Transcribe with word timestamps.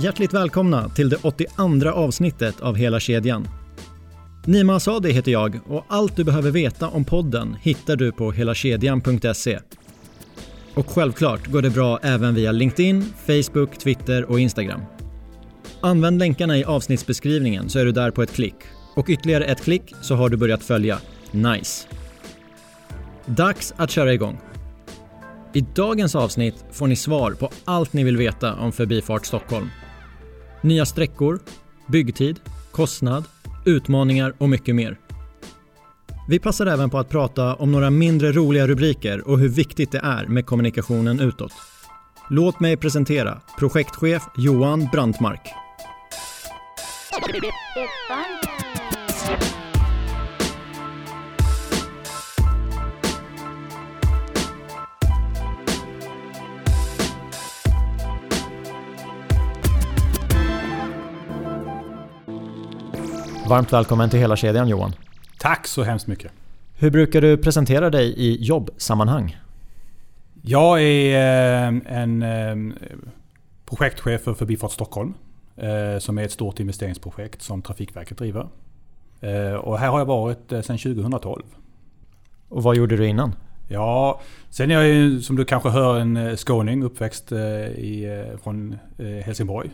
Hjärtligt 0.00 0.34
välkomna 0.34 0.88
till 0.88 1.08
det 1.08 1.16
82 1.22 1.90
avsnittet 1.90 2.60
av 2.60 2.76
Hela 2.76 3.00
kedjan. 3.00 3.48
Nima 4.46 4.76
Asadi 4.76 5.12
heter 5.12 5.32
jag 5.32 5.60
och 5.66 5.84
allt 5.88 6.16
du 6.16 6.24
behöver 6.24 6.50
veta 6.50 6.88
om 6.88 7.04
podden 7.04 7.56
hittar 7.62 7.96
du 7.96 8.12
på 8.12 8.32
helakedjan.se. 8.32 9.58
Och 10.74 10.90
självklart 10.90 11.46
går 11.46 11.62
det 11.62 11.70
bra 11.70 11.98
även 12.02 12.34
via 12.34 12.52
LinkedIn, 12.52 13.04
Facebook, 13.26 13.78
Twitter 13.78 14.24
och 14.24 14.40
Instagram. 14.40 14.80
Använd 15.80 16.18
länkarna 16.18 16.58
i 16.58 16.64
avsnittsbeskrivningen 16.64 17.68
så 17.68 17.78
är 17.78 17.84
du 17.84 17.92
där 17.92 18.10
på 18.10 18.22
ett 18.22 18.32
klick. 18.32 18.56
Och 18.94 19.08
ytterligare 19.08 19.44
ett 19.44 19.62
klick 19.62 19.94
så 20.02 20.14
har 20.14 20.28
du 20.28 20.36
börjat 20.36 20.62
följa. 20.62 20.98
Nice! 21.30 21.88
Dags 23.26 23.74
att 23.76 23.90
köra 23.90 24.12
igång. 24.12 24.38
I 25.52 25.60
dagens 25.60 26.14
avsnitt 26.14 26.64
får 26.72 26.86
ni 26.86 26.96
svar 26.96 27.32
på 27.32 27.50
allt 27.64 27.92
ni 27.92 28.04
vill 28.04 28.16
veta 28.16 28.54
om 28.54 28.72
Förbifart 28.72 29.26
Stockholm. 29.26 29.68
Nya 30.60 30.86
sträckor, 30.86 31.40
byggtid, 31.86 32.40
kostnad, 32.70 33.24
utmaningar 33.64 34.34
och 34.38 34.48
mycket 34.48 34.74
mer. 34.74 34.98
Vi 36.28 36.38
passar 36.38 36.66
även 36.66 36.90
på 36.90 36.98
att 36.98 37.08
prata 37.08 37.54
om 37.54 37.72
några 37.72 37.90
mindre 37.90 38.32
roliga 38.32 38.66
rubriker 38.66 39.28
och 39.28 39.38
hur 39.38 39.48
viktigt 39.48 39.92
det 39.92 39.98
är 39.98 40.26
med 40.26 40.46
kommunikationen 40.46 41.20
utåt. 41.20 41.52
Låt 42.30 42.60
mig 42.60 42.76
presentera 42.76 43.40
projektchef 43.58 44.22
Johan 44.36 44.88
Brantmark. 44.92 45.48
Varmt 63.48 63.72
välkommen 63.72 64.10
till 64.10 64.18
hela 64.18 64.36
kedjan 64.36 64.68
Johan. 64.68 64.92
Tack 65.38 65.66
så 65.66 65.82
hemskt 65.82 66.06
mycket. 66.06 66.32
Hur 66.74 66.90
brukar 66.90 67.20
du 67.20 67.36
presentera 67.36 67.90
dig 67.90 68.14
i 68.16 68.44
jobbsammanhang? 68.44 69.36
Jag 70.42 70.82
är 70.82 71.72
eh, 71.72 72.02
en 72.02 72.22
eh, 72.22 72.74
projektchef 73.66 74.22
för 74.22 74.34
Förbifart 74.34 74.72
Stockholm. 74.72 75.14
Eh, 75.56 75.98
som 75.98 76.18
är 76.18 76.22
ett 76.22 76.32
stort 76.32 76.60
investeringsprojekt 76.60 77.42
som 77.42 77.62
Trafikverket 77.62 78.18
driver. 78.18 78.48
Och 79.60 79.78
här 79.78 79.88
har 79.88 79.98
jag 79.98 80.06
varit 80.06 80.48
sedan 80.48 80.78
2012. 80.78 81.42
Och 82.48 82.62
vad 82.62 82.76
gjorde 82.76 82.96
du 82.96 83.06
innan? 83.06 83.34
Ja, 83.68 84.20
sen 84.50 84.70
är 84.70 84.74
jag 84.74 84.86
ju 84.86 85.20
som 85.20 85.36
du 85.36 85.44
kanske 85.44 85.68
hör 85.68 85.98
en 85.98 86.36
skåning 86.36 86.82
uppväxt 86.82 87.32
i, 87.32 88.24
från 88.42 88.78
Helsingborg. 89.24 89.70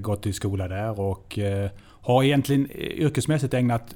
Gått 0.00 0.26
i 0.26 0.32
skola 0.32 0.68
där 0.68 1.00
och 1.00 1.38
har 2.06 2.22
egentligen 2.22 2.70
yrkesmässigt 2.76 3.54
ägnat 3.54 3.94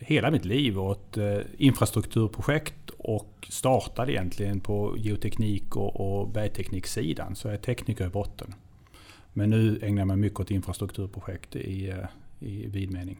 hela 0.00 0.30
mitt 0.30 0.44
liv 0.44 0.80
åt 0.80 1.16
eh, 1.16 1.38
infrastrukturprojekt 1.58 2.90
och 2.98 3.48
startade 3.48 4.12
egentligen 4.12 4.60
på 4.60 4.94
geoteknik 4.98 5.76
och, 5.76 6.00
och 6.00 6.28
bergtekniksidan. 6.28 7.36
Så 7.36 7.48
jag 7.48 7.54
är 7.54 7.58
tekniker 7.58 8.06
i 8.06 8.08
botten. 8.08 8.54
Men 9.32 9.50
nu 9.50 9.78
ägnar 9.82 10.00
jag 10.00 10.08
mig 10.08 10.16
mycket 10.16 10.40
åt 10.40 10.50
infrastrukturprojekt 10.50 11.56
i, 11.56 11.90
eh, 11.90 11.96
i 12.48 12.66
vid 12.66 12.92
mening. 12.92 13.18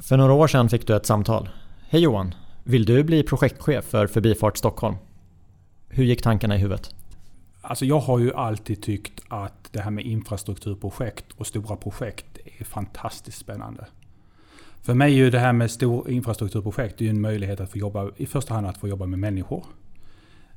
För 0.00 0.16
några 0.16 0.32
år 0.32 0.46
sedan 0.46 0.68
fick 0.68 0.86
du 0.86 0.96
ett 0.96 1.06
samtal. 1.06 1.48
Hej 1.88 2.00
Johan! 2.00 2.34
Vill 2.64 2.84
du 2.84 3.04
bli 3.04 3.22
projektchef 3.22 3.84
för 3.84 4.06
Förbifart 4.06 4.58
Stockholm? 4.58 4.96
Hur 5.88 6.04
gick 6.04 6.22
tankarna 6.22 6.56
i 6.56 6.58
huvudet? 6.58 6.94
Alltså 7.60 7.84
jag 7.84 8.00
har 8.00 8.18
ju 8.18 8.34
alltid 8.34 8.82
tyckt 8.82 9.20
att 9.28 9.72
det 9.72 9.80
här 9.80 9.90
med 9.90 10.04
infrastrukturprojekt 10.04 11.26
och 11.36 11.46
stora 11.46 11.76
projekt 11.76 12.29
är 12.60 12.64
fantastiskt 12.64 13.38
spännande. 13.38 13.86
För 14.82 14.94
mig 14.94 15.12
är 15.12 15.16
ju 15.16 15.30
det 15.30 15.38
här 15.38 15.52
med 15.52 15.70
stor 15.70 16.10
infrastrukturprojekt 16.10 17.00
en 17.00 17.20
möjlighet 17.20 17.60
att 17.60 17.70
få 17.70 17.78
jobba, 17.78 18.10
i 18.16 18.26
första 18.26 18.54
hand 18.54 18.66
att 18.66 18.78
få 18.78 18.88
jobba 18.88 19.06
med 19.06 19.18
människor. 19.18 19.64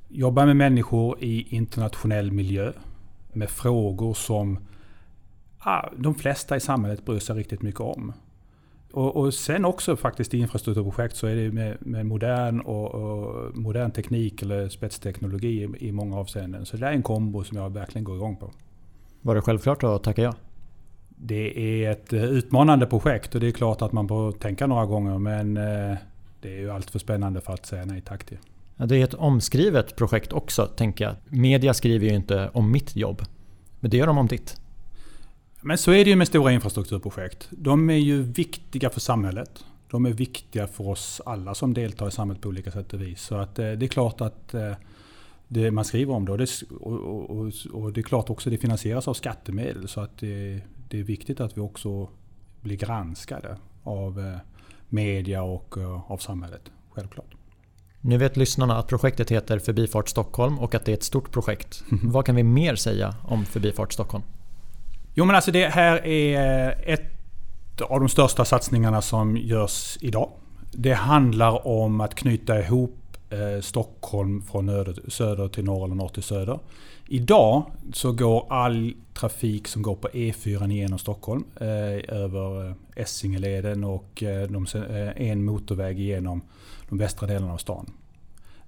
Jobba 0.10 0.46
med 0.46 0.56
människor 0.56 1.24
i 1.24 1.56
internationell 1.56 2.32
miljö. 2.32 2.74
Med 3.34 3.50
frågor 3.50 4.14
som 4.14 4.60
ah, 5.60 5.90
de 5.98 6.16
flesta 6.16 6.56
i 6.56 6.60
samhället 6.60 7.06
bryr 7.06 7.20
sig 7.20 7.36
riktigt 7.36 7.62
mycket 7.62 7.82
om. 7.82 8.14
Och, 8.92 9.16
och 9.16 9.34
sen 9.34 9.66
också 9.66 9.96
faktiskt 9.96 10.34
i 10.34 10.38
infrastrukturprojekt 10.38 11.16
så 11.16 11.28
är 11.28 11.36
det 11.36 11.52
med, 11.52 11.78
med 11.80 12.06
modern, 12.06 12.60
och, 12.60 12.96
och, 12.96 13.58
modern 13.58 13.92
teknik 13.92 14.42
eller 14.42 14.70
spetsteknologi 14.70 15.64
i, 15.64 15.88
i 15.88 15.92
många 15.92 16.18
avseenden. 16.18 16.66
Så 16.66 16.78
det 16.78 16.88
är 16.88 16.92
en 16.92 17.04
kombo 17.04 17.44
som 17.44 17.58
jag 17.58 17.70
verkligen 17.70 18.04
går 18.04 18.16
igång 18.16 18.36
på. 18.36 18.52
Var 19.22 19.36
det 19.36 19.42
självklart 19.42 19.84
att 19.84 20.04
tacka 20.04 20.22
ja? 20.22 20.34
Det 21.16 21.84
är 21.84 21.92
ett 21.92 22.14
eh, 22.14 22.24
utmanande 22.24 22.86
projekt 22.86 23.36
och 23.36 23.42
det 23.42 23.48
är 23.48 23.52
klart 23.52 23.82
att 23.82 23.92
man 23.92 24.08
får 24.08 24.32
tänka 24.32 24.68
några 24.68 24.86
gånger 24.86 25.18
men 25.18 25.58
eh, 25.58 25.98
det 26.42 26.56
är 26.56 26.60
ju 26.60 26.72
allt 26.72 26.92
för 26.92 27.00
spännande 27.00 27.42
för 27.42 27.54
att 27.54 27.66
säga 27.66 27.86
nej 27.86 28.02
tack 28.02 28.24
till. 28.24 28.38
Ja, 28.78 28.86
det 28.86 28.98
är 28.98 29.04
ett 29.04 29.14
omskrivet 29.14 29.96
projekt 29.96 30.34
också, 30.34 30.68
tänker 30.68 31.06
jag. 31.06 31.16
Media 31.26 31.74
skriver 31.74 32.08
ju 32.08 32.16
inte 32.16 32.50
om 32.54 32.72
mitt 32.72 32.96
jobb. 32.96 33.22
Men 33.80 33.92
det 33.92 33.98
gör 33.98 34.08
de 34.08 34.18
om 34.18 34.28
ditt. 34.28 34.58
Men 35.62 35.78
så 35.78 35.92
är 35.92 36.04
det 36.06 36.10
ju 36.10 36.16
med 36.16 36.28
stora 36.28 36.52
infrastrukturprojekt. 36.52 37.48
De 37.52 37.90
är 37.90 37.98
ju 37.98 38.22
viktiga 38.22 38.90
för 38.90 39.00
samhället. 39.00 39.66
De 39.90 40.06
är 40.06 40.10
viktiga 40.10 40.68
för 40.68 40.88
oss 40.88 41.22
alla 41.26 41.56
som 41.56 41.74
deltar 41.74 42.08
i 42.08 42.12
samhället 42.12 42.42
på 42.42 42.50
olika 42.50 42.72
sätt 42.72 42.94
och 42.94 43.02
vis. 43.02 43.22
Så 43.22 43.36
att 43.36 43.60
eh, 43.60 43.72
det 43.72 43.86
är 43.86 43.88
klart 43.88 44.22
att 44.22 44.56
det 45.48 45.72
man 45.72 45.86
skriver 45.86 46.14
om 46.14 46.26
det. 46.26 46.32
Och 46.32 46.38
det, 46.38 46.50
och, 46.80 47.30
och, 47.30 47.54
och 47.72 47.94
det 47.94 48.02
är 48.02 48.04
klart 48.04 48.30
också 48.30 48.50
att 48.50 48.52
det 48.52 48.58
finansieras 48.58 49.08
av 49.08 49.14
skattemedel. 49.14 49.88
Så 49.88 50.02
att 50.02 50.18
det, 50.18 50.62
det 50.94 51.00
är 51.00 51.04
viktigt 51.04 51.40
att 51.40 51.58
vi 51.58 51.62
också 51.62 52.10
blir 52.62 52.78
granskade 52.78 53.58
av 53.84 54.20
eh, 54.20 54.38
media 54.90 55.44
och 55.44 55.78
eh, 55.78 56.12
av 56.12 56.18
samhället. 56.18 56.62
Självklart. 56.92 57.36
Nu 58.02 58.18
vet 58.18 58.38
lyssnarna 58.38 58.78
att 58.78 58.88
projektet 58.88 59.32
heter 59.32 59.60
Förbifart 59.60 60.10
Stockholm 60.10 60.60
och 60.60 60.76
att 60.76 60.86
det 60.86 60.92
är 60.92 60.94
ett 60.94 61.04
stort 61.04 61.32
projekt. 61.32 61.84
Vad 62.04 62.26
kan 62.26 62.36
vi 62.36 62.44
mer 62.44 62.76
säga 62.76 63.16
om 63.24 63.46
Förbifart 63.46 63.94
Stockholm? 63.94 64.24
Jo 65.14 65.26
men 65.26 65.36
alltså 65.36 65.52
det 65.52 65.68
här 65.68 66.06
är 66.06 66.68
eh, 66.68 66.94
ett 66.94 67.82
av 67.82 68.00
de 68.00 68.10
största 68.10 68.46
satsningarna 68.46 69.02
som 69.02 69.38
görs 69.38 69.98
idag. 70.02 70.30
Det 70.72 70.94
handlar 70.94 71.68
om 71.68 72.02
att 72.02 72.16
knyta 72.16 72.60
ihop 72.60 72.96
Eh, 73.34 73.62
Stockholm 73.62 74.42
från 74.42 74.96
söder 75.08 75.48
till 75.48 75.64
norr 75.64 75.86
eller 75.86 75.96
norr 75.96 76.10
till 76.10 76.24
söder. 76.24 76.60
Idag 77.08 77.64
så 77.94 78.12
går 78.12 78.46
all 78.50 78.94
trafik 79.14 79.68
som 79.68 79.82
går 79.82 79.96
på 79.96 80.08
E4 80.08 80.72
genom 80.72 81.00
Stockholm 81.00 81.44
eh, 81.60 82.16
över 82.18 82.68
eh, 82.70 82.76
Essingeleden 82.96 83.84
och 83.84 84.24
eh, 84.24 84.50
de, 84.50 84.66
eh, 84.76 85.30
en 85.30 85.46
motorväg 85.46 86.00
genom 86.00 86.42
de 86.90 86.98
västra 86.98 87.28
delarna 87.28 87.54
av 87.54 87.58
stan. 87.58 87.92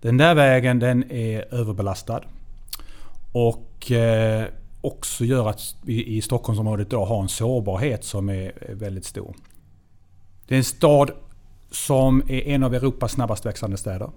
Den 0.01 0.17
där 0.17 0.35
vägen 0.35 0.79
den 0.79 1.11
är 1.11 1.53
överbelastad. 1.53 2.21
Och 3.31 3.91
eh, 3.91 4.45
också 4.81 5.25
gör 5.25 5.49
att 5.49 5.75
vi 5.81 6.05
i 6.05 6.21
Stockholmsområdet 6.21 6.87
idag 6.87 7.05
har 7.05 7.21
en 7.21 7.29
sårbarhet 7.29 8.03
som 8.03 8.29
är 8.29 8.73
väldigt 8.73 9.05
stor. 9.05 9.35
Det 10.47 10.55
är 10.55 10.57
en 10.57 10.63
stad 10.63 11.11
som 11.71 12.21
är 12.27 12.47
en 12.47 12.63
av 12.63 12.75
Europas 12.75 13.11
snabbast 13.11 13.45
växande 13.45 13.77
städer. 13.77 14.09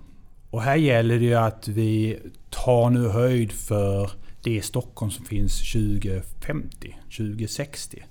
Och 0.50 0.62
här 0.62 0.76
gäller 0.76 1.19
det 1.19 1.25
ju 1.25 1.34
att 1.34 1.69
vi 1.69 2.19
tar 2.50 2.91
nu 2.91 3.09
höjd 3.09 3.53
för 3.53 4.10
det 4.42 4.62
Stockholm 4.62 5.10
som 5.10 5.25
finns 5.25 5.72
2050, 5.72 6.97
2060. 7.16 8.03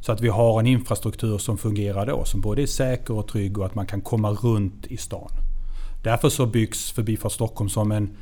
Så 0.00 0.12
att 0.12 0.20
vi 0.20 0.28
har 0.28 0.60
en 0.60 0.66
infrastruktur 0.66 1.38
som 1.38 1.58
fungerar 1.58 2.06
då, 2.06 2.24
som 2.24 2.40
både 2.40 2.62
är 2.62 2.66
säker 2.66 3.14
och 3.14 3.28
trygg 3.28 3.58
och 3.58 3.66
att 3.66 3.74
man 3.74 3.86
kan 3.86 4.00
komma 4.00 4.30
runt 4.30 4.86
i 4.86 4.96
stan. 4.96 5.30
Därför 6.04 6.28
så 6.28 6.46
byggs 6.46 6.92
Förbifart 6.92 7.32
Stockholm 7.32 7.70
som 7.70 7.92
en 7.92 8.16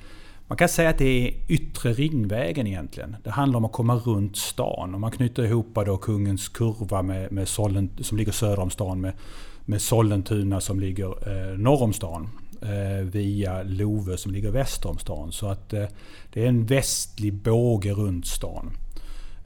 man 0.49 0.57
kan 0.57 0.69
säga 0.69 0.91
att 0.91 0.99
det 0.99 1.29
är 1.29 1.35
yttre 1.49 1.93
ringvägen 1.93 2.67
egentligen. 2.67 3.17
Det 3.25 3.31
handlar 3.31 3.57
om 3.57 3.65
att 3.65 3.73
komma 3.73 3.97
runt 3.97 4.37
stan. 4.37 4.95
Och 4.95 5.01
man 5.01 5.11
knyter 5.11 5.45
ihop 5.45 5.79
då 5.87 5.97
Kungens 5.97 6.49
kurva 6.49 7.03
med, 7.03 7.33
med 7.33 7.49
Sollen, 7.49 7.91
som 8.01 8.19
ligger 8.19 8.33
söder 8.33 8.61
om 8.61 8.71
stan 8.71 9.01
med, 9.01 9.13
med 9.65 9.83
Sollentuna 9.83 10.61
som 10.61 10.81
ligger 10.81 11.07
eh, 11.07 11.59
norr 11.59 11.83
om 11.83 11.93
stan. 11.93 12.29
Eh, 12.65 13.05
via 13.05 13.63
Love 13.63 14.17
som 14.17 14.33
ligger 14.33 14.51
väster 14.51 14.89
om 14.89 14.99
stan. 14.99 15.33
Så 15.33 15.49
att 15.49 15.73
eh, 15.73 15.85
det 16.33 16.45
är 16.45 16.49
en 16.49 16.67
västlig 16.67 17.35
båge 17.35 17.93
runt 17.93 18.27
stan. 18.27 18.71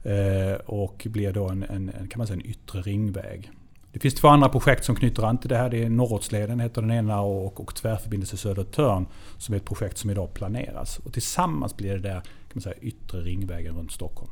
Eh, 0.03 0.53
och 0.65 1.07
blir 1.09 1.33
då 1.33 1.49
en, 1.49 1.63
en, 1.63 1.91
kan 2.09 2.17
man 2.17 2.27
säga, 2.27 2.39
en 2.39 2.45
yttre 2.45 2.81
ringväg. 2.81 3.51
Det 3.91 3.99
finns 3.99 4.13
två 4.13 4.27
andra 4.27 4.49
projekt 4.49 4.85
som 4.85 4.95
knyter 4.95 5.23
an 5.23 5.37
till 5.37 5.49
det 5.49 5.57
här. 5.57 5.69
Det 5.69 5.83
är 5.83 5.89
Norrortsleden 5.89 6.59
heter 6.59 6.81
den 6.81 6.91
ena 6.91 7.21
och, 7.21 7.59
och 7.59 7.75
Tvärförbindelse 7.75 8.37
Södertörn 8.37 9.05
som 9.37 9.53
är 9.53 9.57
ett 9.57 9.65
projekt 9.65 9.97
som 9.97 10.09
idag 10.09 10.33
planeras. 10.33 10.99
Och 10.99 11.13
tillsammans 11.13 11.77
blir 11.77 11.93
det 11.93 11.99
där 11.99 12.21
kan 12.21 12.53
man 12.53 12.61
säga, 12.61 12.75
yttre 12.81 13.21
ringvägen 13.21 13.75
runt 13.75 13.91
Stockholm. 13.91 14.31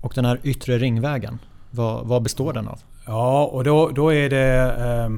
Och 0.00 0.12
den 0.14 0.24
här 0.24 0.40
yttre 0.42 0.78
ringvägen, 0.78 1.38
vad, 1.70 2.06
vad 2.06 2.22
består 2.22 2.52
den 2.52 2.68
av? 2.68 2.80
Ja, 3.06 3.44
och 3.46 3.64
då, 3.64 3.88
då 3.88 4.12
är 4.12 4.30
det 4.30 4.74
eh, 4.78 5.10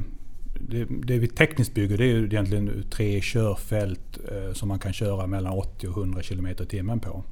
det, 0.69 0.87
det 0.89 1.19
vi 1.19 1.29
tekniskt 1.29 1.75
bygger 1.75 1.99
det 1.99 2.05
är 2.05 2.09
ju 2.09 2.25
egentligen 2.25 2.85
tre 2.91 3.21
körfält 3.21 4.19
eh, 4.33 4.53
som 4.53 4.69
man 4.69 4.79
kan 4.79 4.93
köra 4.93 5.27
mellan 5.27 5.53
80 5.53 5.89
och 5.89 5.97
100 5.99 6.23
km 6.23 6.47
i 6.47 6.55
timmen 6.55 7.01
på. 7.01 7.25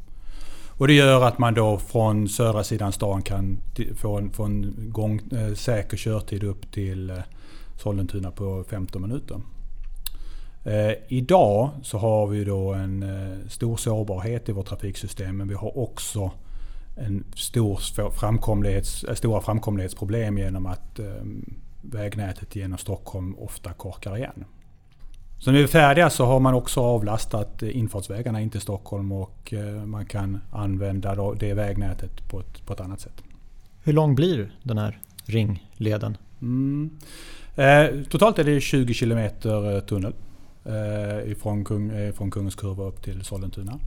Och 0.79 0.87
det 0.87 0.94
gör 0.94 1.25
att 1.25 1.38
man 1.38 1.55
då 1.55 1.79
från 1.79 2.29
södra 2.29 2.64
sidan 2.64 2.93
stan 2.93 3.23
kan 3.23 3.58
få 3.96 4.19
en, 4.19 4.31
få 4.31 4.44
en 4.44 4.75
gång, 4.76 5.20
eh, 5.32 5.55
säker 5.55 5.96
körtid 5.96 6.44
upp 6.44 6.73
till 6.73 7.11
eh, 7.11 7.17
Sollentuna 7.79 8.31
på 8.31 8.64
15 8.69 9.02
minuter. 9.02 9.40
Eh, 10.64 10.93
idag 11.08 11.70
så 11.82 11.99
har 11.99 12.26
vi 12.26 12.44
då 12.44 12.73
en 12.73 13.02
eh, 13.02 13.49
stor 13.49 13.76
sårbarhet 13.76 14.49
i 14.49 14.52
vårt 14.52 14.67
trafiksystem 14.67 15.37
men 15.37 15.49
vi 15.49 15.55
har 15.55 15.79
också 15.79 16.31
en 16.96 17.25
stor 17.34 18.11
framkomlighets, 18.11 19.05
stora 19.14 19.40
framkomlighetsproblem 19.40 20.38
genom 20.38 20.67
att 20.67 20.99
eh, 20.99 21.25
vägnätet 21.82 22.56
genom 22.56 22.79
Stockholm 22.79 23.34
ofta 23.38 23.73
korkar 23.73 24.17
igen. 24.17 24.44
Så 25.38 25.50
när 25.50 25.58
vi 25.58 25.64
är 25.64 25.69
färdiga 25.69 26.11
så 26.11 26.25
har 26.25 26.40
man 26.40 26.55
också 26.55 26.81
avlastat 26.81 27.62
infartsvägarna 27.62 28.40
in 28.40 28.50
till 28.50 28.61
Stockholm 28.61 29.12
och 29.12 29.52
eh, 29.52 29.84
man 29.84 30.06
kan 30.06 30.38
använda 30.50 31.34
det 31.34 31.55
vägnätet 31.55 32.29
på 32.29 32.40
ett, 32.40 32.67
på 32.67 32.73
ett 32.73 32.81
annat 32.81 33.00
sätt. 33.00 33.23
Hur 33.82 33.93
lång 33.93 34.14
blir 34.14 34.52
den 34.62 34.79
här 34.79 34.99
ringleden? 35.25 36.17
Mm. 36.43 36.90
Eh, 37.56 38.05
totalt 38.08 38.38
är 38.38 38.44
det 38.44 38.61
20 38.61 38.94
km 38.94 39.31
tunnel 39.87 40.14
eh, 40.64 41.32
ifrån, 41.32 41.64
Kung, 41.64 41.90
eh, 41.90 42.12
från 42.12 42.31
Kungens 42.31 42.55
Kurva 42.55 42.84
upp 42.84 43.02
till 43.02 43.25
Sollentuna. 43.25 43.79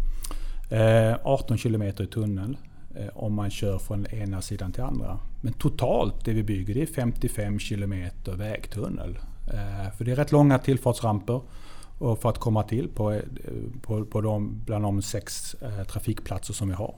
Eh, 0.70 1.16
18 1.24 1.58
km 1.58 1.82
i 1.82 1.94
tunnel 1.94 2.50
eh, 2.52 2.75
om 3.14 3.34
man 3.34 3.50
kör 3.50 3.78
från 3.80 4.06
ena 4.06 4.42
sidan 4.42 4.72
till 4.72 4.84
andra. 4.84 5.20
Men 5.42 5.54
totalt 5.54 6.26
det 6.26 6.34
vi 6.34 6.44
bygger 6.44 6.74
det 6.74 6.82
är 6.82 6.86
55 6.86 7.60
km 7.60 7.94
vägtunnel 8.26 9.18
Eh, 9.48 9.92
för 9.98 10.06
det 10.06 10.12
är 10.12 10.16
rätt 10.16 10.32
långa 10.32 10.60
tillfartsramper 10.60 11.42
och 11.98 12.22
för 12.22 12.30
att 12.30 12.38
komma 12.38 12.64
till 12.64 12.88
på, 12.90 13.12
eh, 13.12 13.22
på, 13.82 14.06
på 14.06 14.22
de, 14.22 14.62
bland 14.66 14.84
de 14.84 15.02
sex 15.02 15.54
eh, 15.54 15.84
trafikplatser 15.84 16.54
som 16.54 16.68
vi 16.68 16.74
har. 16.74 16.96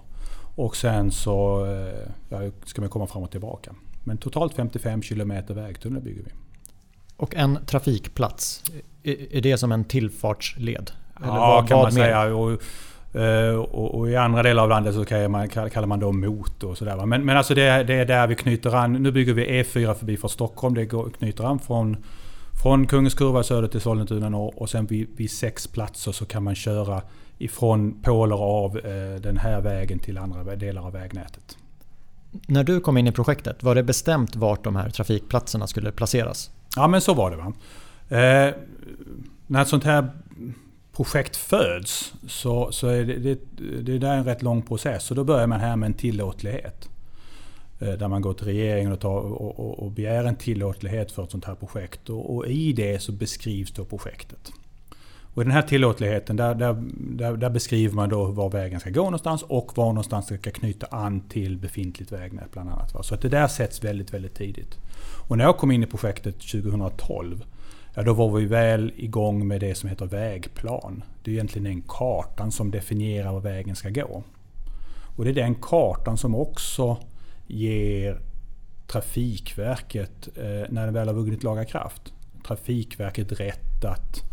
Och 0.56 0.76
sen 0.76 1.12
så 1.12 1.68
ja, 2.30 2.40
ska 2.66 2.82
man 2.82 2.90
komma 2.90 3.08
fram 3.08 3.24
och 3.24 3.32
tillbaka. 3.32 3.76
Men 4.04 4.18
totalt 4.18 4.54
55 4.54 5.02
km 5.02 5.34
vägtunnel 5.48 6.02
bygger 6.02 6.24
vi. 6.24 6.32
Och 7.18 7.36
en 7.36 7.66
trafikplats, 7.66 8.64
är 9.04 9.42
det 9.42 9.58
som 9.58 9.72
en 9.72 9.86
tillfartsled? 9.86 10.92
Eller 11.18 11.28
ja, 11.28 11.34
vad, 11.34 11.68
kan 11.68 11.78
vad 11.78 11.86
man 11.86 11.94
mer? 11.94 12.02
säga. 12.02 12.36
Och, 12.36 12.62
och, 13.58 13.96
och, 13.96 14.10
I 14.10 14.16
andra 14.16 14.44
delar 14.44 14.64
av 14.64 14.69
landet 14.69 14.96
så 14.96 15.06
kallar 15.06 15.28
man, 15.28 15.50
kallar 15.50 15.86
man 15.86 16.00
det 16.00 16.12
motor 16.12 16.69
och 16.69 16.78
sådär. 16.78 17.06
Men, 17.06 17.25
men 17.25 17.38
alltså 17.38 17.54
det, 17.54 17.84
det, 17.84 17.94
är 17.94 18.06
där 18.06 18.28
vi 18.28 18.36
knyter 18.36 18.75
an. 18.75 18.94
Nu 18.94 19.12
bygger 19.12 19.34
vi 19.34 19.64
E4 19.64 19.94
förbi 19.94 20.18
för 20.18 20.28
Stockholm. 20.28 20.75
Det 20.75 20.86
går, 20.86 21.10
knyter 21.10 21.44
an 21.44 21.60
från 21.60 21.98
från 22.62 22.88
Kungens 22.88 23.14
Kurva 23.14 23.44
söder 23.44 23.68
till 23.68 23.81
Sollentuna 23.81 24.30
norr 24.30 24.54
och 24.56 24.69
sen 24.69 24.86
vid, 24.86 25.08
vid, 25.16 25.31
sex 25.31 25.68
platser 25.68 26.12
så 26.12 26.25
kan 26.25 26.44
man 26.44 26.56
köra 26.56 27.02
ifrån 27.38 28.02
pålar 28.02 28.38
av 28.38 28.78
eh, 28.78 29.22
den 29.22 29.38
här 29.38 29.62
vägen 29.62 30.00
till 30.00 30.18
andra 30.18 30.56
delar 30.56 30.86
av 30.86 30.94
vägnätet. 30.94 31.58
När 32.31 32.63
du 32.63 32.80
kom 32.80 32.98
in 32.98 33.08
i 33.08 33.12
projektet, 33.12 33.63
var 33.63 33.75
det 33.75 33.84
bestämt 33.84 34.36
vart 34.36 34.63
de 34.63 34.75
här 34.75 34.90
trafikplatserna 34.90 35.68
skulle 35.68 35.92
placeras? 35.92 36.52
Ja 36.75 36.88
men 36.88 37.02
så 37.02 37.13
var 37.13 37.31
det. 37.31 37.38
Va? 37.38 37.54
Eh, 38.18 38.54
när 39.48 39.66
sånt 39.66 39.84
här 39.84 40.10
projekt 40.98 41.36
föds 41.36 42.14
så, 42.28 42.72
så 42.72 42.88
är 42.88 43.06
det, 43.06 43.16
det, 43.16 43.40
det 43.98 44.08
är 44.08 44.14
en 44.14 44.26
rätt 44.26 44.42
lång 44.42 44.62
process. 44.62 45.04
Så 45.04 45.14
då 45.14 45.24
börjar 45.24 45.48
man 45.48 45.60
här 45.60 45.76
med 45.76 45.88
en 45.88 45.94
tillåtlighet. 45.94 46.90
Eh, 47.80 47.94
där 47.94 48.08
man 48.08 48.22
går 48.22 48.34
till 48.34 48.46
regeringen 48.46 48.92
och, 48.92 49.00
tar, 49.00 49.20
och, 49.20 49.60
och, 49.60 49.80
och 49.80 49.92
begär 49.92 50.24
en 50.24 50.36
tillåtlighet 50.36 51.12
för 51.12 51.24
ett 51.24 51.32
sånt 51.32 51.46
här 51.46 51.56
projekt. 51.56 52.10
Och, 52.10 52.36
och, 52.36 52.48
i 52.48 52.74
det 52.74 53.02
så 53.02 53.12
beskrivs 53.12 53.72
då 53.72 53.86
projektet. 53.86 54.52
Och 55.34 55.42
i 55.42 55.46
den 55.46 55.54
här 55.54 55.62
tillåtligheten 55.62 56.36
där, 56.36 56.56
där, 56.56 56.84
där, 56.92 57.38
där, 57.38 57.50
beskriver 57.50 57.96
man 57.96 58.10
då 58.10 58.26
var 58.26 58.50
vägen 58.50 58.80
ska 58.80 58.90
gå 58.90 59.04
någonstans 59.04 59.44
och 59.44 59.78
var 59.78 59.88
någonstans 59.88 60.28
det 60.28 60.38
ska 60.38 60.52
knyta 60.52 60.88
an 60.88 61.22
till 61.22 61.58
befintligt 61.58 62.12
vägnät 62.12 62.52
bland 62.52 62.70
annat. 62.70 63.06
Så 63.06 63.16
att 63.16 63.22
det 63.22 63.30
där 63.30 63.48
sätts 63.48 63.84
väldigt, 63.84 64.14
väldigt 64.14 64.36
tidigt. 64.36 64.78
Och 65.28 65.38
när 65.38 65.44
jag 65.44 65.58
kom 65.58 65.72
in 65.72 65.84
i 65.84 65.88
projektet 65.88 66.40
2012 66.40 67.44
Ja, 67.98 68.04
då 68.04 68.14
var 68.14 68.30
vi 68.30 68.46
väl 68.46 68.94
igång 68.96 69.48
med 69.48 69.62
det 69.62 69.76
som 69.76 69.90
heter 69.90 70.06
vägplan. 70.06 71.04
Det 71.24 71.32
är 71.32 71.34
egentligen 71.34 71.64
den 71.64 71.84
kartan 71.88 72.52
som 72.52 72.72
definierar 72.72 73.32
var 73.32 73.40
vägen 73.40 73.76
ska 73.76 73.90
gå. 73.90 74.24
Och 75.16 75.24
det 75.24 75.30
är 75.30 75.34
den 75.34 75.56
kartan 75.56 76.18
som 76.18 76.36
också 76.36 76.98
ger 77.48 78.22
Trafikverket, 78.88 80.28
eh, 80.38 80.44
när 80.70 80.86
den 80.86 80.94
väl 80.94 81.08
har 81.08 81.16
vunnit 81.16 81.44
laga 81.44 81.66
kraft, 81.66 82.14
Trafikverket 82.48 83.40
rätt 83.40 83.86
att, 83.86 84.24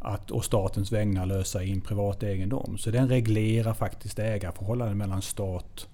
att 0.00 0.30
och 0.30 0.44
statens 0.44 0.92
vägnar 0.92 1.26
lösa 1.26 1.62
in 1.62 1.80
privat 1.80 2.22
egendom. 2.22 2.78
Så 2.78 2.90
den 2.90 3.08
reglerar 3.08 3.74
faktiskt 3.74 4.18
ägarförhållanden 4.18 4.98
mellan 4.98 5.22
stat, 5.22 5.88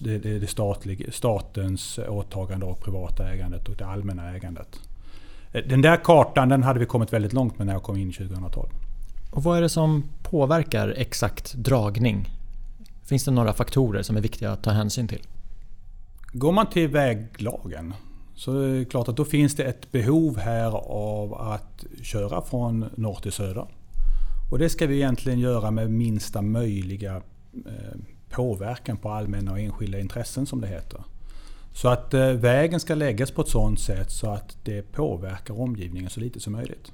det, 0.00 0.18
det, 0.18 0.38
det 0.38 0.46
statliga, 0.46 1.12
statens 1.12 1.98
åtagande 2.08 2.66
och 2.66 2.80
privata 2.80 3.32
ägandet 3.32 3.68
och 3.68 3.76
det 3.76 3.86
allmänna 3.86 4.36
ägandet. 4.36 4.80
Eh, 5.56 5.68
den 5.68 5.82
där 5.82 5.96
kartan 6.04 6.48
den 6.48 6.62
hade 6.62 6.80
vi 6.80 6.86
kommit 6.86 7.12
väldigt 7.12 7.32
långt 7.32 7.58
med 7.58 7.66
när 7.66 7.74
jag 7.74 7.82
kom 7.82 7.96
in 7.96 8.12
2012. 8.12 8.68
Och 9.30 9.42
vad 9.42 9.58
är 9.58 9.62
det 9.62 9.68
som 9.68 10.04
påverkar 10.22 10.94
exakt 10.96 11.54
dragning? 11.54 12.30
Finns 13.04 13.24
det 13.24 13.30
några 13.30 13.52
faktorer 13.52 14.02
som 14.02 14.16
är 14.16 14.20
viktiga 14.20 14.50
att 14.50 14.62
ta 14.62 14.70
hänsyn 14.70 15.08
till? 15.08 15.22
Går 16.32 16.52
man 16.52 16.66
till 16.66 16.88
väglagen 16.88 17.94
så 18.34 18.58
är 18.60 18.78
det 18.78 18.84
klart 18.84 19.08
att 19.08 19.16
då 19.16 19.24
finns 19.24 19.56
det 19.56 19.64
ett 19.64 19.92
behov 19.92 20.38
här 20.38 20.70
av 20.90 21.34
att 21.34 21.84
köra 22.02 22.42
från 22.42 22.90
norr 22.94 23.18
till 23.22 23.32
söder. 23.32 23.66
Och 24.50 24.58
det 24.58 24.68
ska 24.68 24.86
vi 24.86 24.96
egentligen 24.96 25.38
göra 25.38 25.70
med 25.70 25.90
minsta 25.90 26.42
möjliga 26.42 27.16
eh, 27.66 27.96
påverkan 28.30 28.96
på 28.96 29.10
allmänna 29.10 29.52
och 29.52 29.60
enskilda 29.60 30.00
intressen 30.00 30.46
som 30.46 30.60
det 30.60 30.66
heter. 30.66 31.00
Så 31.76 31.88
att 31.88 32.14
eh, 32.14 32.30
vägen 32.30 32.80
ska 32.80 32.94
läggas 32.94 33.30
på 33.30 33.42
ett 33.42 33.48
sådant 33.48 33.80
sätt 33.80 34.10
så 34.10 34.30
att 34.30 34.56
det 34.64 34.92
påverkar 34.92 35.60
omgivningen 35.60 36.10
så 36.10 36.20
lite 36.20 36.40
som 36.40 36.52
möjligt. 36.52 36.92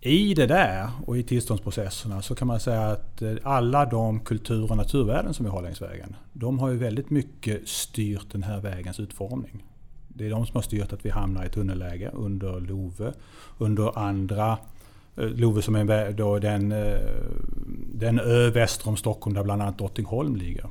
I 0.00 0.34
det 0.34 0.46
där 0.46 0.90
och 1.06 1.18
i 1.18 1.22
tillståndsprocesserna 1.22 2.22
så 2.22 2.34
kan 2.34 2.48
man 2.48 2.60
säga 2.60 2.86
att 2.86 3.22
eh, 3.22 3.34
alla 3.42 3.84
de 3.84 4.20
kultur 4.20 4.70
och 4.70 4.76
naturvärden 4.76 5.34
som 5.34 5.44
vi 5.44 5.50
har 5.50 5.62
längs 5.62 5.82
vägen, 5.82 6.16
de 6.32 6.58
har 6.58 6.70
ju 6.70 6.76
väldigt 6.76 7.10
mycket 7.10 7.68
styrt 7.68 8.32
den 8.32 8.42
här 8.42 8.60
vägens 8.60 9.00
utformning. 9.00 9.64
Det 10.08 10.26
är 10.26 10.30
de 10.30 10.46
som 10.46 10.54
har 10.54 10.62
styrt 10.62 10.92
att 10.92 11.04
vi 11.04 11.10
hamnar 11.10 11.46
i 11.46 11.48
tunnelläge 11.48 12.10
under 12.14 12.60
Love, 12.60 13.12
under 13.58 13.98
andra 13.98 14.58
eh, 15.16 15.24
Love 15.24 15.62
som 15.62 15.74
är 15.74 16.12
då 16.12 16.38
den, 16.38 16.74
den 17.94 18.20
ö 18.20 18.50
väster 18.50 18.88
om 18.88 18.96
Stockholm 18.96 19.34
där 19.34 19.42
bland 19.42 19.62
annat 19.62 19.78
Drottningholm 19.78 20.36
ligger. 20.36 20.66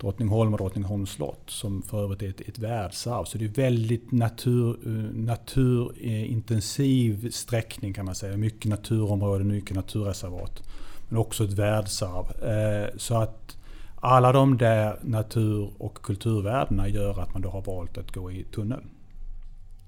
Drottningholm 0.00 0.54
och 0.54 0.58
Drottningholms 0.58 1.10
slott 1.10 1.42
som 1.46 1.82
för 1.82 2.04
övrigt 2.04 2.22
är 2.22 2.28
ett, 2.28 2.40
ett 2.40 2.58
världsarv. 2.58 3.24
Så 3.24 3.38
det 3.38 3.44
är 3.44 3.48
väldigt 3.48 4.12
natur, 4.12 4.76
naturintensiv 5.14 7.30
sträckning 7.30 7.94
kan 7.94 8.04
man 8.04 8.14
säga. 8.14 8.36
Mycket 8.36 8.70
naturområden, 8.70 9.48
mycket 9.48 9.76
naturreservat. 9.76 10.62
Men 11.08 11.18
också 11.18 11.44
ett 11.44 11.52
världsarv. 11.52 12.44
Eh, 12.44 12.88
så 12.96 13.16
att 13.16 13.56
alla 13.96 14.32
de 14.32 14.58
där 14.58 14.98
natur 15.02 15.70
och 15.78 16.02
kulturvärdena 16.02 16.88
gör 16.88 17.20
att 17.20 17.32
man 17.32 17.42
då 17.42 17.48
har 17.48 17.62
valt 17.62 17.98
att 17.98 18.14
gå 18.14 18.32
i 18.32 18.44
tunnel. 18.44 18.80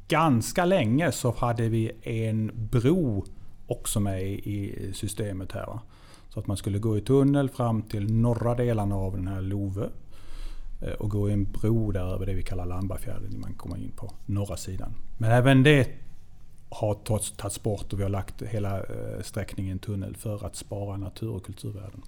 Ganska 0.08 0.64
länge 0.64 1.12
så 1.12 1.34
hade 1.38 1.68
vi 1.68 1.92
en 2.02 2.50
bro 2.54 3.24
också 3.66 4.00
med 4.00 4.22
i 4.22 4.90
systemet 4.94 5.52
här. 5.52 5.78
Så 6.36 6.40
att 6.40 6.46
man 6.46 6.56
skulle 6.56 6.78
gå 6.78 6.98
i 6.98 7.00
tunnel 7.00 7.48
fram 7.48 7.82
till 7.82 8.12
norra 8.12 8.54
delarna 8.54 8.94
av 8.96 9.16
den 9.16 9.28
här 9.28 9.40
Love. 9.40 9.88
Eh, 10.82 10.92
och 10.92 11.10
gå 11.10 11.28
i 11.30 11.32
en 11.32 11.44
bro 11.44 11.90
där 11.92 12.14
över 12.14 12.26
det 12.26 12.34
vi 12.34 12.42
kallar 12.42 12.66
Lambafjärden 12.66 13.40
man 13.40 13.54
kommer 13.54 13.76
in 13.76 13.92
på 13.96 14.12
norra 14.26 14.56
sidan. 14.56 14.94
Men 15.18 15.30
även 15.30 15.62
det 15.62 15.88
har 16.68 16.94
tagits 17.36 17.62
bort 17.62 17.92
och 17.92 17.98
vi 17.98 18.02
har 18.02 18.10
lagt 18.10 18.42
hela 18.42 18.78
eh, 18.78 19.22
sträckningen 19.22 19.68
i 19.68 19.72
en 19.72 19.78
tunnel 19.78 20.16
för 20.16 20.46
att 20.46 20.56
spara 20.56 20.96
natur 20.96 21.30
och 21.30 21.44
kulturvärden. 21.44 22.02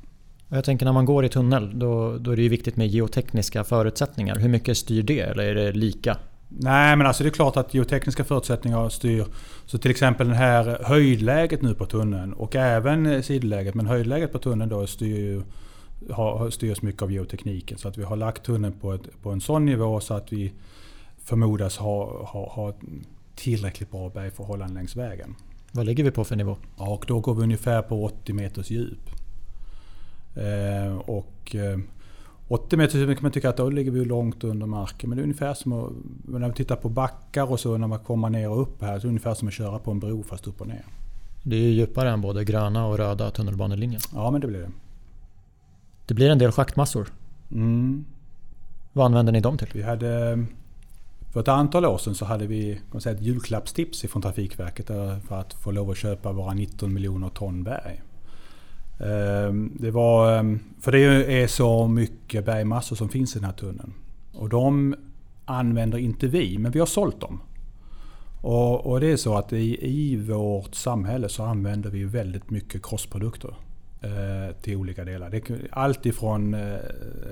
Jag 0.49 0.65
tänker 0.65 0.87
när 0.87 0.93
man 0.93 1.05
går 1.05 1.25
i 1.25 1.29
tunnel 1.29 1.79
då, 1.79 2.19
då 2.19 2.31
är 2.31 2.37
det 2.37 2.43
ju 2.43 2.49
viktigt 2.49 2.77
med 2.77 2.89
geotekniska 2.89 3.65
förutsättningar. 3.65 4.37
Hur 4.37 4.49
mycket 4.49 4.77
styr 4.77 5.03
det 5.03 5.21
eller 5.21 5.45
är 5.45 5.55
det 5.55 5.73
lika? 5.73 6.17
Nej 6.49 6.97
men 6.97 7.07
alltså 7.07 7.23
det 7.23 7.29
är 7.29 7.31
klart 7.31 7.57
att 7.57 7.75
geotekniska 7.75 8.25
förutsättningar 8.25 8.89
styr. 8.89 9.27
Så 9.67 9.79
till 9.79 9.91
exempel 9.91 10.29
det 10.29 10.35
här 10.35 10.79
höjdläget 10.85 11.63
nu 11.63 11.75
på 11.75 11.87
tunneln 11.87 12.33
och 12.33 12.57
även 12.57 13.07
eh, 13.07 13.23
sidoläget. 13.23 13.75
Men 13.75 13.87
höjdläget 13.87 14.33
på 14.33 14.39
tunneln 14.39 14.71
då 14.71 14.87
styr 14.87 15.17
ju 15.17 15.43
har, 16.11 16.51
styrs 16.51 16.83
mycket 16.83 17.03
av 17.03 17.13
geotekniken. 17.13 17.79
Så 17.79 17.89
att 17.89 17.99
vi 17.99 18.03
har 18.03 18.17
lagt 18.17 18.43
tunneln 18.43 18.73
på, 18.73 18.93
ett, 18.93 19.23
på 19.23 19.31
en 19.31 19.41
sån 19.41 19.65
nivå 19.65 20.01
så 20.01 20.15
att 20.15 20.33
vi 20.33 20.53
förmodas 21.25 21.77
ha, 21.77 22.27
ha, 22.27 22.53
ha 22.53 22.75
tillräckligt 23.37 23.91
bra 23.91 24.09
bergförhållanden 24.09 24.75
längs 24.75 24.97
vägen. 24.97 25.35
Vad 25.73 25.87
ligger 25.87 26.05
vi 26.05 26.11
på 26.11 26.25
för 26.25 26.37
nivå? 26.37 26.57
Ja, 26.79 26.89
och 26.89 27.05
då 27.09 27.21
går 27.21 27.35
vi 27.35 27.43
ungefär 27.43 27.83
på 27.83 28.05
80 28.05 28.33
meters 28.33 28.71
djup. 28.71 29.11
Eh, 30.35 30.99
och 30.99 31.55
eh, 31.55 31.79
80 32.49 32.77
meters 32.77 32.95
djup 32.95 33.17
kan 33.19 33.23
man 33.23 33.33
tycka 33.33 33.49
att 33.49 33.57
då 33.57 33.71
ligger 33.71 33.91
vi 33.91 34.05
långt 34.05 34.45
under 34.45 34.67
marken. 34.67 35.11
Men 35.11 35.17
det 35.17 35.23
är 35.23 35.25
ungefär 35.25 35.55
som 35.55 35.73
att, 35.73 35.93
när 36.25 36.49
vi 36.49 36.55
tittar 36.55 36.77
på 36.77 36.89
backar 36.89 37.51
och 37.51 37.61
så 37.61 37.79
när 37.79 37.87
man 37.87 37.99
kommer 37.99 38.31
ner 38.31 38.51
och 38.51 38.63
upp 38.63 38.83
här. 38.83 38.89
Så 38.89 38.95
är 38.95 39.01
det 39.01 39.09
ungefär 39.09 39.35
som 39.35 39.49
att 39.49 39.55
köra 39.55 39.79
på 39.79 39.91
en 39.91 40.01
bro 40.01 40.23
fast 40.23 40.47
upp 40.47 40.61
och 40.61 40.67
ner. 40.67 40.85
Det 41.43 41.57
är 41.57 41.71
djupare 41.71 42.11
än 42.11 42.21
både 42.21 42.45
gröna 42.45 42.87
och 42.87 42.99
röda 42.99 43.31
tunnelbanelinjen. 43.31 44.01
Ja 44.15 44.31
men 44.31 44.41
det 44.41 44.47
blir 44.47 44.61
det. 44.61 44.71
Det 46.07 46.15
blir 46.15 46.31
en 46.31 46.39
del 46.39 46.53
schaktmassor. 46.53 47.09
Mm. 47.51 48.05
Vad 48.93 49.07
använder 49.07 49.33
ni 49.33 49.41
dem 49.41 49.59
till? 49.59 49.69
Vi 49.73 49.83
hade, 49.83 50.45
för 51.33 51.41
ett 51.41 51.49
antal 51.49 51.85
år 51.85 51.99
sedan 51.99 52.15
så 52.15 52.25
hade 52.25 52.47
vi 52.47 52.81
kan 52.93 53.01
säga, 53.01 53.17
ett 53.17 53.23
julklappstips 53.23 54.03
från 54.03 54.23
Trafikverket 54.23 54.87
för 55.29 55.41
att 55.41 55.55
få 55.55 55.71
lov 55.71 55.91
att 55.91 55.97
köpa 55.97 56.33
våra 56.33 56.55
19 56.55 56.95
miljoner 56.95 57.29
ton 57.29 57.65
berg. 57.65 58.03
Ehm, 59.01 59.73
det 59.81 59.91
var, 59.91 60.39
ehm, 60.39 60.59
för 60.81 60.93
det 60.93 60.99
är 61.43 61.47
så 61.47 61.89
mycket 61.89 62.45
bergmassor 62.45 62.97
som 62.97 63.09
finns 63.09 63.37
i 63.37 63.39
den 63.39 63.45
här 63.45 63.53
tunneln. 63.53 63.95
Och 64.33 64.49
de 64.49 64.95
använder 65.45 65.99
inte 65.99 66.27
vi, 66.27 66.59
men 66.59 66.73
vi 66.73 66.79
har 66.79 66.87
sålt 66.87 67.21
dem. 67.21 67.41
Och, 68.43 68.87
och 68.87 69.01
det 69.01 69.13
är 69.13 69.17
så 69.17 69.37
att 69.37 69.53
i, 69.53 69.89
i 69.91 70.17
vårt 70.17 70.75
samhälle 70.75 71.29
så 71.29 71.43
använder 71.43 71.91
vi 71.91 72.05
väldigt 72.05 72.51
mycket 72.51 72.87
crossprodukter 72.87 73.55
eh, 74.01 74.57
till 74.63 74.77
olika 74.77 75.05
delar. 75.05 75.31
Det, 75.31 75.43
allt 75.71 76.07
ifrån 76.07 76.55
eh, 76.55 76.77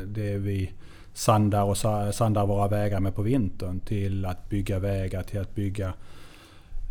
det 0.07 0.39
vi 0.39 0.73
sandar, 1.13 1.63
och 1.63 1.77
sandar 2.15 2.47
våra 2.47 2.69
vägar 2.69 3.01
med 3.01 3.15
på 3.15 3.23
vintern 3.23 3.81
till 3.81 4.25
att 4.25 4.49
bygga 4.49 4.79
vägar, 4.79 5.23
till 5.23 5.41
att 5.41 5.55
bygga 5.55 5.95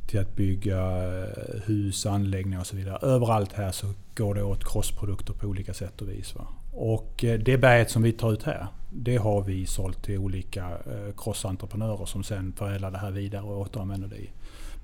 till 0.08 0.20
att 0.20 0.36
bygga 0.36 0.78
eh, 0.78 1.62
hus, 1.66 2.06
anläggningar 2.06 2.60
och 2.60 2.68
så 2.68 2.76
vidare. 2.76 2.98
Överallt 3.02 3.54
här 3.54 3.72
så 3.72 3.88
går 4.16 4.36
det 4.36 4.44
åt 4.44 4.72
crossprodukter 4.72 5.34
på 5.34 5.48
olika 5.48 5.74
sätt 5.74 6.02
och 6.02 6.10
vis. 6.10 6.36
Va? 6.36 6.48
Och 6.72 7.24
eh, 7.24 7.40
det 7.40 7.58
berget 7.58 7.92
som 7.92 8.04
vi 8.04 8.12
tar 8.12 8.34
ut 8.34 8.44
här, 8.44 8.68
det 8.90 9.18
har 9.18 9.42
vi 9.42 9.66
sålt 9.66 10.04
till 10.04 10.18
olika 10.18 10.70
eh, 10.70 11.14
crossentreprenörer 11.18 12.06
som 12.06 12.24
sen 12.24 12.54
förädlar 12.58 12.92
det 12.92 12.98
här 12.98 13.12
vidare 13.12 13.44
och 13.44 13.60
återanvänder 13.60 14.08
det 14.08 14.18
i 14.18 14.30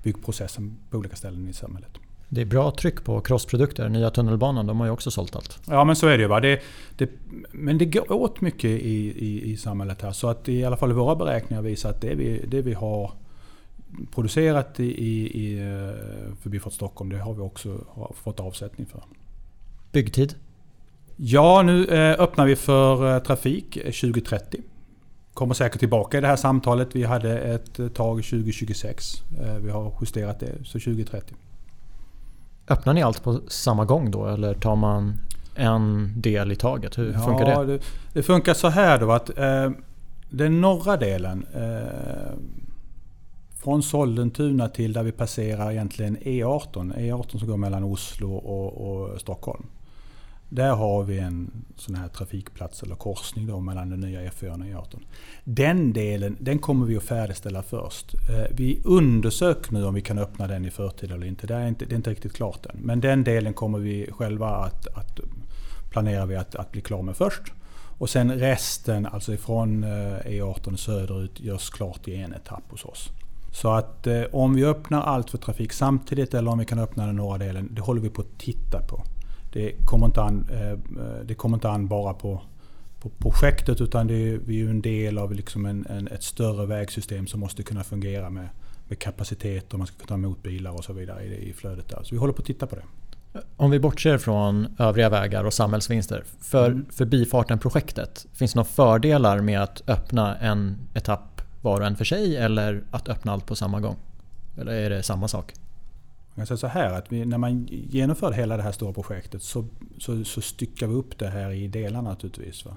byggprocessen 0.02 0.76
på 0.90 0.98
olika 0.98 1.16
ställen 1.16 1.48
i 1.48 1.52
samhället. 1.52 1.90
Det 2.28 2.40
är 2.40 2.44
bra 2.44 2.70
tryck 2.70 3.04
på 3.04 3.20
crossprodukter. 3.20 3.88
Nya 3.88 4.10
tunnelbanan, 4.10 4.66
de 4.66 4.80
har 4.80 4.86
ju 4.86 4.92
också 4.92 5.10
sålt 5.10 5.36
allt. 5.36 5.60
Ja 5.68 5.84
men 5.84 5.96
så 5.96 6.06
är 6.06 6.18
det 6.18 6.22
ju. 6.22 6.28
Va? 6.28 6.40
Det, 6.40 6.60
det, 6.96 7.10
men 7.50 7.78
det 7.78 7.84
går 7.84 8.12
åt 8.12 8.40
mycket 8.40 8.70
i, 8.70 9.26
i, 9.26 9.52
i 9.52 9.56
samhället 9.56 10.02
här. 10.02 10.12
Så 10.12 10.28
att 10.28 10.48
i 10.48 10.64
alla 10.64 10.76
fall 10.76 10.92
våra 10.92 11.16
beräkningar 11.16 11.62
visar 11.62 11.90
att 11.90 12.00
det 12.00 12.14
vi, 12.14 12.44
det 12.48 12.62
vi 12.62 12.74
har 12.74 13.12
producerat 14.14 14.80
i, 14.80 14.84
i, 14.84 15.44
i 15.44 15.60
eh, 15.60 16.34
Förbifart 16.40 16.72
Stockholm, 16.72 17.10
det 17.10 17.18
har 17.18 17.34
vi 17.34 17.40
också 17.40 17.78
fått 18.14 18.40
avsättning 18.40 18.86
för. 18.86 19.02
Byggtid? 19.92 20.34
Ja, 21.16 21.62
nu 21.62 21.84
eh, 21.84 22.20
öppnar 22.20 22.46
vi 22.46 22.56
för 22.56 23.14
eh, 23.14 23.22
trafik 23.22 23.72
2030. 23.72 24.60
Kommer 25.34 25.54
säkert 25.54 25.78
tillbaka 25.78 26.18
i 26.18 26.20
det 26.20 26.26
här 26.26 26.36
samtalet. 26.36 26.88
Vi 26.92 27.04
hade 27.04 27.38
ett 27.38 27.94
tag 27.94 28.24
2026. 28.24 29.22
Vi 29.60 29.70
har 29.70 29.94
justerat 30.00 30.40
det, 30.40 30.52
så 30.64 30.78
2030. 30.78 31.34
Öppnar 32.68 32.94
ni 32.94 33.02
allt 33.02 33.22
på 33.22 33.40
samma 33.48 33.84
gång 33.84 34.10
då 34.10 34.26
eller 34.26 34.54
tar 34.54 34.76
man 34.76 35.18
en 35.54 36.12
del 36.16 36.52
i 36.52 36.56
taget? 36.56 36.98
Hur 36.98 37.12
ja, 37.12 37.18
funkar 37.18 37.44
det? 37.44 37.72
det? 37.72 37.82
det? 38.12 38.22
funkar 38.22 38.54
så 38.54 38.68
här 38.68 39.00
då 39.00 39.12
att 39.12 39.38
eh, 39.38 39.70
den 40.30 40.60
norra 40.60 40.96
delen 40.96 41.46
eh, 41.54 42.32
från 43.62 43.82
Sollentuna 43.82 44.68
till 44.68 44.92
där 44.92 45.02
vi 45.02 45.12
passerar 45.12 45.70
egentligen 45.70 46.16
E18. 46.16 46.96
E18 46.96 47.38
som 47.38 47.48
går 47.48 47.56
mellan 47.56 47.84
Oslo 47.84 48.34
och, 48.34 49.12
och 49.12 49.20
Stockholm. 49.20 49.66
Där 50.48 50.74
har 50.74 51.02
vi 51.02 51.18
en 51.18 51.50
sån 51.76 51.94
här 51.94 52.08
trafikplats 52.08 52.82
eller 52.82 52.94
korsning 52.94 53.46
då 53.46 53.60
mellan 53.60 53.90
den 53.90 54.00
nya 54.00 54.20
E4 54.20 54.52
och 54.52 54.58
E18. 54.58 54.96
E 54.96 54.98
den 55.44 55.92
delen 55.92 56.36
den 56.40 56.58
kommer 56.58 56.86
vi 56.86 56.96
att 56.96 57.02
färdigställa 57.02 57.62
först. 57.62 58.14
Eh, 58.14 58.56
vi 58.56 58.80
undersöker 58.84 59.72
nu 59.72 59.84
om 59.84 59.94
vi 59.94 60.00
kan 60.00 60.18
öppna 60.18 60.46
den 60.46 60.64
i 60.64 60.70
förtid 60.70 61.12
eller 61.12 61.26
inte. 61.26 61.46
Det 61.46 61.54
är 61.54 61.68
inte, 61.68 61.84
det 61.84 61.94
är 61.94 61.96
inte 61.96 62.10
riktigt 62.10 62.32
klart 62.32 62.66
än. 62.66 62.76
Men 62.82 63.00
den 63.00 63.24
delen 63.24 63.54
kommer 63.54 63.78
vi 63.78 64.08
själva 64.12 64.48
att, 64.48 64.86
att 64.86 65.20
planerar 65.90 66.26
vi 66.26 66.36
att, 66.36 66.54
att 66.54 66.72
bli 66.72 66.80
klar 66.80 67.02
med 67.02 67.16
först. 67.16 67.52
Och 67.98 68.10
sen 68.10 68.38
resten, 68.38 69.06
alltså 69.06 69.34
ifrån 69.34 69.84
eh, 69.84 69.90
e 69.90 70.22
E18 70.26 70.76
söderut, 70.76 71.40
görs 71.40 71.70
klart 71.70 72.08
i 72.08 72.16
en 72.16 72.32
etapp 72.32 72.70
hos 72.70 72.84
oss. 72.84 73.10
Så 73.52 73.72
att 73.72 74.06
eh, 74.06 74.22
om 74.32 74.54
vi 74.54 74.64
öppnar 74.64 75.02
allt 75.02 75.30
för 75.30 75.38
trafik 75.38 75.72
samtidigt 75.72 76.34
eller 76.34 76.50
om 76.50 76.58
vi 76.58 76.64
kan 76.64 76.78
öppna 76.78 77.06
den 77.06 77.16
norra 77.16 77.38
delen, 77.38 77.68
det 77.70 77.80
håller 77.80 78.00
vi 78.00 78.10
på 78.10 78.22
att 78.22 78.38
titta 78.38 78.80
på. 78.80 79.04
Det 79.52 79.72
kommer 79.86 80.06
inte 80.06 80.22
an, 80.22 80.48
eh, 80.52 80.78
det 81.24 81.34
kommer 81.34 81.56
inte 81.56 81.70
an 81.70 81.88
bara 81.88 82.14
på, 82.14 82.42
på 83.00 83.08
projektet 83.08 83.80
utan 83.80 84.06
det 84.06 84.14
är, 84.14 84.38
vi 84.38 84.62
är 84.62 84.68
en 84.68 84.82
del 84.82 85.18
av 85.18 85.32
liksom 85.32 85.66
en, 85.66 85.86
en, 85.86 86.08
ett 86.08 86.22
större 86.22 86.66
vägsystem 86.66 87.26
som 87.26 87.40
måste 87.40 87.62
kunna 87.62 87.84
fungera 87.84 88.30
med, 88.30 88.48
med 88.88 88.98
kapacitet 88.98 89.72
och 89.72 89.78
man 89.78 89.86
ska 89.86 89.96
kunna 89.96 90.08
ta 90.08 90.14
emot 90.14 90.42
bilar 90.42 90.70
och 90.70 90.84
så 90.84 90.92
vidare 90.92 91.24
i, 91.24 91.48
i 91.50 91.52
flödet 91.52 91.88
där. 91.88 92.02
Så 92.02 92.14
vi 92.14 92.18
håller 92.18 92.32
på 92.32 92.40
att 92.40 92.46
titta 92.46 92.66
på 92.66 92.76
det. 92.76 92.84
Om 93.56 93.70
vi 93.70 93.80
bortser 93.80 94.18
från 94.18 94.76
övriga 94.78 95.08
vägar 95.08 95.44
och 95.44 95.52
samhällsvinster. 95.52 96.24
För 96.40 96.66
mm. 96.66 96.86
Förbifarten-projektet, 96.90 98.26
finns 98.32 98.52
det 98.52 98.56
några 98.56 98.68
fördelar 98.68 99.40
med 99.40 99.62
att 99.62 99.82
öppna 99.86 100.36
en 100.36 100.78
etapp 100.94 101.31
var 101.62 101.80
och 101.80 101.86
en 101.86 101.96
för 101.96 102.04
sig 102.04 102.36
eller 102.36 102.84
att 102.90 103.08
öppna 103.08 103.32
allt 103.32 103.46
på 103.46 103.56
samma 103.56 103.80
gång? 103.80 103.96
Eller 104.58 104.72
är 104.72 104.90
det 104.90 105.02
samma 105.02 105.28
sak? 105.28 105.52
Jag 106.28 106.36
kan 106.36 106.46
säga 106.46 106.56
så 106.56 106.66
här 106.66 106.92
att 106.92 107.12
vi, 107.12 107.24
när 107.24 107.38
man 107.38 107.66
genomför 107.70 108.32
hela 108.32 108.56
det 108.56 108.62
här 108.62 108.72
stora 108.72 108.92
projektet 108.92 109.42
så, 109.42 109.64
så, 109.98 110.24
så 110.24 110.40
styckar 110.40 110.86
vi 110.86 110.94
upp 110.94 111.18
det 111.18 111.28
här 111.28 111.50
i 111.50 111.68
delar 111.68 112.02
naturligtvis. 112.02 112.64
Va? 112.64 112.76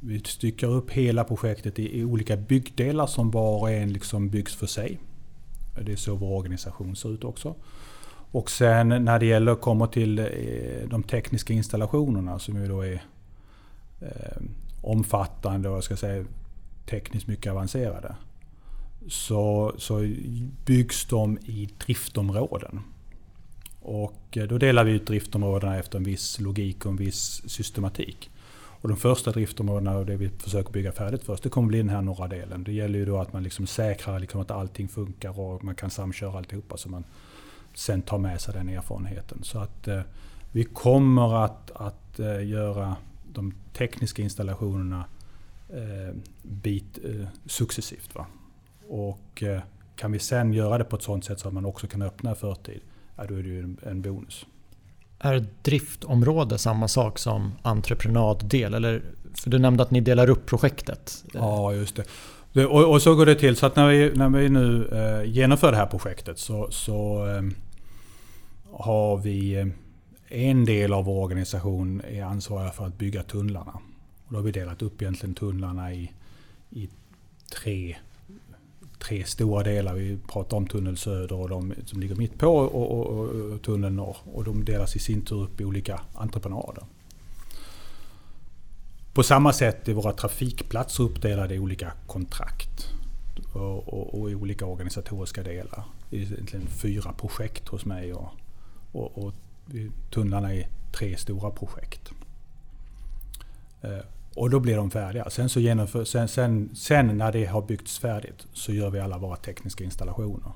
Vi 0.00 0.20
styckar 0.20 0.68
upp 0.68 0.90
hela 0.90 1.24
projektet 1.24 1.78
i, 1.78 1.98
i, 1.98 2.04
olika 2.04 2.36
byggdelar 2.36 3.06
som 3.06 3.30
var 3.30 3.60
och 3.60 3.70
en 3.70 3.92
liksom 3.92 4.28
byggs 4.28 4.54
för 4.54 4.66
sig. 4.66 4.98
Det 5.82 5.92
är 5.92 5.96
så 5.96 6.14
vår 6.14 6.38
organisation 6.38 6.96
ser 6.96 7.14
ut 7.14 7.24
också. 7.24 7.54
Och 8.30 8.50
sen 8.50 8.88
när 8.88 9.18
det 9.18 9.26
gäller 9.26 9.54
kommer 9.54 9.86
till 9.86 10.18
eh, 10.18 10.88
de 10.88 11.02
tekniska 11.02 11.52
installationerna 11.52 12.38
som 12.38 12.56
ju 12.56 12.68
då 12.68 12.82
är 12.82 13.02
eh, 14.00 14.42
omfattande 14.82 15.68
och 15.68 15.76
jag 15.76 15.84
ska 15.84 15.96
säga 15.96 16.24
tekniskt 16.90 17.26
mycket 17.26 17.52
avancerade 17.52 18.14
så, 19.08 19.74
så 19.78 20.08
byggs 20.64 21.06
de 21.06 21.38
i 21.38 21.68
driftområden. 21.86 22.80
Och 23.80 24.36
eh, 24.36 24.44
då 24.44 24.58
delar 24.58 24.84
vi 24.84 24.92
ut 24.92 25.06
driftområdena 25.06 25.78
efter 25.78 25.98
en 25.98 26.04
viss 26.04 26.40
logik 26.40 26.86
och 26.86 26.90
en 26.90 26.96
viss 26.96 27.50
systematik. 27.50 28.30
Och 28.80 28.88
de 28.88 28.96
första 28.96 29.30
driftområdena 29.30 29.96
och 29.96 30.06
det 30.06 30.16
vi 30.16 30.28
försöker 30.28 30.72
bygga 30.72 30.92
färdigt 30.92 31.24
först, 31.24 31.42
det 31.42 31.48
kommer 31.48 31.68
bli 31.68 31.78
den 31.78 31.88
här 31.88 32.02
norra 32.02 32.28
delen. 32.28 32.64
Det 32.64 32.72
gäller 32.72 32.98
ju 32.98 33.04
då 33.04 33.18
att 33.18 33.32
man 33.32 33.42
liksom 33.42 33.66
säkrar 33.66 34.18
liksom 34.18 34.40
att 34.40 34.50
allting 34.50 34.88
funkar 34.88 35.40
och 35.40 35.64
man 35.64 35.74
kan 35.74 35.90
samköra 35.90 36.38
alltihopa 36.38 36.76
så 36.76 36.88
man 36.88 37.04
sen 37.74 38.02
tar 38.02 38.18
med 38.18 38.40
sig 38.40 38.54
den 38.54 38.68
erfarenheten. 38.68 39.38
Så 39.42 39.58
att 39.58 39.88
eh, 39.88 40.00
vi 40.52 40.64
kommer 40.64 41.44
att, 41.44 41.70
att 41.70 42.20
eh, 42.20 42.46
göra 42.46 42.96
de 43.32 43.54
tekniska 43.72 44.22
installationerna 44.22 44.98
eh, 44.98 45.17
bit 46.42 46.98
eh, 47.04 47.26
successivt. 47.46 48.14
Va? 48.14 48.26
Och 48.88 49.42
eh, 49.42 49.60
kan 49.96 50.12
vi 50.12 50.18
sen 50.18 50.52
göra 50.52 50.78
det 50.78 50.84
på 50.84 50.96
ett 50.96 51.02
sådant 51.02 51.24
sätt 51.24 51.40
så 51.40 51.48
att 51.48 51.54
man 51.54 51.64
också 51.64 51.86
kan 51.86 52.02
öppna 52.02 52.32
i 52.32 52.34
förtid, 52.34 52.80
ja, 53.16 53.24
då 53.28 53.34
är 53.34 53.42
det 53.42 53.48
ju 53.48 53.76
en, 53.82 54.02
bonus. 54.02 54.46
Är 55.18 55.46
driftområde 55.62 56.58
samma 56.58 56.88
sak 56.88 57.18
som 57.18 57.52
entreprenaddel? 57.62 58.74
Eller, 58.74 59.02
för 59.34 59.50
du 59.50 59.58
nämnde 59.58 59.82
att 59.82 59.90
ni 59.90 60.00
delar 60.00 60.30
upp 60.30 60.46
projektet. 60.46 61.24
Ja, 61.32 61.72
just 61.72 61.96
det. 61.96 62.04
det 62.52 62.66
och, 62.66 62.92
och, 62.92 63.02
så 63.02 63.14
går 63.14 63.26
det 63.26 63.34
till. 63.34 63.56
Så 63.56 63.66
att 63.66 63.76
när 63.76 63.88
vi, 63.88 64.12
när 64.14 64.28
vi 64.28 64.48
nu 64.48 64.88
eh, 64.92 65.30
genomför 65.30 65.70
det 65.70 65.76
här 65.76 65.86
projektet 65.86 66.38
så, 66.38 66.70
så 66.70 67.26
eh, 67.26 67.42
har 68.72 69.16
vi 69.16 69.54
eh, 69.54 69.66
en 70.28 70.64
del 70.64 70.92
av 70.92 71.04
vår 71.04 71.22
organisation 71.22 72.02
är 72.08 72.22
ansvariga 72.22 72.70
för 72.70 72.86
att 72.86 72.98
bygga 72.98 73.22
tunnlarna. 73.22 73.80
Och 74.28 74.34
då 74.34 74.38
har 74.38 74.44
vi 74.44 74.52
delat 74.52 74.82
upp 74.82 75.02
egentligen 75.02 75.34
tunnlarna 75.34 75.92
i, 75.92 76.12
i 76.70 76.88
tre, 77.50 77.96
tre 78.98 79.24
stora 79.24 79.62
delar. 79.62 79.94
Vi 79.94 80.18
pratar 80.28 80.56
om 80.56 80.66
tunnel 80.66 80.96
söder 80.96 81.36
och 81.36 81.48
de 81.48 81.74
som 81.86 82.00
ligger 82.00 82.14
mitt 82.14 82.38
på 82.38 82.48
och, 82.48 82.98
och, 82.98 83.28
och, 83.52 83.62
tunnel 83.62 83.92
norr. 83.92 84.16
Och 84.24 84.44
de 84.44 84.64
delas 84.64 84.96
i 84.96 84.98
sin 84.98 85.22
tur 85.22 85.42
upp 85.42 85.60
i 85.60 85.64
olika 85.64 86.00
entreprenader. 86.14 86.84
På 89.12 89.22
samma 89.22 89.52
sätt 89.52 89.88
är 89.88 89.92
våra 89.92 90.12
trafikplatser 90.12 91.04
uppdelade 91.04 91.54
i 91.54 91.58
olika 91.58 91.92
kontrakt 92.06 92.86
och, 93.52 93.88
och, 93.88 94.20
och, 94.20 94.30
i 94.30 94.34
olika 94.34 94.66
organisatoriska 94.66 95.42
delar. 95.42 95.84
Det 96.10 96.16
är 96.16 96.20
egentligen 96.20 96.66
fyra 96.66 97.12
projekt 97.12 97.68
hos 97.68 97.84
mig 97.84 98.14
och, 98.14 98.28
och, 98.92 99.24
och 99.24 99.34
tunnlarna 100.10 100.54
är 100.54 100.68
tre 100.92 101.16
stora 101.16 101.50
projekt. 101.50 102.12
Eh, 103.82 103.98
och 104.38 104.50
då 104.50 104.60
blir 104.60 104.76
de 104.76 104.90
färdiga. 104.90 105.30
Sen, 105.30 105.48
så 105.48 105.60
genomför, 105.60 106.04
sen, 106.04 106.28
sen, 106.28 106.70
sen 106.74 107.18
när 107.18 107.32
det 107.32 107.44
har 107.44 107.62
byggts 107.62 107.98
färdigt 107.98 108.46
så 108.52 108.72
gör 108.72 108.90
vi 108.90 109.00
alla 109.00 109.18
våra 109.18 109.36
tekniska 109.36 109.84
installationer. 109.84 110.52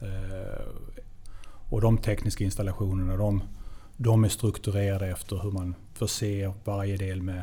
Eh, 0.00 0.66
och 1.44 1.80
de 1.80 1.98
tekniska 1.98 2.44
installationerna 2.44 3.16
de, 3.16 3.42
de 3.96 4.24
är 4.24 4.28
strukturerade 4.28 5.06
efter 5.06 5.38
hur 5.38 5.50
man 5.50 5.74
förser 5.94 6.52
varje 6.64 6.96
del 6.96 7.22
med, 7.22 7.42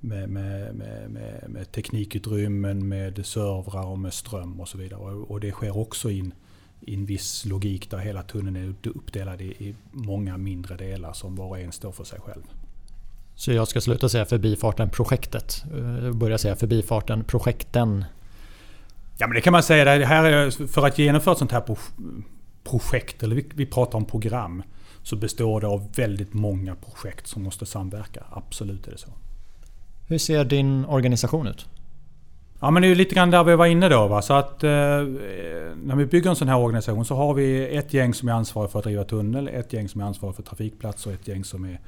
med, 0.00 0.28
med, 0.28 0.74
med, 0.74 1.10
med, 1.10 1.44
med 1.48 1.72
teknikutrymmen, 1.72 2.88
med 2.88 3.26
servrar 3.26 3.86
och 3.86 3.98
med 3.98 4.14
ström 4.14 4.60
och 4.60 4.68
så 4.68 4.78
vidare. 4.78 5.00
Och, 5.00 5.30
och 5.30 5.40
det 5.40 5.50
sker 5.50 5.76
också 5.76 6.10
in 6.10 6.34
i 6.80 6.94
en 6.94 7.06
viss 7.06 7.44
logik 7.44 7.90
där 7.90 7.98
hela 7.98 8.22
tunneln 8.22 8.56
är 8.56 8.88
uppdelad 8.88 9.40
i, 9.40 9.44
i 9.44 9.74
många 9.90 10.36
mindre 10.36 10.76
delar 10.76 11.12
som 11.12 11.36
var 11.36 11.46
och 11.46 11.58
en 11.58 11.72
står 11.72 11.92
för 11.92 12.04
sig 12.04 12.20
själv. 12.20 12.42
Så 13.38 13.52
jag 13.52 13.68
ska 13.68 13.80
sluta 13.80 14.08
säga 14.08 14.24
förbifarten 14.24 14.90
projektet. 14.90 15.64
Eh, 15.74 16.12
börja 16.12 16.38
säga 16.38 16.56
förbifarten 16.56 17.24
projekten. 17.24 18.04
Ja 19.18 19.26
men 19.26 19.34
det 19.34 19.40
kan 19.40 19.52
man 19.52 19.62
säga. 19.62 19.98
Det 19.98 20.06
här 20.06 20.24
är 20.24 20.66
för 20.66 20.86
att 20.86 20.98
genomföra 20.98 21.32
ett 21.32 21.38
sånt 21.38 21.52
här 21.52 21.76
projekt, 22.64 23.22
eller 23.22 23.36
vi, 23.36 23.46
vi 23.54 23.66
pratar 23.66 23.98
om 23.98 24.04
program, 24.04 24.62
så 25.02 25.16
består 25.16 25.60
det 25.60 25.66
av 25.66 25.92
väldigt 25.94 26.34
många 26.34 26.74
projekt 26.74 27.26
som 27.26 27.42
måste 27.42 27.66
samverka. 27.66 28.24
Absolut 28.30 28.86
är 28.86 28.90
det 28.90 28.98
så. 28.98 29.10
Hur 30.08 30.18
ser 30.18 30.44
din 30.44 30.84
organisation 30.84 31.46
ut? 31.46 31.66
Ja 32.60 32.70
men 32.70 32.82
det 32.82 32.88
är 32.88 32.94
lite 32.94 33.14
grann 33.14 33.30
där 33.30 33.44
vi 33.44 33.56
var 33.56 33.66
inne 33.66 33.88
då. 33.88 34.06
Va? 34.06 34.22
Så 34.22 34.34
att 34.34 34.64
eh, 34.64 34.70
när 34.70 35.96
vi 35.96 36.06
bygger 36.06 36.30
en 36.30 36.36
sån 36.36 36.48
här 36.48 36.58
organisation 36.58 37.04
så 37.04 37.14
har 37.14 37.34
vi 37.34 37.76
ett 37.76 37.94
gäng 37.94 38.14
som 38.14 38.28
är 38.28 38.32
ansvarig 38.32 38.70
för 38.70 38.78
att 38.78 38.84
driva 38.84 39.04
tunnel, 39.04 39.48
ett 39.48 39.72
gäng 39.72 39.88
som 39.88 40.00
är 40.00 40.04
ansvarig 40.04 40.36
för 40.36 40.42
trafikplats 40.42 41.06
och 41.06 41.12
ett 41.12 41.28
gäng 41.28 41.44
som 41.44 41.64
är 41.64 41.80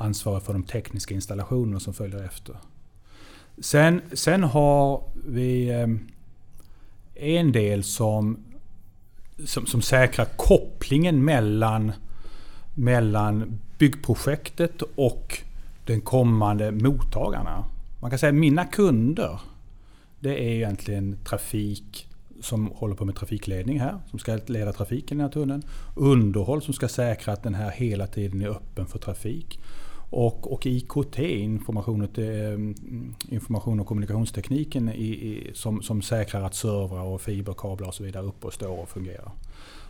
ansvarig 0.00 0.42
för 0.42 0.52
de 0.52 0.62
tekniska 0.62 1.14
installationer 1.14 1.78
som 1.78 1.94
följer 1.94 2.24
efter. 2.24 2.56
Sen, 3.58 4.02
sen 4.12 4.42
har 4.42 5.02
vi 5.26 5.70
ehm, 5.70 6.08
en 7.14 7.52
del 7.52 7.84
som, 7.84 8.38
som, 9.44 9.66
som 9.66 9.82
säkrar 9.82 10.24
kopplingen 10.36 11.24
mellan, 11.24 11.92
mellan 12.74 13.58
byggprojektet 13.78 14.82
och 14.94 15.38
den 15.86 16.00
kommande 16.00 16.70
mottagarna. 16.70 17.64
Man 18.00 18.10
kan 18.10 18.18
säga 18.18 18.30
att 18.30 18.38
mina 18.38 18.64
kunder 18.64 19.40
det 20.20 20.34
är 20.34 20.54
egentligen 20.54 21.16
trafik 21.24 22.08
som 22.40 22.66
håller 22.66 22.94
på 22.94 23.04
med 23.04 23.16
trafikledning 23.16 23.80
här, 23.80 23.98
som 24.10 24.18
ska 24.18 24.38
leda 24.46 24.72
trafiken 24.72 25.16
i 25.16 25.20
den 25.20 25.28
här 25.28 25.32
tunneln. 25.32 25.62
Underhåll 25.94 26.62
som 26.62 26.74
ska 26.74 26.88
säkra 26.88 27.32
att 27.32 27.42
den 27.42 27.54
här 27.54 27.70
hela 27.70 28.06
tiden 28.06 28.42
är 28.42 28.48
öppen 28.48 28.86
för 28.86 28.98
trafik. 28.98 29.60
Och, 30.10 30.52
och 30.52 30.66
IKT, 30.66 31.18
information 31.18 32.02
och, 32.02 32.18
eh, 32.18 32.58
information 33.28 33.80
och 33.80 33.86
kommunikationstekniken 33.86 34.88
i, 34.88 35.04
i, 35.04 35.50
som, 35.54 35.82
som 35.82 36.02
säkrar 36.02 36.42
att 36.42 36.54
servrar 36.54 37.02
och 37.02 37.20
fiberkablar 37.20 37.88
och 37.88 37.94
så 37.94 38.02
vidare 38.02 38.26
upp 38.26 38.44
och 38.44 38.52
står 38.52 38.80
och 38.80 38.88
fungerar. 38.88 39.30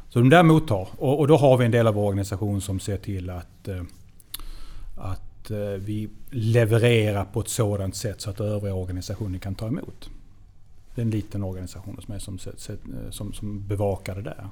Så 0.08 0.18
de 0.18 0.28
där 0.28 0.42
mottar. 0.42 0.88
Och, 0.98 1.20
och, 1.20 1.28
då 1.28 1.36
har 1.36 1.58
vi 1.58 1.64
en 1.64 1.70
del 1.70 1.86
av 1.86 1.94
vår 1.94 2.06
organisation 2.06 2.60
som 2.60 2.80
ser 2.80 2.96
till 2.96 3.30
att, 3.30 3.68
eh, 3.68 3.82
att 4.96 5.50
eh, 5.50 5.58
vi 5.58 6.08
levererar 6.30 7.24
på 7.24 7.40
ett 7.40 7.48
sådant 7.48 7.96
sätt 7.96 8.20
så 8.20 8.30
att 8.30 8.40
övriga 8.40 8.74
organisationer 8.74 9.38
kan 9.38 9.54
ta 9.54 9.66
emot. 9.66 10.10
Det 10.94 11.00
är 11.00 11.04
en 11.04 11.10
liten 11.10 11.44
organisation 11.44 12.00
som, 12.04 12.14
är 12.14 12.18
som, 12.18 12.38
som, 13.10 13.32
som 13.32 13.66
bevakar 13.66 14.14
det 14.14 14.22
där. 14.22 14.48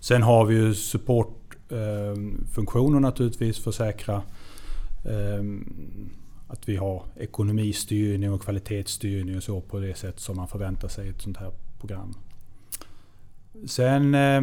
Sen 0.00 0.22
har 0.22 0.44
vi 0.44 0.54
ju 0.54 0.74
supportfunktioner 0.74 3.00
naturligtvis 3.00 3.58
för 3.58 3.70
att 3.70 3.74
säkra 3.74 4.22
Ehm, 5.04 6.10
att 6.48 6.68
vi 6.68 6.76
har 6.76 7.04
ekonomistyrning 7.16 8.32
och 8.32 8.42
kvalitetsstyrning 8.42 9.36
och 9.36 9.42
så 9.42 9.60
på 9.60 9.78
det 9.78 9.94
sätt 9.94 10.20
som 10.20 10.36
man 10.36 10.48
förväntar 10.48 10.88
sig 10.88 11.06
i 11.06 11.10
ett 11.10 11.22
sånt 11.22 11.36
här 11.36 11.52
program. 11.78 12.14
Sen 13.66 14.14
eh, 14.14 14.42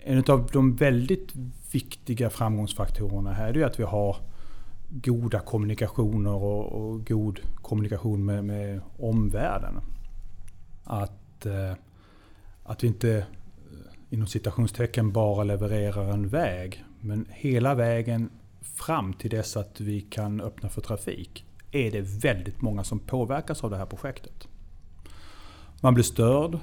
en 0.00 0.24
av 0.28 0.50
de 0.52 0.76
väldigt 0.76 1.34
viktiga 1.72 2.30
framgångsfaktorerna 2.30 3.32
här 3.32 3.56
är 3.56 3.66
att 3.66 3.80
vi 3.80 3.84
har 3.84 4.16
goda 4.90 5.40
kommunikationer 5.40 6.34
och, 6.34 6.72
och 6.72 7.06
god 7.06 7.40
kommunikation 7.54 8.24
med, 8.24 8.44
med 8.44 8.80
omvärlden. 8.98 9.80
Att, 10.84 11.46
eh, 11.46 11.72
att 12.62 12.84
vi 12.84 12.88
inte 12.88 13.16
eh, 13.16 13.24
inom 14.10 14.26
citationstecken 14.26 15.12
bara 15.12 15.44
levererar 15.44 16.12
en 16.12 16.28
väg. 16.28 16.84
Men 17.00 17.26
hela 17.30 17.74
vägen 17.74 18.30
fram 18.60 19.12
till 19.12 19.30
dess 19.30 19.56
att 19.56 19.80
vi 19.80 20.00
kan 20.00 20.40
öppna 20.40 20.68
för 20.68 20.80
trafik 20.80 21.44
är 21.72 21.90
det 21.90 22.00
väldigt 22.00 22.60
många 22.60 22.84
som 22.84 22.98
påverkas 22.98 23.64
av 23.64 23.70
det 23.70 23.76
här 23.76 23.86
projektet. 23.86 24.48
Man 25.80 25.94
blir 25.94 26.04
störd, 26.04 26.54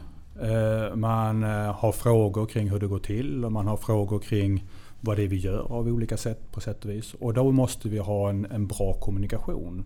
eh, 0.41 0.95
man 0.95 1.43
eh, 1.43 1.73
har 1.73 1.91
frågor 1.91 2.45
kring 2.45 2.69
hur 2.69 2.79
det 2.79 2.88
går 2.88 2.99
till 2.99 3.45
och 3.45 3.51
man 3.51 3.67
har 3.67 3.77
frågor 3.77 4.19
kring 4.19 4.63
vad 5.01 5.17
det 5.17 5.23
är 5.23 5.27
vi 5.27 5.38
gör 5.38 5.71
av 5.71 5.88
olika 5.88 6.17
sätt 6.17 6.51
på 6.51 6.62
sätt 6.62 6.86
och 6.86 6.91
vis. 6.91 7.13
Och 7.13 7.34
då 7.34 7.51
måste 7.51 7.89
vi 7.89 7.97
ha 7.97 8.29
en, 8.29 8.45
en 8.45 8.67
bra 8.67 8.93
kommunikation. 8.93 9.86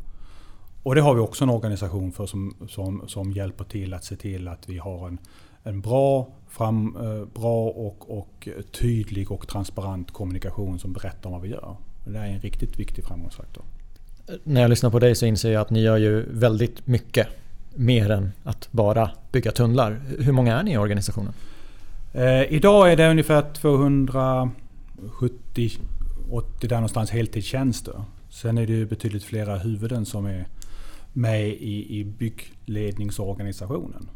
Och 0.84 0.96
det 0.96 1.02
har 1.02 1.14
vi 1.14 1.20
också 1.20 1.44
en 1.44 1.50
organisation 1.50 2.12
för 2.12 2.26
som, 2.26 2.56
som, 2.68 3.08
som 3.08 3.32
hjälper 3.32 3.64
till 3.64 3.94
att 3.94 4.04
se 4.04 4.16
till 4.16 4.48
att 4.48 4.70
vi 4.70 4.78
har 4.78 5.08
en, 5.08 5.20
en 5.64 5.82
bra, 5.82 6.28
fram, 6.48 6.96
eh, 6.96 7.26
bra 7.26 7.70
och, 7.70 8.20
och 8.20 8.48
tydlig 8.80 9.32
och 9.32 9.48
transparent 9.48 10.12
kommunikation 10.12 10.80
som 10.80 10.94
berättar 10.94 11.30
vad 11.30 11.42
vi 11.42 11.50
gör. 11.50 11.78
Det 12.14 12.20
är 12.20 12.26
en 12.26 12.40
riktigt 12.40 12.80
viktig 12.80 13.06
framgångsfaktor. 13.06 13.64
När 14.44 14.62
jag 14.62 14.70
lyssnar 14.70 14.90
på 14.90 15.00
dig 15.00 15.16
så 15.16 15.26
inser 15.26 15.52
jag 15.52 15.62
att 15.62 15.70
ni 15.70 15.82
gör 15.82 15.98
ju 15.98 16.26
väldigt 16.32 16.88
mycket. 16.88 17.28
Mer 17.76 18.12
än 18.12 18.32
att 18.44 18.72
bara 18.72 19.12
bygga 19.32 19.52
tunnlar. 19.52 20.02
Hur 20.20 20.32
många 20.32 20.60
är 20.60 20.64
ni 20.64 20.74
i 20.74 20.78
organisationen? 20.78 21.34
Eh, 22.14 22.54
idag 22.54 22.92
är 22.92 22.98
det 22.98 23.10
ungefär 23.10 23.54
270 23.54 25.80
80 26.30 26.68
där 26.68 26.76
någonstans 26.76 27.12
heltidstjänster. 27.12 28.04
Sen 28.30 28.58
är 28.58 28.68
det 28.68 28.74
ju 28.74 28.86
betydligt 28.86 29.24
flera 29.24 29.58
huvuden 29.58 30.06
som 30.06 30.26
är 30.26 30.48
med 31.14 31.48
i, 31.48 32.00
i 32.00 32.04
byggledningsorganisationen. 32.04 34.10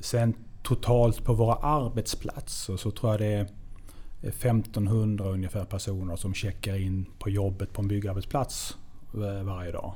Sen 0.00 0.34
totalt 0.62 1.24
på 1.24 1.34
våra 1.34 1.54
arbetsplatser 1.54 2.76
så 2.76 2.90
tror 2.90 3.12
jag 3.12 3.20
det 3.20 3.26
är 3.26 3.48
1500 4.28 5.24
ungefär 5.24 5.64
personer 5.64 6.16
som 6.16 6.34
checkar 6.34 6.76
in 6.76 7.06
på 7.18 7.30
jobbet 7.30 7.72
på 7.72 7.82
en 7.82 7.88
byggarbetsplats 7.88 8.76
eh, 9.14 9.44
varje 9.44 9.72
dag. 9.72 9.92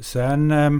Sen, 0.00 0.50
eh, 0.50 0.70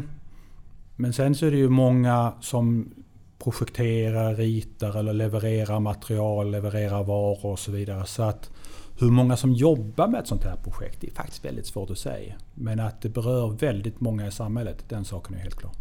men 0.97 1.13
sen 1.13 1.35
så 1.35 1.47
är 1.47 1.51
det 1.51 1.57
ju 1.57 1.69
många 1.69 2.33
som 2.41 2.95
projekterar, 3.39 4.35
ritar 4.35 4.99
eller 4.99 5.13
levererar 5.13 5.81
material, 5.81 6.51
levererar 6.51 7.05
varor 7.05 7.47
och 7.47 7.59
så 7.59 7.73
vidare. 7.73 8.07
Så 8.07 8.23
att 8.23 8.51
hur 8.99 9.11
många 9.11 9.37
som 9.37 9.53
jobbar 9.53 10.09
med 10.09 10.21
ett 10.21 10.27
sånt 10.27 10.45
här 10.45 10.57
projekt 10.57 11.05
är 11.05 11.11
faktiskt 11.11 11.45
väldigt 11.45 11.67
svårt 11.67 11.91
att 11.91 11.99
säga. 11.99 12.35
Men 12.55 12.81
att 12.81 13.03
det 13.03 13.09
berör 13.09 13.51
väldigt 13.51 14.01
många 14.01 14.27
i 14.27 14.31
samhället, 14.31 14.85
den 14.89 15.05
saken 15.05 15.35
är 15.35 15.39
helt 15.39 15.57
klar. 15.57 15.73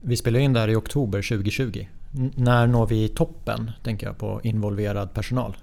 Vi 0.00 0.16
spelar 0.16 0.40
in 0.40 0.52
det 0.52 0.60
här 0.60 0.68
i 0.68 0.76
oktober 0.76 1.22
2020. 1.22 1.86
N 2.14 2.32
när 2.36 2.66
når 2.66 2.86
vi 2.86 3.08
toppen, 3.08 3.70
tänker 3.84 4.06
jag, 4.06 4.18
på 4.18 4.40
involverad 4.42 5.14
personal? 5.14 5.56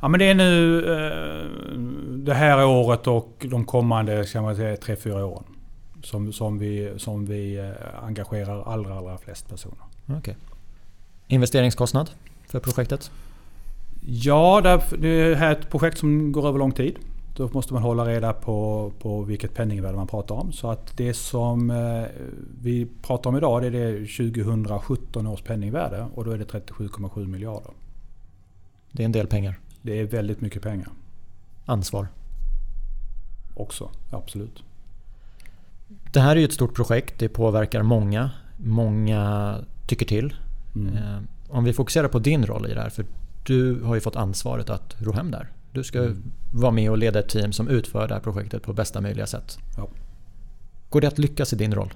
Ja 0.00 0.08
men 0.08 0.20
det 0.20 0.24
är 0.30 0.34
nu 0.34 0.78
eh, 0.78 1.78
det 2.18 2.34
här 2.34 2.66
året 2.66 3.06
och 3.06 3.46
de 3.50 3.64
kommande 3.64 4.24
ska 4.24 4.42
man 4.42 4.56
säga, 4.56 4.76
3-4 4.76 5.22
åren. 5.22 5.44
Som, 6.02 6.32
som, 6.32 6.58
vi, 6.58 6.92
som 6.96 7.26
vi 7.26 7.58
eh, 7.58 8.04
engagerar 8.04 8.62
allra, 8.62 8.98
allra 8.98 9.18
flest 9.18 9.48
personer. 9.48 9.78
Okay. 10.18 10.34
Investeringskostnad 11.26 12.10
för 12.48 12.60
projektet? 12.60 13.10
Ja, 14.06 14.60
det 14.98 15.34
här 15.36 15.48
är 15.48 15.52
ett 15.52 15.70
projekt 15.70 15.98
som 15.98 16.32
går 16.32 16.48
över 16.48 16.58
lång 16.58 16.72
tid. 16.72 16.96
Då 17.36 17.50
måste 17.52 17.72
man 17.74 17.82
hålla 17.82 18.04
reda 18.04 18.32
på, 18.32 18.92
på 18.98 19.22
vilket 19.22 19.54
penningvärde 19.54 19.96
man 19.96 20.06
pratar 20.06 20.34
om. 20.34 20.52
Så 20.52 20.70
att 20.70 20.96
det 20.96 21.14
som 21.14 21.70
eh, 21.70 22.04
vi 22.62 22.86
pratar 23.02 23.30
om 23.30 23.36
idag 23.36 23.62
det 23.62 23.66
är 23.66 23.70
det 23.70 24.06
2017 24.32 25.26
års 25.26 25.42
penningvärde 25.42 26.06
och 26.14 26.24
då 26.24 26.30
är 26.30 26.38
det 26.38 26.44
37,7 26.44 27.26
miljarder. 27.26 27.70
Det 28.92 29.02
är 29.02 29.04
en 29.04 29.12
del 29.12 29.26
pengar. 29.26 29.58
Det 29.88 30.00
är 30.00 30.04
väldigt 30.04 30.40
mycket 30.40 30.62
pengar. 30.62 30.88
Ansvar. 31.64 32.08
Också, 33.54 33.90
absolut. 34.10 34.62
Det 36.12 36.20
här 36.20 36.36
är 36.36 36.40
ju 36.40 36.44
ett 36.44 36.52
stort 36.52 36.74
projekt. 36.74 37.14
Det 37.18 37.28
påverkar 37.28 37.82
många. 37.82 38.30
Många 38.56 39.54
tycker 39.86 40.06
till. 40.06 40.34
Mm. 40.76 40.96
Eh, 40.96 41.18
om 41.48 41.64
vi 41.64 41.72
fokuserar 41.72 42.08
på 42.08 42.18
din 42.18 42.46
roll 42.46 42.66
i 42.66 42.74
det 42.74 42.80
här. 42.80 42.90
För 42.90 43.04
du 43.46 43.82
har 43.82 43.94
ju 43.94 44.00
fått 44.00 44.16
ansvaret 44.16 44.70
att 44.70 44.96
ro 44.98 45.12
hem 45.12 45.30
där. 45.30 45.48
Du 45.72 45.84
ska 45.84 45.98
mm. 45.98 46.22
vara 46.52 46.72
med 46.72 46.90
och 46.90 46.98
leda 46.98 47.18
ett 47.18 47.28
team 47.28 47.52
som 47.52 47.68
utför 47.68 48.08
det 48.08 48.14
här 48.14 48.20
projektet 48.20 48.62
på 48.62 48.72
bästa 48.72 49.00
möjliga 49.00 49.26
sätt. 49.26 49.58
Ja. 49.76 49.88
Går 50.88 51.00
det 51.00 51.08
att 51.08 51.18
lyckas 51.18 51.52
i 51.52 51.56
din 51.56 51.74
roll? 51.74 51.94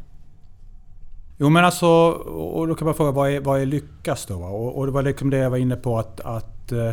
Jo 1.38 1.48
men 1.48 1.64
alltså, 1.64 1.86
och 2.20 2.68
då 2.68 2.74
kan 2.74 2.86
man 2.86 2.94
fråga 2.94 3.10
vad 3.10 3.30
är, 3.30 3.40
vad 3.40 3.60
är 3.60 3.66
lyckas 3.66 4.26
då? 4.26 4.34
Och, 4.34 4.78
och 4.78 4.86
det 4.86 4.92
var 4.92 5.02
liksom 5.02 5.30
det 5.30 5.36
jag 5.36 5.50
var 5.50 5.58
inne 5.58 5.76
på 5.76 5.98
att, 5.98 6.20
att 6.20 6.72
eh, 6.72 6.92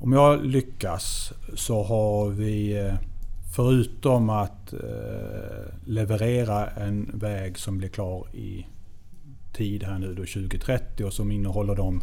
om 0.00 0.12
jag 0.12 0.44
lyckas 0.44 1.32
så 1.54 1.82
har 1.82 2.28
vi 2.28 2.86
eh, 2.86 2.94
förutom 3.56 4.30
att 4.30 4.72
eh, 4.72 4.78
leverera 5.84 6.66
en 6.66 7.10
väg 7.14 7.58
som 7.58 7.78
blir 7.78 7.88
klar 7.88 8.26
i 8.32 8.66
tid 9.52 9.84
här 9.84 9.98
nu 9.98 10.08
då 10.08 10.22
2030 10.22 11.04
och 11.04 11.12
som 11.12 11.30
innehåller 11.30 11.74
de, 11.74 12.02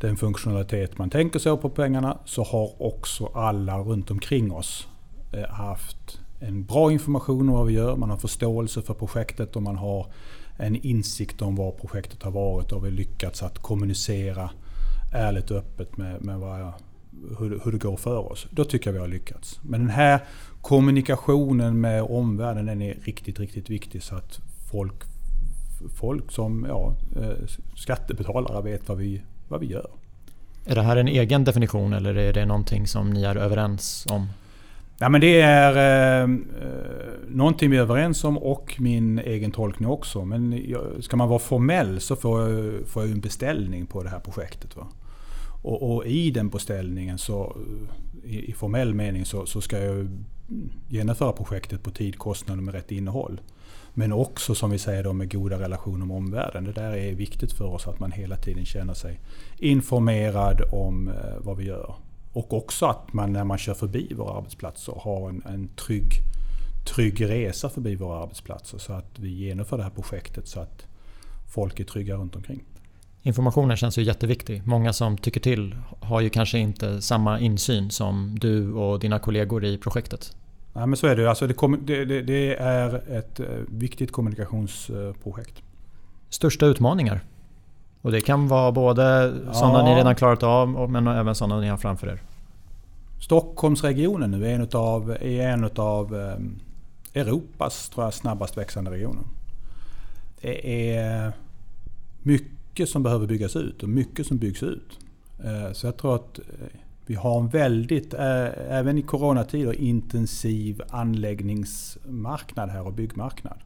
den 0.00 0.16
funktionalitet 0.16 0.98
man 0.98 1.10
tänker 1.10 1.38
sig 1.38 1.56
på 1.56 1.70
pengarna 1.70 2.18
så 2.24 2.42
har 2.44 2.82
också 2.82 3.26
alla 3.26 3.78
runt 3.78 4.10
omkring 4.10 4.52
oss 4.52 4.88
eh, 5.32 5.48
haft 5.48 6.20
en 6.40 6.64
bra 6.64 6.92
information 6.92 7.48
om 7.48 7.54
vad 7.54 7.66
vi 7.66 7.72
gör. 7.72 7.96
Man 7.96 8.10
har 8.10 8.16
förståelse 8.16 8.82
för 8.82 8.94
projektet 8.94 9.56
och 9.56 9.62
man 9.62 9.76
har 9.76 10.06
en 10.58 10.76
insikt 10.76 11.42
om 11.42 11.56
vad 11.56 11.76
projektet 11.76 12.22
har 12.22 12.30
varit 12.30 12.72
och 12.72 12.86
vi 12.86 12.90
lyckats 12.90 13.42
att 13.42 13.58
kommunicera 13.58 14.50
ärligt 15.12 15.50
och 15.50 15.56
öppet 15.56 15.96
med, 15.96 16.22
med 16.22 16.38
vad 16.38 16.72
hur, 17.38 17.60
hur 17.64 17.72
det 17.72 17.78
går 17.78 17.96
för 17.96 18.32
oss. 18.32 18.46
Då 18.50 18.64
tycker 18.64 18.88
jag 18.88 18.92
vi 18.92 19.00
har 19.00 19.08
lyckats. 19.08 19.60
Men 19.62 19.80
den 19.80 19.90
här 19.90 20.20
kommunikationen 20.60 21.80
med 21.80 22.02
omvärlden 22.02 22.66
den 22.66 22.82
är 22.82 22.94
riktigt, 23.04 23.40
riktigt 23.40 23.70
viktig 23.70 24.02
så 24.02 24.14
att 24.14 24.40
folk, 24.70 25.02
folk 26.00 26.32
som 26.32 26.66
ja, 26.68 26.94
eh, 27.16 27.46
skattebetalare 27.76 28.62
vet 28.62 28.88
vad 28.88 28.98
vi, 28.98 29.22
vad 29.48 29.60
vi 29.60 29.66
gör. 29.66 29.90
Är 30.64 30.74
det 30.74 30.82
här 30.82 30.96
en 30.96 31.08
egen 31.08 31.44
definition 31.44 31.92
eller 31.92 32.14
är 32.14 32.32
det 32.32 32.46
någonting 32.46 32.86
som 32.86 33.10
ni 33.10 33.22
är 33.22 33.36
överens 33.36 34.06
om? 34.10 34.26
Ja, 34.98 35.08
men 35.08 35.20
det 35.20 35.40
är 35.40 35.76
eh, 35.76 36.22
eh, 36.22 36.30
någonting 37.28 37.70
vi 37.70 37.76
är 37.76 37.80
överens 37.80 38.24
om 38.24 38.38
och 38.38 38.76
min 38.78 39.18
egen 39.18 39.50
tolkning 39.50 39.88
också. 39.88 40.24
Men 40.24 40.62
ska 41.00 41.16
man 41.16 41.28
vara 41.28 41.38
formell 41.38 42.00
så 42.00 42.16
får 42.16 42.50
jag, 42.50 42.86
får 42.86 43.02
jag 43.02 43.12
en 43.12 43.20
beställning 43.20 43.86
på 43.86 44.02
det 44.02 44.08
här 44.08 44.18
projektet. 44.18 44.76
Va? 44.76 44.86
Och, 45.62 45.94
och, 45.94 46.06
i 46.06 46.30
den 46.30 46.48
beställningen, 46.48 47.18
så, 47.18 47.56
eh, 48.24 48.34
i, 48.34 48.50
i 48.50 48.52
formell 48.52 48.94
mening, 48.94 49.24
så, 49.24 49.46
så, 49.46 49.60
ska 49.60 49.78
jag 49.78 50.08
genomföra 50.88 51.32
projektet 51.32 51.82
på 51.82 51.90
tid, 51.90 52.18
kostnad 52.18 52.58
och 52.58 52.64
med 52.64 52.74
rätt 52.74 52.92
innehåll. 52.92 53.40
Men 53.94 54.12
också 54.12 54.54
som 54.54 54.70
vi 54.70 54.78
säger 54.78 55.04
då 55.04 55.12
med 55.12 55.32
goda 55.32 55.58
relationer 55.58 56.06
med 56.06 56.16
omvärlden. 56.16 56.64
Det 56.64 56.72
där 56.72 56.96
är 56.96 57.14
viktigt 57.14 57.52
för 57.52 57.64
oss 57.64 57.88
att 57.88 58.00
man 58.00 58.12
hela 58.12 58.36
tiden 58.36 58.64
känner 58.64 58.94
sig 58.94 59.20
informerad 59.58 60.62
om 60.72 61.08
eh, 61.08 61.14
vad 61.38 61.56
vi 61.56 61.64
gör. 61.64 61.94
Och 62.32 62.52
också 62.52 62.86
att 62.86 63.12
man 63.12 63.32
när 63.32 63.44
man 63.44 63.58
kör 63.58 63.74
förbi 63.74 64.14
våra 64.14 64.38
arbetsplatser 64.38 64.92
har 64.96 65.28
en, 65.28 65.42
en 65.46 65.68
trygg, 65.68 66.12
trygg 66.94 67.28
resa 67.28 67.68
förbi 67.68 67.94
våra 67.94 68.22
arbetsplatser. 68.22 68.78
Så 68.78 68.92
att 68.92 69.18
vi 69.18 69.28
genomför 69.28 69.76
det 69.76 69.82
här 69.82 69.90
projektet 69.90 70.48
så 70.48 70.60
att 70.60 70.86
folk 71.48 71.80
är 71.80 71.84
trygga 71.84 72.14
runt 72.14 72.36
omkring. 72.36 72.64
Informationen 73.22 73.76
känns 73.76 73.98
ju 73.98 74.02
jätteviktig. 74.02 74.62
Många 74.66 74.92
som 74.92 75.18
tycker 75.18 75.40
till 75.40 75.76
har 76.00 76.20
ju 76.20 76.30
kanske 76.30 76.58
inte 76.58 77.02
samma 77.02 77.40
insyn 77.40 77.90
som 77.90 78.38
du 78.40 78.72
och 78.72 79.00
dina 79.00 79.18
kollegor 79.18 79.64
i 79.64 79.78
projektet. 79.78 80.36
Nej 80.72 80.86
men 80.86 80.96
så 80.96 81.06
är 81.06 81.16
det. 81.16 81.28
Alltså 81.28 81.46
det, 81.46 82.04
det, 82.04 82.22
det 82.22 82.56
är 82.56 83.18
ett 83.18 83.40
eh, 83.40 83.46
viktigt 83.68 84.12
kommunikationsprojekt. 84.12 85.62
Största 86.28 86.66
utmaningar? 86.66 87.20
Och 88.02 88.12
det 88.12 88.20
kan 88.20 88.48
vara 88.48 88.72
både 88.72 89.34
sådana 89.52 89.78
ja. 89.78 89.84
ni 89.84 89.94
redan 89.94 90.14
klarat 90.14 90.42
av 90.42 90.90
men 90.90 91.06
även 91.06 91.34
sådana 91.34 91.60
ni 91.60 91.68
har 91.68 91.76
framför 91.76 92.06
er. 92.06 92.22
Stockholmsregionen 93.20 94.30
nu 94.30 94.46
är 94.46 94.54
en 94.54 94.68
av, 94.72 95.10
är 95.10 95.48
en 95.48 95.64
utav 95.64 96.14
ehm, 96.14 96.60
Europas 97.14 97.88
tror 97.88 98.06
jag, 98.06 98.14
snabbast 98.14 98.58
växande 98.58 98.90
regioner. 98.90 99.24
Det 100.40 100.94
är 100.94 101.32
mycket 102.22 102.59
mycket 102.70 102.88
som 102.88 103.02
behöver 103.02 103.26
byggas 103.26 103.56
ut 103.56 103.82
och 103.82 103.88
mycket 103.88 104.26
som 104.26 104.38
byggs 104.38 104.62
ut. 104.62 104.98
Eh, 105.44 105.72
så 105.72 105.86
jag 105.86 105.96
tror 105.96 106.14
att 106.14 106.38
eh, 106.38 106.44
vi 107.06 107.14
har 107.14 107.40
en 107.40 107.48
väldigt, 107.48 108.14
eh, 108.14 108.48
även 108.68 108.98
i 108.98 109.02
coronatider, 109.02 109.72
intensiv 109.72 110.82
anläggningsmarknad 110.88 112.70
här 112.70 112.86
och 112.86 112.92
byggmarknad. 112.92 113.58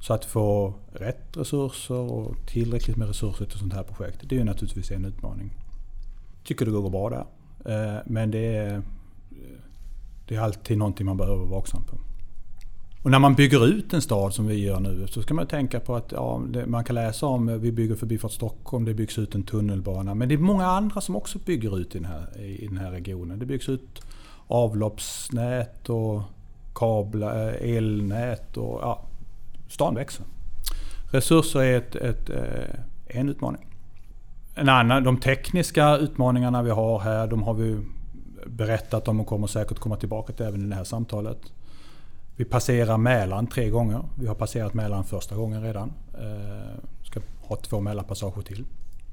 Så 0.00 0.14
att 0.14 0.24
få 0.24 0.74
rätt 0.92 1.36
resurser 1.36 1.94
och 1.94 2.36
tillräckligt 2.46 2.96
med 2.96 3.08
resurser 3.08 3.44
till 3.44 3.58
sånt 3.58 3.72
här 3.72 3.82
projekt, 3.82 4.20
det 4.28 4.38
är 4.38 4.44
naturligtvis 4.44 4.90
en 4.90 5.04
utmaning. 5.04 5.50
Tycker 6.44 6.64
det 6.64 6.72
går 6.72 6.90
bra 6.90 7.10
där. 7.10 7.26
Men 8.06 8.30
det 8.30 8.56
är, 8.56 8.82
det 10.28 10.34
är 10.34 10.40
alltid 10.40 10.78
någonting 10.78 11.06
man 11.06 11.16
behöver 11.16 11.38
vara 11.38 11.48
vaksam 11.48 11.84
på. 11.84 11.96
Och 13.04 13.10
när 13.10 13.18
man 13.18 13.34
bygger 13.34 13.66
ut 13.66 13.92
en 13.92 14.02
stad 14.02 14.34
som 14.34 14.46
vi 14.46 14.64
gör 14.64 14.80
nu 14.80 15.06
så 15.06 15.22
ska 15.22 15.34
man 15.34 15.46
tänka 15.46 15.80
på 15.80 15.96
att 15.96 16.12
ja, 16.12 16.42
man 16.66 16.84
kan 16.84 16.94
läsa 16.94 17.26
om 17.26 17.48
eh, 17.48 17.54
vi 17.54 17.72
bygger 17.72 17.94
Förbifart 17.94 18.32
Stockholm, 18.32 18.84
det 18.84 18.94
byggs 18.94 19.18
ut 19.18 19.34
en 19.34 19.42
tunnelbana. 19.42 20.14
Men 20.14 20.28
det 20.28 20.34
är 20.34 20.38
många 20.38 20.66
andra 20.66 21.00
som 21.00 21.16
också 21.16 21.38
bygger 21.38 21.78
ut 21.78 21.94
i 21.94 21.98
den 21.98 22.08
här, 22.08 22.40
i 22.40 22.66
den 22.66 22.76
här 22.76 22.90
regionen. 22.90 23.38
Det 23.38 23.46
byggs 23.46 23.68
ut 23.68 24.02
avloppsnät 24.46 25.88
och 25.88 26.22
kablar, 26.74 27.48
eh, 27.48 27.76
elnät 27.76 28.56
och 28.56 28.78
ja, 28.82 29.02
stan 29.68 29.94
växer. 29.94 30.24
Resurser 31.10 31.60
är 31.60 31.78
ett, 31.78 31.96
ett, 31.96 32.30
eh, 32.30 33.18
en 33.18 33.28
utmaning. 33.28 33.66
En 34.54 34.68
annan, 34.68 35.04
de 35.04 35.20
tekniska 35.20 35.96
utmaningarna 35.96 36.62
vi 36.62 36.70
har 36.70 36.98
här, 36.98 37.26
de 37.26 37.42
har 37.42 37.54
vi 37.54 37.78
berättat 38.46 39.08
om 39.08 39.20
och 39.20 39.26
kommer 39.26 39.46
säkert 39.46 39.78
komma 39.78 39.96
tillbaka 39.96 40.32
till 40.32 40.46
även 40.46 40.64
i 40.64 40.68
det 40.68 40.74
här 40.74 40.84
samtalet. 40.84 41.38
Vi 42.36 42.44
passerar 42.44 42.98
Mälaren 42.98 43.46
tre 43.46 43.70
gånger. 43.70 44.04
Vi 44.18 44.26
har 44.26 44.34
passerat 44.34 44.74
Mälaren 44.74 45.04
första 45.04 45.36
gången 45.36 45.62
redan. 45.62 45.92
Eh, 46.14 46.78
ska 47.02 47.20
ha 47.40 47.56
två 47.56 47.80
Mälarpassager 47.80 48.42
till. 48.42 48.64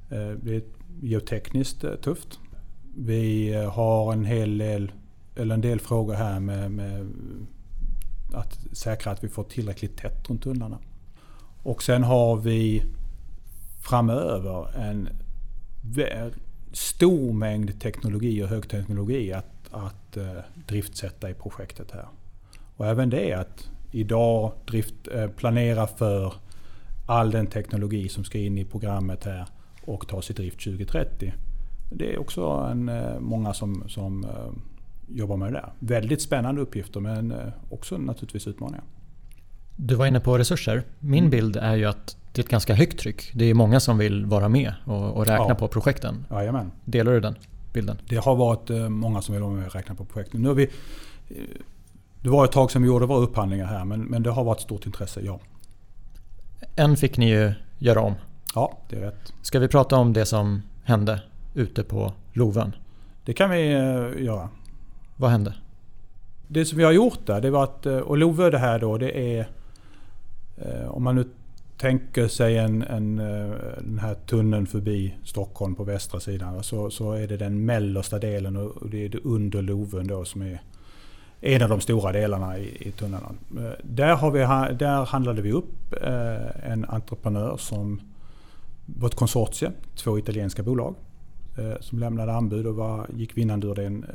Eh, 0.10 0.30
det 0.30 0.56
är 0.56 0.62
geotekniskt 1.02 1.84
eh, 1.84 1.96
tufft. 1.96 2.40
Vi 2.96 3.54
eh, 3.54 3.72
har 3.72 4.14
en 4.14 4.26
hel 4.26 4.58
del, 4.58 4.92
eller 5.36 5.56
en 5.56 5.62
del 5.62 5.80
frågor 5.80 6.14
här 6.14 6.40
med, 6.40 6.72
med 6.72 7.12
att 8.34 8.60
säkra 8.72 9.12
att 9.12 9.24
vi 9.24 9.30
får 9.30 9.44
tillräckligt 9.44 9.98
tätt 9.98 10.30
runt 10.30 10.44
tunnlarna. 10.44 10.80
Och 11.64 11.84
sen 11.84 12.04
har 12.04 12.36
vi 12.36 12.84
framöver 13.82 14.78
en 14.78 15.10
stor 16.72 17.34
mängd 17.34 17.82
teknologi 17.82 18.44
och 18.44 18.48
högteknologi 18.48 19.34
att, 19.34 19.46
att 19.72 20.18
eh, 20.18 20.38
driftsätta 20.68 21.30
i 21.30 21.34
projektet 21.34 21.92
här. 21.92 22.08
Och 22.82 22.88
även 22.88 23.10
det 23.10 23.34
att 23.34 23.70
idag 23.91 24.52
drift, 24.65 24.96
uh, 25.15 25.28
planera 25.28 25.88
för 25.88 26.34
all 27.06 27.32
den 27.32 27.48
teknologi 27.48 28.10
som 28.10 28.24
ska 28.24 28.38
in 28.38 28.58
i 28.58 28.65
programmet 28.65 29.26
här 29.26 29.46
och 29.86 30.08
tas 30.08 30.30
i 30.30 30.34
drift 30.34 30.63
2030. 30.63 31.34
Det 31.89 32.13
är 32.13 32.20
också 32.20 32.67
en, 32.72 32.89
uh, 32.89 33.20
många 33.20 33.54
som, 33.54 33.84
som 33.88 34.26
jobbar 35.08 35.38
med 35.38 35.54
det 35.54 35.60
där. 35.60 35.74
Väldigt 35.80 36.22
spännande 36.22 36.62
uppgifter 36.62 37.00
men 37.00 37.34
också 37.70 37.98
naturligtvis 37.98 38.48
utmaningar. 38.48 38.84
Du 39.76 39.96
var 39.96 40.06
inne 40.06 40.20
på 40.20 40.38
resurser. 40.38 40.84
Min 41.00 41.24
mm. 41.24 41.30
bild 41.30 41.56
är 41.56 41.76
ju 41.76 41.86
att 41.86 42.17
det 42.32 42.41
är 42.41 42.44
ett 42.44 42.50
ganska 42.50 42.74
högt 42.74 43.00
tryck. 43.00 43.32
Det 43.34 43.46
är 43.46 43.54
många 43.54 43.80
som 43.80 43.98
vill 43.98 44.26
vara 44.26 44.50
med 44.50 44.74
och, 44.86 45.17
och 45.17 45.26
räkna 45.26 45.46
ja. 45.50 45.56
på 45.56 45.67
projekten. 45.67 46.26
Jajamän. 46.32 46.72
Delar 46.86 47.12
du 47.12 47.20
den 47.20 47.36
bilden? 47.74 47.98
Det 48.10 48.15
har 48.15 48.36
varit 48.36 48.70
eh, 48.70 48.89
många 48.89 49.22
som 49.22 49.34
vill 49.34 49.44
vara 49.44 49.54
med 49.54 49.65
och 49.65 49.74
räkna 49.74 49.96
på 49.96 50.06
projekten. 50.06 50.41
Nu 50.41 50.48
har 50.48 50.56
vi, 50.56 50.63
eh, 51.30 51.36
det 52.22 52.30
var 52.30 52.46
ett 52.46 52.52
tag 52.52 52.72
sedan 52.72 52.82
vi 52.82 52.88
gjorde 52.88 53.06
våra 53.06 53.20
upphandlingar 53.20 53.66
här 53.66 53.86
men, 53.86 54.02
men 54.02 54.24
det 54.24 54.32
har 54.32 54.44
varit 54.44 54.62
stort 54.62 54.86
intresse, 54.86 55.22
ja. 55.22 55.40
En 56.76 56.98
fick 56.98 57.18
ni 57.18 57.30
ju 57.30 57.54
göra 57.80 58.02
om. 58.02 58.14
Ja, 58.56 58.78
det 58.90 58.96
är 58.96 59.02
rätt. 59.02 59.34
Ska 59.42 59.60
vi 59.60 59.68
prata 59.68 59.96
om 59.96 60.14
det 60.14 60.26
som 60.26 60.62
hände 60.84 61.22
ute 61.54 61.84
på 61.84 62.14
Lovön? 62.34 62.76
Det 63.26 63.34
kan 63.34 63.50
vi 63.50 63.74
eh, 63.74 64.24
göra. 64.24 64.50
Vad 65.18 65.32
hände? 65.32 65.54
Det 66.48 66.66
som 66.66 66.78
vi 66.78 66.84
har 66.84 66.92
gjort 66.92 67.26
där, 67.26 67.42
det 67.42 67.50
var 67.50 67.64
att, 67.64 67.86
och 67.86 68.18
Lovö 68.18 68.50
det 68.50 68.58
här 68.58 68.80
då, 68.80 68.98
det 68.98 69.38
är 69.38 69.48
om 70.88 71.04
man 71.04 71.16
nu 71.16 71.26
tänker 71.78 72.28
sig 72.28 72.58
en, 72.58 72.82
en, 72.82 73.20
eh, 73.20 73.56
den 73.80 74.00
här 74.00 74.14
tunneln 74.14 74.68
förbi 74.68 75.16
Stockholm 75.24 75.76
på 75.76 75.84
västra 75.84 76.20
sidan 76.20 76.64
så, 76.64 76.90
så 76.90 77.12
är 77.12 77.28
det 77.28 77.38
den 77.38 77.66
mellersta 77.66 78.20
delen 78.20 78.58
och 78.58 78.90
det 78.90 79.06
är 79.06 79.10
det 79.10 79.18
under 79.24 79.62
Lovön 79.62 80.08
då 80.08 80.26
som 80.26 80.42
är 80.42 80.62
en 81.42 81.62
av 81.62 81.70
de 81.70 81.82
stora 81.82 82.12
delarna 82.12 82.58
i, 82.58 82.88
i 82.88 82.92
tunneln. 82.92 83.38
Eh, 83.58 83.72
där, 83.84 84.16
har 84.16 84.32
vi, 84.32 84.40
där 84.76 85.06
handlade 85.06 85.42
vi 85.42 85.52
upp 85.52 85.94
eh, 86.02 86.72
en 86.72 86.86
entreprenör 86.86 87.58
som 87.58 88.02
var 88.86 89.08
ett 89.08 89.16
konsortium, 89.16 89.74
två 89.96 90.20
italienska 90.20 90.64
bolag 90.64 90.96
eh, 91.58 91.74
som 91.80 92.00
lämnade 92.00 92.34
anbud 92.34 92.68
och 92.68 92.76
var, 92.76 93.08
gick 93.16 93.38
vinnande 93.38 93.68
ur 93.68 93.76
den, 93.76 94.06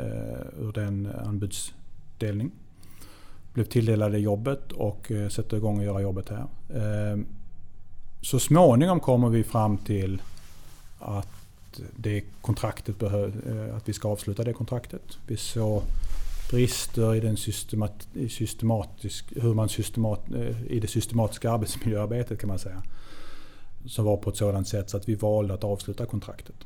ur 0.60 0.72
den 0.72 1.08
anbudsdelning. 1.26 2.50
Blev 3.52 3.64
tilldelade 3.64 4.18
jobbet 4.18 4.72
och 4.72 5.12
sätter 5.30 5.56
igång 5.56 5.78
och 5.78 5.84
göra 5.84 6.00
jobbet 6.00 6.28
här 6.28 6.46
så 8.26 8.38
småningom 8.38 9.00
kommer 9.00 9.28
vi 9.28 9.44
fram 9.44 9.78
till 9.78 10.22
att 10.98 11.80
det 11.96 12.24
kontraktet 12.40 12.98
behöv, 12.98 13.32
att 13.76 13.88
vi 13.88 13.92
ska 13.92 14.08
avsluta 14.08 14.44
det 14.44 14.52
kontraktet. 14.52 15.18
Vi 15.26 15.36
såg 15.36 15.82
brister 16.50 17.14
i, 17.14 17.20
den 17.20 17.36
systemat, 17.36 18.08
i, 18.14 18.28
systematisk, 18.28 19.32
hur 19.36 19.54
man 19.54 19.68
systemat, 19.68 20.32
eh, 20.34 20.62
i 20.66 20.80
det 20.80 20.88
systematiska 20.88 21.50
arbetsmiljöarbetet 21.50 22.40
kan 22.40 22.48
man 22.48 22.58
säga. 22.58 22.82
Som 23.86 24.04
var 24.04 24.16
på 24.16 24.30
ett 24.30 24.36
sådant 24.36 24.68
sätt 24.68 24.90
så 24.90 24.96
att 24.96 25.08
vi 25.08 25.14
valde 25.14 25.54
att 25.54 25.64
avsluta 25.64 26.06
kontraktet. 26.06 26.56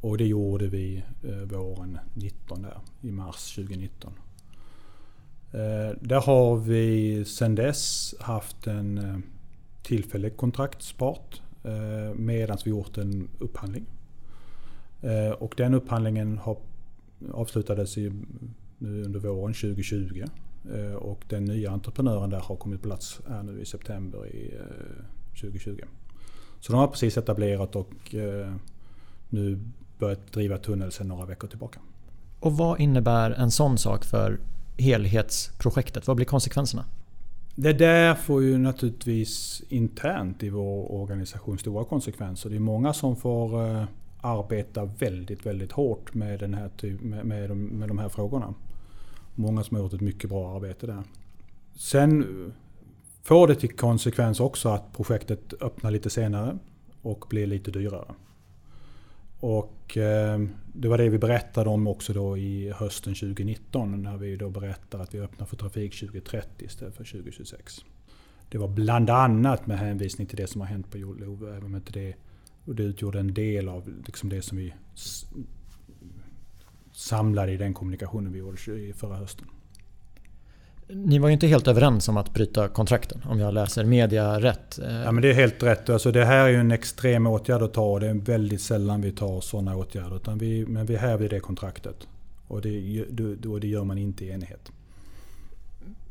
Och 0.00 0.18
det 0.18 0.26
gjorde 0.26 0.66
vi 0.66 1.02
eh, 1.24 1.30
våren 1.30 1.98
19 2.14 2.62
där, 2.62 2.78
i 3.00 3.10
mars 3.10 3.54
2019. 3.54 4.12
Eh, 5.52 5.58
där 6.00 6.20
har 6.20 6.56
vi 6.56 7.24
sedan 7.24 7.54
dess 7.54 8.14
haft 8.20 8.66
en 8.66 9.22
tillfällig 9.82 10.36
kontraktspart 10.36 11.42
medan 12.14 12.58
vi 12.64 12.70
gjort 12.70 12.98
en 12.98 13.28
upphandling. 13.38 13.86
Och 15.38 15.54
den 15.56 15.74
upphandlingen 15.74 16.38
har 16.38 16.56
avslutades 17.32 17.98
i, 17.98 18.12
nu 18.78 19.04
under 19.04 19.20
våren 19.20 19.54
2020 19.54 20.24
eh, 20.74 20.94
och 20.94 21.24
den 21.28 21.44
nya 21.44 21.70
entreprenören 21.70 22.30
där 22.30 22.40
har 22.40 22.56
kommit 22.56 22.82
på 22.82 22.88
plats 22.88 23.20
här 23.28 23.42
nu 23.42 23.60
i 23.60 23.64
september 23.64 24.26
i 24.26 24.54
2020. 25.40 25.80
Så 26.60 26.72
de 26.72 26.78
har 26.78 26.88
precis 26.88 27.16
etablerat 27.16 27.76
och 27.76 28.14
nu 29.28 29.58
börjat 29.98 30.32
driva 30.32 30.58
tunnel 30.58 30.92
sedan 30.92 31.08
några 31.08 31.26
veckor 31.26 31.48
tillbaka. 31.48 31.80
Och 32.40 32.56
vad 32.56 32.80
innebär 32.80 33.30
en 33.30 33.50
sån 33.50 33.78
sak 33.78 34.04
för 34.04 34.38
helhetsprojektet? 34.78 36.06
Vad 36.06 36.16
blir 36.16 36.26
konsekvenserna? 36.26 36.84
Det 37.54 37.72
där 37.72 38.14
får 38.14 38.42
ju 38.42 38.58
naturligtvis 38.58 39.62
internt 39.68 40.42
i 40.42 40.50
vår 40.50 40.92
organisation 40.92 41.58
stora 41.58 41.84
konsekvenser. 41.84 42.50
Det 42.50 42.56
är 42.56 42.60
många 42.60 42.92
som 42.92 43.16
får 43.16 43.66
eh, 43.66 43.84
arbeta 44.20 44.84
väldigt, 44.84 45.46
väldigt 45.46 45.72
hårt 45.72 46.14
med, 46.14 46.40
den 46.40 46.54
här 46.54 46.68
typ, 46.76 47.00
med, 47.00 47.24
med, 47.26 47.50
de, 47.50 47.64
med 47.64 47.88
de 47.88 47.98
här 47.98 48.08
frågorna. 48.08 48.54
Många 49.38 49.64
som 49.64 49.76
har 49.76 49.84
gjort 49.84 49.92
ett 49.92 50.00
mycket 50.00 50.30
bra 50.30 50.56
arbete 50.56 50.86
där. 50.86 51.02
Sen 51.74 52.52
får 53.22 53.48
det 53.48 53.54
till 53.54 53.72
konsekvens 53.72 54.40
också 54.40 54.68
att 54.68 54.92
projektet 54.92 55.54
öppnar 55.60 55.90
lite 55.90 56.10
senare 56.10 56.58
och 57.02 57.24
blir 57.28 57.46
lite 57.46 57.70
dyrare. 57.70 58.14
Och 59.40 59.96
eh, 59.96 60.40
det 60.72 60.88
var 60.88 60.98
det 60.98 61.08
vi 61.08 61.18
berättade 61.18 61.70
om 61.70 61.86
också 61.86 62.12
då 62.12 62.38
i 62.38 62.72
hösten 62.76 63.14
2019 63.14 64.02
när 64.02 64.16
vi 64.16 64.36
då 64.36 64.50
berättade 64.50 65.02
att 65.02 65.14
vi 65.14 65.20
öppnar 65.20 65.46
för 65.46 65.56
trafik 65.56 66.00
2030 66.00 66.66
istället 66.66 66.96
för 66.96 67.04
2026. 67.04 67.84
Det 68.48 68.58
var 68.58 68.68
bland 68.68 69.10
annat 69.10 69.66
med 69.66 69.78
hänvisning 69.78 70.26
till 70.26 70.36
det 70.36 70.46
som 70.46 70.60
har 70.60 70.68
hänt 70.68 70.90
på 70.90 70.98
Jolov, 70.98 71.48
även 71.48 71.64
om 71.64 71.74
inte 71.74 71.92
det, 71.92 72.14
och 72.64 72.74
det 72.74 72.82
utgjorde 72.82 73.20
en 73.20 73.34
del 73.34 73.68
av 73.68 74.02
liksom 74.06 74.28
det 74.28 74.42
som 74.42 74.58
vi 74.58 74.74
samlade 76.98 77.52
i 77.52 77.56
den 77.56 77.74
kommunikationen 77.74 78.32
vi 78.32 78.38
gjorde 78.38 78.58
förra 78.94 79.16
hösten. 79.16 79.46
Ni 80.88 81.18
var 81.18 81.28
ju 81.28 81.32
inte 81.32 81.46
helt 81.46 81.68
överens 81.68 82.08
om 82.08 82.16
att 82.16 82.34
bryta 82.34 82.68
kontrakten 82.68 83.20
om 83.24 83.40
jag 83.40 83.54
läser 83.54 83.84
media 83.84 84.40
rätt. 84.40 84.78
Ja 85.04 85.12
men 85.12 85.22
det 85.22 85.30
är 85.30 85.34
helt 85.34 85.62
rätt. 85.62 85.88
Alltså 85.88 86.12
det 86.12 86.24
här 86.24 86.44
är 86.44 86.48
ju 86.48 86.56
en 86.56 86.70
extrem 86.70 87.26
åtgärd 87.26 87.62
att 87.62 87.74
ta 87.74 87.92
och 87.92 88.00
det 88.00 88.08
är 88.08 88.14
väldigt 88.14 88.60
sällan 88.60 89.00
vi 89.00 89.12
tar 89.12 89.40
sådana 89.40 89.76
åtgärder. 89.76 90.16
Utan 90.16 90.38
vi, 90.38 90.66
men 90.66 90.86
vi 90.86 90.96
hävde 90.96 91.28
det 91.28 91.40
kontraktet. 91.40 92.08
Och 92.48 92.62
det, 92.62 93.04
och 93.46 93.60
det 93.60 93.68
gör 93.68 93.84
man 93.84 93.98
inte 93.98 94.24
i 94.24 94.30
enighet. 94.30 94.72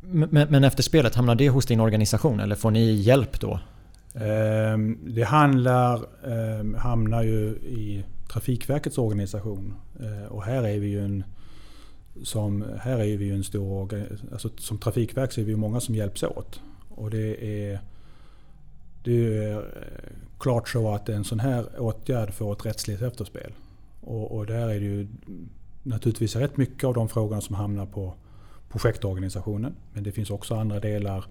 Men, 0.02 0.48
men 0.50 0.64
efter 0.64 0.84
spelet, 0.84 1.16
hamnar 1.16 1.36
det 1.36 1.50
hos 1.50 1.66
din 1.66 1.80
organisation 1.80 2.40
eller 2.40 2.56
får 2.56 2.72
ni 2.72 2.92
hjälp 2.92 3.40
då? 3.40 3.60
Ehm, 4.14 4.98
det 5.08 5.24
handlar, 5.24 6.06
ehm, 6.28 6.76
hamnar 6.76 7.24
ju 7.24 7.46
i 7.50 8.04
Trafikverkets 8.32 8.98
organisation. 8.98 9.74
Eh, 10.00 10.32
och 10.32 10.44
här 10.44 10.64
är 10.64 10.80
vi 10.80 10.88
ju 10.88 11.06
en 11.06 11.24
som, 12.24 12.66
här 12.80 13.00
är 13.00 13.18
vi 13.18 13.32
en 13.32 13.44
stor 13.44 14.08
alltså 14.32 14.50
Som 14.58 14.78
trafikverk 14.78 15.32
så 15.32 15.42
är 15.42 15.46
vi 15.46 15.56
många 15.56 15.80
som 15.80 15.96
hjälps 15.96 16.24
åt. 16.24 16.62
Och 16.90 17.10
det 17.10 17.46
är, 17.46 17.80
det 19.04 19.36
är 19.36 19.54
eh, 19.54 19.62
klart 20.40 20.70
så 20.70 20.94
att 20.94 21.10
en 21.10 21.24
sån 21.24 21.40
här 21.40 21.82
åtgärd 21.82 22.34
får 22.34 22.54
ett 22.54 22.66
rättsligt 22.66 23.02
efterspel. 23.02 23.54
Och, 24.02 24.38
och 24.38 24.46
där 24.46 24.70
är 24.70 24.80
det 24.80 24.86
ju 24.86 25.08
naturligtvis 25.84 26.36
rätt 26.36 26.58
mycket 26.58 26.84
av 26.84 26.94
de 26.94 27.10
frågorna 27.10 27.42
som 27.42 27.56
hamnar 27.56 27.86
på 27.86 28.14
projektorganisationen. 28.70 29.76
Men 29.94 30.04
det 30.04 30.12
finns 30.12 30.30
också 30.30 30.56
andra 30.56 30.80
delar, 30.80 31.26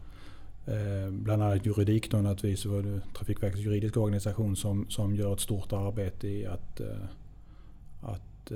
bland 1.11 1.43
annat 1.43 1.67
juridik 1.67 2.11
då 2.11 2.17
naturligtvis, 2.17 2.67
var 2.67 2.83
det 2.83 3.01
Trafikverkets 3.19 3.63
juridiska 3.63 4.01
organisation 4.01 4.57
som, 4.57 4.87
som 4.89 5.17
gör 5.17 5.33
ett 5.33 5.41
stort 5.41 5.73
arbete 5.73 6.29
i 6.29 6.47
att, 6.47 6.81
eh, 6.81 6.87
att 8.01 8.53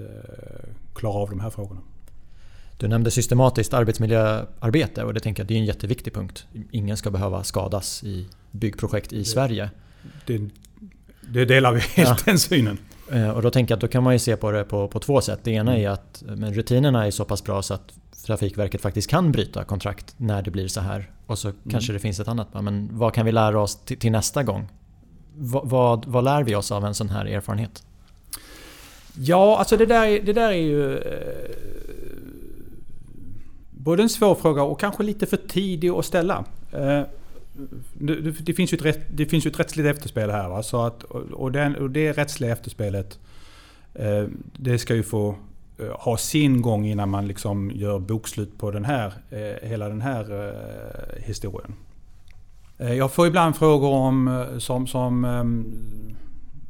klara 0.94 1.14
av 1.14 1.31
de 1.31 1.40
här 1.40 1.51
frågorna. 1.51 1.81
Du 2.79 2.88
nämnde 2.88 3.11
systematiskt 3.11 3.75
arbetsmiljöarbete 3.75 5.05
och 5.05 5.14
det 5.14 5.20
tänker 5.20 5.42
jag 5.42 5.49
det 5.49 5.55
är 5.55 5.59
en 5.59 5.64
jätteviktig 5.64 6.14
punkt. 6.14 6.46
Ingen 6.70 6.96
ska 6.96 7.11
behöva 7.11 7.44
skadas 7.44 8.05
i 8.05 8.27
byggprojekt 8.51 9.12
i 9.12 9.18
det, 9.18 9.25
Sverige. 9.25 9.70
Det, 10.27 10.49
det 11.20 11.44
delar 11.44 11.73
vi 11.73 11.81
helt 11.81 12.09
ja. 12.09 12.16
den 12.25 12.38
synen. 12.38 12.79
Eh, 13.12 13.31
och 13.31 13.42
då 13.42 13.51
tänker 13.51 13.73
jag 13.73 13.77
att 13.77 13.81
då 13.81 13.88
kan 13.88 14.03
man 14.03 14.12
ju 14.12 14.18
se 14.18 14.37
på 14.37 14.51
det 14.51 14.64
på, 14.64 14.88
på 14.88 14.99
två 14.99 15.20
sätt. 15.20 15.40
Det 15.42 15.51
ena 15.51 15.77
är 15.77 15.88
att 15.88 16.23
men 16.27 16.55
rutinerna 16.55 17.07
är 17.07 17.11
så 17.11 17.25
pass 17.25 17.44
bra 17.44 17.62
så 17.62 17.75
att 17.75 17.92
Trafikverket 18.27 18.81
faktiskt 18.81 19.11
kan 19.11 19.33
bryta 19.33 19.64
kontrakt 19.64 20.14
när 20.16 20.42
det 20.42 20.51
blir 20.51 20.68
så 20.68 20.81
här. 20.81 21.11
Och 21.27 21.38
så 21.38 21.49
mm. 21.49 21.61
kanske 21.70 21.92
det 21.92 21.99
finns 21.99 22.20
ett 22.20 22.29
annat. 22.29 22.49
Men 22.62 22.88
vad 22.92 23.14
kan 23.14 23.27
vi 23.27 23.33
lära 23.33 23.61
oss 23.61 23.77
till, 23.77 23.99
till 23.99 24.12
nästa 24.12 24.42
gång? 24.42 24.68
vad, 25.40 25.68
vad, 25.68 26.07
vad 26.07 26.25
lär 26.25 26.42
vi 26.42 26.55
oss 26.55 26.73
av 26.73 26.85
en 26.85 26.94
sån 26.94 27.09
här 27.09 27.27
erfarenhet? 27.27 27.85
Ja, 29.18 29.59
alltså 29.59 29.77
det 29.77 29.87
där, 29.87 30.20
det 30.20 30.33
där 30.33 30.51
är 30.51 30.62
ju 30.62 30.99
eh, 30.99 31.51
både 33.70 34.03
en 34.03 34.09
svår 34.09 34.35
fråga 34.35 34.62
och 34.62 34.81
kanske 34.81 35.03
lite 35.03 35.27
för 35.27 35.37
tidig 35.37 35.88
att 35.88 36.05
ställa. 36.05 36.44
Eh, 36.73 37.03
det 38.40 38.55
finns 38.55 38.73
ju 38.73 38.88
ett, 38.88 38.99
det 39.11 39.27
finns 39.27 39.46
ju 39.46 39.51
ett 39.51 39.61
rättsligt 39.61 39.88
efterspel 39.88 40.31
här. 40.31 40.49
Va? 40.49 40.62
Så 40.62 40.83
att, 40.83 41.03
och, 41.05 41.53
den, 41.53 41.77
och 41.77 41.90
det 41.90 42.12
rättsliga 42.12 42.53
efterspelet 42.53 43.18
eh, 43.94 44.25
det 44.57 44.79
ska 44.79 44.94
ju 44.94 45.03
få 45.03 45.37
eh, 45.79 45.87
ha 45.99 46.16
sin 46.16 46.62
gång 46.62 46.87
innan 46.87 47.09
man 47.09 47.27
liksom 47.27 47.70
gör 47.75 47.99
bokslut 47.99 48.59
på 48.59 48.70
den 48.70 48.85
här, 48.85 49.12
eh, 49.31 49.68
hela 49.68 49.88
den 49.88 50.01
här 50.01 50.49
eh, 50.49 51.23
historien. 51.25 51.75
Eh, 52.79 52.94
jag 52.94 53.12
får 53.12 53.27
ibland 53.27 53.57
frågor 53.57 53.90
om, 53.90 54.46
som, 54.59 54.87
som 54.87 55.25
ehm, 55.25 55.75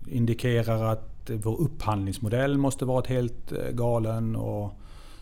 indikerar 0.07 0.92
att 0.92 1.31
vår 1.33 1.61
upphandlingsmodell 1.61 2.59
måste 2.59 2.85
varit 2.85 3.07
helt 3.07 3.53
galen. 3.72 4.37
Och 4.37 4.72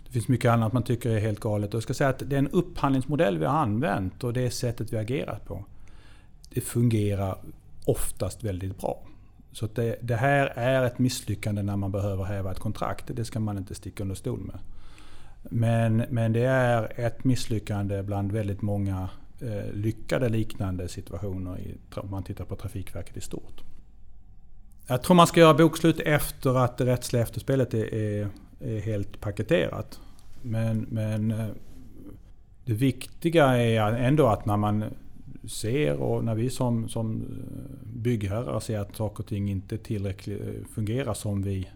det 0.09 0.13
finns 0.13 0.29
mycket 0.29 0.51
annat 0.51 0.73
man 0.73 0.83
tycker 0.83 1.11
är 1.11 1.21
helt 1.21 1.41
galet. 1.41 1.73
jag 1.73 1.83
ska 1.83 1.95
säga 1.95 2.11
att 2.11 2.23
den 2.31 2.49
upphandlingsmodell 2.49 3.39
vi 3.39 3.45
har 3.45 3.59
använt 3.59 4.25
och 4.25 4.33
det 4.33 4.51
sättet 4.51 4.93
vi 4.93 4.97
har 4.97 5.05
agerat 5.05 5.45
på. 5.45 5.65
Det 6.51 6.61
fungerar 6.61 7.39
oftast 7.85 8.45
väldigt 8.45 8.81
bra. 8.81 9.03
Så 9.53 9.67
det, 9.75 9.97
det, 10.01 10.17
här 10.17 10.47
är 10.47 10.85
ett 10.85 10.99
misslyckande 10.99 11.63
när 11.63 11.77
man 11.77 11.93
behöver 11.93 12.25
häva 12.25 12.51
ett 12.51 12.59
kontrakt. 12.59 13.05
Det 13.07 13.25
ska 13.25 13.41
man 13.41 13.59
inte 13.59 13.75
sticka 13.75 14.03
under 14.03 14.15
stol 14.15 14.41
med. 14.41 14.59
Men, 15.43 15.97
men 15.97 16.33
det 16.33 16.45
är 16.45 17.01
ett 17.01 17.25
misslyckande 17.25 18.03
bland 18.03 18.33
väldigt 18.33 18.63
många 18.63 19.09
eh, 19.41 19.73
lyckade 19.73 20.29
liknande 20.29 20.89
situationer 20.89 21.59
i, 21.59 21.77
om 21.95 22.11
man 22.11 22.23
tittar 22.23 22.45
på 22.45 22.57
Trafikverket 22.57 23.17
i 23.17 23.21
stort. 23.21 23.63
Jag 24.87 25.03
tror 25.03 25.17
man 25.17 25.27
ska 25.27 25.41
göra 25.41 25.55
bokslut 25.55 26.01
efter 26.01 26.59
att 26.59 26.79
det 26.79 26.87
rättsliga 26.87 27.23
efterspelet 27.23 27.75
är 27.75 27.95
är 27.95 28.29
helt 28.61 29.21
paketerat. 29.21 30.01
Men, 30.43 30.87
men 30.91 31.31
eh, 31.31 31.47
det 32.65 32.73
viktiga 32.73 33.47
är 33.47 33.93
ändå 33.93 34.27
att 34.27 34.47
när 34.47 34.57
man 34.57 34.85
ser 35.49 35.97
och 35.97 36.25
när 36.25 36.35
vi 36.35 36.51
som, 36.51 36.89
som 36.89 37.23
eh, 37.23 37.89
byggherrar 37.95 38.61
ser 38.61 38.79
att 38.79 38.97
saker 38.97 39.23
och 39.23 39.29
ting 39.29 39.51
inte 39.51 39.79
tillräckligt 39.79 40.41
eh, 40.41 40.65
fungerar 40.75 41.15
som 41.15 41.43
vi 41.43 41.69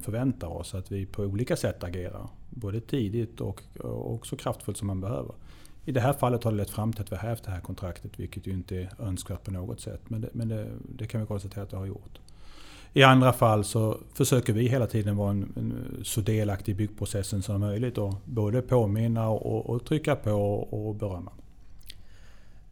förväntar 0.00 0.48
oss. 0.48 0.74
Att 0.74 0.92
vi 0.92 1.06
på 1.06 1.22
olika 1.22 1.56
sätt 1.56 1.84
agerar. 1.84 2.28
Både 2.50 2.80
tidigt 2.80 3.40
och, 3.40 3.62
och 3.80 4.26
så 4.26 4.36
kraftfullt 4.36 4.76
som 4.76 4.86
man 4.86 5.00
behöver. 5.00 5.34
I 5.84 5.92
det 5.92 6.00
här 6.00 6.12
fallet 6.12 6.44
har 6.44 6.50
det 6.50 6.56
lett 6.56 6.70
fram 6.70 6.92
till 6.92 7.02
att 7.02 7.12
vi 7.12 7.16
har 7.16 7.28
hävt 7.28 7.44
det 7.44 7.50
här 7.50 7.60
kontraktet 7.60 8.20
vilket 8.20 8.46
ju 8.46 8.52
inte 8.52 8.76
är 8.76 8.90
önskvärt 8.98 9.44
på 9.44 9.50
något 9.50 9.80
sätt. 9.80 10.00
Men 10.08 10.20
det, 10.20 10.28
men 10.32 10.48
det, 10.48 10.68
det 10.98 11.06
kan 11.06 11.20
vi 11.20 11.26
konstatera 11.26 11.64
att 11.64 11.70
det 11.70 11.76
har 11.76 11.86
gjort. 11.86 12.18
I 12.94 13.02
andra 13.02 13.32
fall 13.32 13.64
så 13.64 13.98
försöker 14.14 14.52
vi 14.52 14.68
hela 14.68 14.86
tiden 14.86 15.16
vara 15.16 15.30
en, 15.30 15.52
en, 15.56 16.04
så 16.04 16.20
delaktig 16.20 16.72
i 16.72 16.74
byggprocessen 16.74 17.42
som 17.42 17.60
möjligt 17.60 17.98
och 17.98 18.14
både 18.24 18.62
påminna 18.62 19.28
och, 19.28 19.70
och 19.70 19.84
trycka 19.84 20.16
på 20.16 20.30
och 20.70 20.94
berömma. 20.94 21.32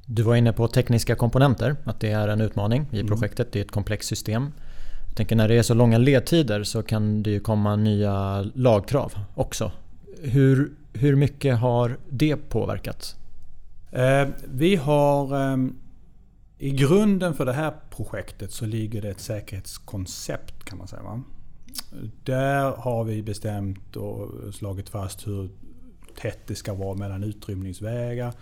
Du 0.07 0.23
var 0.23 0.37
inne 0.37 0.53
på 0.53 0.69
tekniska 0.69 1.15
komponenter, 1.15 1.77
att 1.85 2.01
det 2.01 2.11
är 2.11 2.29
en 2.29 2.41
utmaning 2.41 2.87
i 2.91 3.01
mm. 3.01 3.07
projektet. 3.07 3.53
Det 3.53 3.59
är 3.59 3.65
ett 3.65 3.71
komplext 3.71 4.09
system. 4.09 4.53
Jag 5.07 5.17
tänker 5.17 5.37
när 5.37 5.49
det 5.49 5.55
är 5.55 5.63
så 5.63 5.75
långa 5.75 5.99
ledtider 5.99 6.65
så 6.65 6.83
kan 6.83 7.23
det 7.23 7.31
ju 7.31 7.41
komma 7.41 7.77
nya 7.77 8.43
lagkrav 8.55 9.13
också. 9.35 9.73
Hur, 10.23 10.71
hur 10.93 11.17
mycket 11.17 11.59
har 11.59 11.97
det 12.09 12.37
påverkat? 12.37 13.17
Eh, 13.93 14.29
vi 14.45 14.77
har 14.77 15.53
eh, 15.53 15.57
i 16.63 16.71
grunden 16.71 17.35
för 17.35 17.45
det 17.45 17.53
här 17.53 17.73
projektet 17.91 18.53
så 18.53 18.67
ligger 18.67 19.03
det 19.03 19.09
ett 19.09 19.21
säkerhetskoncept 19.21 20.65
kan 20.65 20.79
man 20.79 20.89
säga. 20.89 21.03
Va? 21.03 21.23
Där 22.25 22.71
har 22.71 23.05
vi 23.05 23.23
bestämt 23.23 23.97
och 23.97 24.55
slagit 24.55 24.89
fast 24.89 25.27
hur 25.27 25.49
tätt 26.21 26.39
det 26.47 26.55
ska 26.55 26.75
vara 26.75 26.95
mellan 26.95 27.25
utrymningsvägar, 27.25 28.33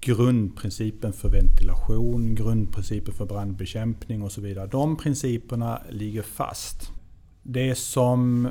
grundprincipen 0.00 1.12
för 1.12 1.28
ventilation, 1.28 2.34
grundprincipen 2.34 3.14
för 3.14 3.26
brandbekämpning 3.26 4.22
och 4.22 4.32
så 4.32 4.40
vidare. 4.40 4.66
De 4.66 4.96
principerna 4.96 5.82
ligger 5.90 6.22
fast. 6.22 6.90
Det 7.42 7.74
som 7.74 8.48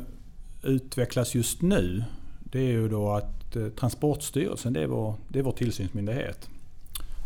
utvecklas 0.63 1.35
just 1.35 1.61
nu 1.61 2.03
det 2.51 2.59
är 2.59 2.71
ju 2.71 2.89
då 2.89 3.09
att 3.09 3.55
eh, 3.55 3.67
Transportstyrelsen, 3.67 4.73
det 4.73 4.81
är 4.83 4.87
vår, 4.87 5.15
det 5.27 5.39
är 5.39 5.43
vår 5.43 5.51
tillsynsmyndighet, 5.51 6.49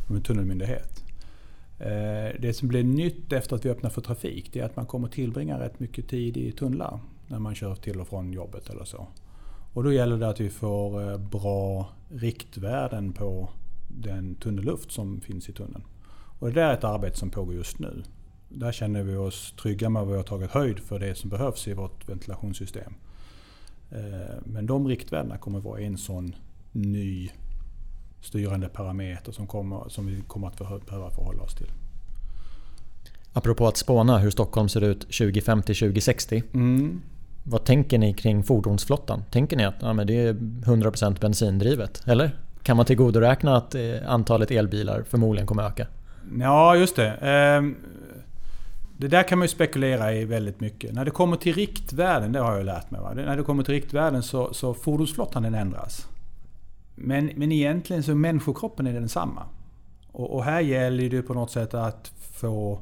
en 0.10 0.22
tunnelmyndighet. 0.22 0.95
Eh, 1.80 2.40
det 2.40 2.56
som 2.56 2.68
blir 2.68 2.84
nytt 2.84 3.34
efter 3.34 3.56
att 3.56 3.66
vi 3.66 3.70
öppnar 3.70 3.90
för 3.90 4.02
trafik 4.02 4.50
det 4.54 4.60
är 4.60 4.66
att 4.66 4.76
man 4.76 4.86
kommer 4.86 5.08
tillbringa 5.08 5.60
rätt 5.60 5.80
mycket 5.80 6.08
tid 6.08 6.38
i 6.38 6.52
tunnlar 6.52 7.00
när 7.28 7.40
man 7.40 7.56
kör 7.56 7.76
till 7.76 8.02
och 8.02 8.08
från 8.08 8.34
jobbet 8.34 8.70
eller 8.70 8.84
så. 8.84 9.08
Och 9.74 9.84
då 9.84 9.94
gäller 9.94 10.18
det 10.18 10.28
att 10.28 10.40
vi 10.40 10.50
får 10.50 11.12
eh, 11.12 11.18
bra 11.18 11.90
riktvärden 12.10 13.14
på 13.14 13.50
den 13.88 14.36
tunnelluft 14.36 14.92
som 14.92 15.22
finns 15.22 15.50
i 15.50 15.54
tunneln. 15.54 15.84
Och 16.40 16.52
det 16.52 16.62
är 16.62 16.74
ett 16.74 16.84
arbete 16.84 17.18
som 17.18 17.30
pågår 17.30 17.56
just 17.56 17.80
nu. 17.80 18.04
Där 18.50 18.72
känner 18.72 19.04
vi 19.04 19.16
oss 19.16 19.54
trygga 19.62 19.90
med 19.90 20.02
att 20.02 20.08
vi 20.08 20.16
har 20.16 20.24
tagit 20.24 20.52
höjd 20.52 20.80
för 20.80 21.00
det 21.00 21.16
som 21.16 21.30
behövs 21.30 21.68
i 21.68 21.74
vårt 21.74 22.10
ventilationssystem. 22.10 22.94
Eh, 23.92 24.36
men 24.46 24.66
de 24.66 24.88
riktvärdena 24.88 25.38
kommer 25.38 25.60
vara 25.60 25.80
en 25.80 25.98
sån 25.98 26.36
ny 26.72 27.30
styrande 28.26 28.68
parameter 28.68 29.32
som, 29.32 29.48
kommer, 29.48 29.90
som 29.90 30.06
vi 30.06 30.22
kommer 30.28 30.48
att 30.48 30.58
behöva 30.86 31.10
förhålla 31.10 31.44
oss 31.44 31.56
till. 31.56 31.72
Apropå 33.34 33.68
att 33.68 33.78
spåna 33.78 34.18
hur 34.18 34.30
Stockholm 34.30 34.70
ser 34.70 34.84
ut 34.84 35.08
2050-2060. 35.08 36.44
Mm. 36.54 37.02
Vad 37.44 37.64
tänker 37.64 37.98
ni 37.98 38.14
kring 38.14 38.44
fordonsflottan? 38.44 39.24
Tänker 39.32 39.58
ni 39.58 39.66
att 39.66 39.76
ja, 39.80 39.94
men 39.94 40.08
det 40.08 40.14
är 40.14 40.34
100% 40.34 41.20
bensindrivet? 41.20 42.04
Eller? 42.08 42.36
Kan 42.64 42.78
man 42.78 42.86
tillgodoräkna 42.86 43.58
att 43.58 43.76
eh, 43.76 43.82
antalet 44.08 44.52
elbilar 44.52 45.04
förmodligen 45.10 45.48
kommer 45.48 45.64
öka? 45.64 45.88
Ja, 46.40 46.76
just 46.76 46.96
det. 46.96 47.12
Ehm, 47.12 47.76
det 48.98 49.08
där 49.08 49.24
kan 49.24 49.40
man 49.40 49.46
ju 49.46 49.50
spekulera 49.50 50.14
i 50.14 50.26
väldigt 50.26 50.60
mycket. 50.60 50.94
När 50.94 51.06
det 51.06 51.12
kommer 51.12 51.38
till 51.38 51.54
riktvärden, 51.54 52.32
det 52.32 52.40
har 52.40 52.56
jag 52.56 52.66
lärt 52.66 52.92
mig. 52.92 53.02
Va? 53.02 53.14
När 53.14 53.38
det 53.38 53.44
kommer 53.44 53.64
till 53.64 53.74
riktvärden 53.74 54.24
så, 54.24 54.54
så 54.54 54.74
fordonsflottan 54.74 55.44
den 55.44 55.56
ändras. 55.56 56.08
Men, 56.96 57.32
men 57.36 57.52
egentligen 57.52 58.04
så 58.04 58.16
människokroppen 58.16 58.88
är 58.88 58.94
densamma. 58.94 59.44
Och, 60.12 60.36
och 60.36 60.44
här 60.44 60.62
gäller 60.62 61.10
det 61.10 61.22
på 61.22 61.34
något 61.34 61.52
sätt 61.52 61.74
att 61.74 62.08
få 62.18 62.80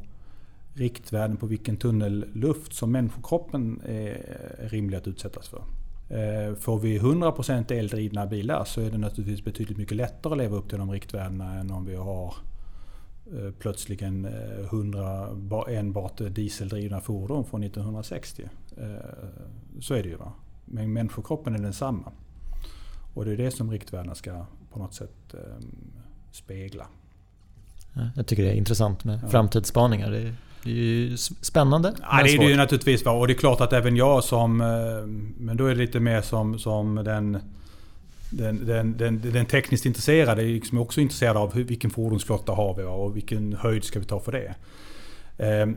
riktvärden 0.74 1.38
på 1.38 1.46
vilken 1.46 1.78
tunnelluft 1.78 2.74
som 2.74 2.92
människokroppen 2.92 3.82
är 3.86 4.70
rimlig 4.70 4.98
att 4.98 5.08
utsättas 5.08 5.48
för. 5.48 5.64
Eh, 6.10 6.56
får 6.56 6.80
vi 6.80 7.00
100% 7.00 7.74
eldrivna 7.74 8.26
bilar 8.26 8.64
så 8.64 8.82
är 8.82 8.92
det 8.92 8.98
naturligtvis 8.98 9.46
betydligt 9.46 9.78
mycket 9.78 9.98
lättare 9.98 10.34
att 10.34 10.38
leva 10.38 10.58
upp 10.58 10.70
till 10.70 10.78
de 10.78 10.92
riktvärdena 10.92 11.54
än 11.54 11.72
om 11.72 11.86
vi 11.86 11.96
har 11.96 12.34
eh, 13.34 13.52
plötsligen 13.60 14.26
100 14.64 15.28
eh, 15.68 15.78
enbart 15.80 16.18
dieseldrivna 16.18 17.02
fordon 17.02 17.46
från 17.46 17.64
1960. 17.64 18.50
Så 19.82 19.94
är 19.94 20.04
det 20.04 20.10
ju. 20.10 20.16
Va? 20.16 20.34
Men 20.66 20.94
människokroppen 20.94 21.56
är 21.56 21.60
densamma. 21.60 22.12
Och 23.14 23.26
det 23.26 23.32
är 23.32 23.38
det 23.38 23.52
som 23.52 23.72
riktvärdena 23.72 24.16
ska 24.16 24.46
på 24.72 24.80
något 24.80 24.94
sätt 24.94 25.36
spegla. 26.32 26.88
Jag 28.16 28.28
tycker 28.28 28.44
det 28.44 28.50
är 28.50 28.56
intressant 28.56 29.04
med 29.04 29.20
ja. 29.24 29.30
framtidsspaningar. 29.30 30.12
Det 30.12 30.36
det 30.64 30.72
är 30.72 30.76
ju 30.76 31.18
spännande. 31.18 31.94
Ja, 32.02 32.24
det 32.24 32.34
är 32.34 32.40
det 32.40 32.46
ju 32.46 32.56
naturligtvis. 32.56 33.06
Och 33.06 33.28
det 33.28 33.34
är 33.34 33.38
klart 33.38 33.62
att 33.62 33.74
även 33.74 33.96
jag 33.96 34.24
som... 34.24 34.62
Eh, 34.62 34.68
men 35.38 35.58
då 35.58 35.66
är 35.66 35.70
det 35.70 35.76
lite 35.76 36.00
mer 36.00 36.22
som, 36.22 36.60
som 36.60 36.96
den, 36.96 37.38
den, 38.30 38.66
den, 38.66 38.98
den, 38.98 39.22
den 39.22 39.46
tekniskt 39.46 39.86
intresserade 39.86 40.42
är 40.42 40.48
liksom 40.48 40.78
också 40.78 41.02
intresserad 41.02 41.38
av 41.38 41.54
hur, 41.54 41.64
vilken 41.64 41.92
fordonsflotta 41.92 42.52
har 42.52 42.76
vi 42.76 42.84
och 42.84 43.16
vilken 43.16 43.54
höjd 43.54 43.84
ska 43.84 44.00
vi 44.00 44.06
ta 44.06 44.20
för 44.20 44.32
det. 44.32 44.56
Ehm, 45.38 45.76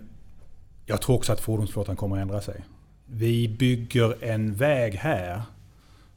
jag 0.86 1.00
tror 1.00 1.16
också 1.16 1.32
att 1.32 1.40
fordonsflottan 1.40 1.96
kommer 1.96 2.16
att 2.16 2.22
ändra 2.22 2.40
sig. 2.40 2.64
Vi 3.06 3.48
bygger 3.48 4.24
en 4.24 4.54
väg 4.54 4.94
här 4.94 5.42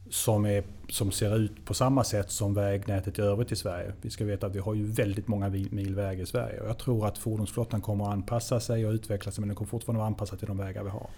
som, 0.10 0.46
är, 0.46 0.64
som 0.92 1.12
ser 1.12 1.38
ut 1.38 1.66
på 1.66 1.74
samma 1.74 2.04
sätt 2.04 2.32
som 2.32 2.54
vägnätet 2.54 3.20
i 3.20 3.22
övrigt 3.22 3.52
i 3.52 3.56
Sverige. 3.56 3.94
Vi 4.02 4.10
ska 4.10 4.26
veta 4.26 4.48
att 4.48 4.56
vi 4.56 4.60
har 4.60 4.74
ju 4.74 4.86
väldigt 4.86 5.28
många 5.28 5.50
mil 5.50 5.96
väg 5.96 6.20
i 6.20 6.26
Sverige. 6.26 6.60
Och 6.60 6.70
jag 6.70 6.78
tror 6.78 7.08
att 7.08 7.18
fordonsflottan 7.18 7.82
kommer 7.82 8.06
att 8.06 8.12
anpassa 8.12 8.60
sig 8.60 8.86
och 8.86 8.92
utveckla 8.92 9.32
sig 9.32 9.42
men 9.42 9.48
den 9.48 9.56
kommer 9.56 9.70
fortfarande 9.70 9.98
vara 9.98 10.08
anpassad 10.08 10.40
till 10.40 10.48
de 10.48 10.58
vägar 10.58 10.84
vi 10.84 10.90
har. 10.90 11.10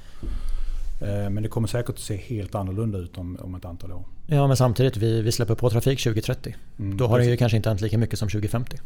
Eh, 1.01 1.29
men 1.29 1.43
det 1.43 1.49
kommer 1.49 1.67
säkert 1.67 1.89
att 1.89 1.99
se 1.99 2.15
helt 2.15 2.55
annorlunda 2.55 2.97
ut 2.97 3.17
om, 3.17 3.37
om 3.41 3.55
ett 3.55 3.65
antal 3.65 3.91
år. 3.91 4.03
Ja 4.27 4.47
men 4.47 4.57
samtidigt, 4.57 4.97
vi, 4.97 5.21
vi 5.21 5.31
släpper 5.31 5.55
på 5.55 5.69
trafik 5.69 6.03
2030. 6.03 6.55
Mm, 6.79 6.97
Då 6.97 7.07
har 7.07 7.19
det 7.19 7.25
ju 7.25 7.37
kanske 7.37 7.57
inte 7.57 7.69
hänt 7.69 7.81
lika 7.81 7.97
mycket 7.97 8.19
som 8.19 8.29
2050. 8.29 8.77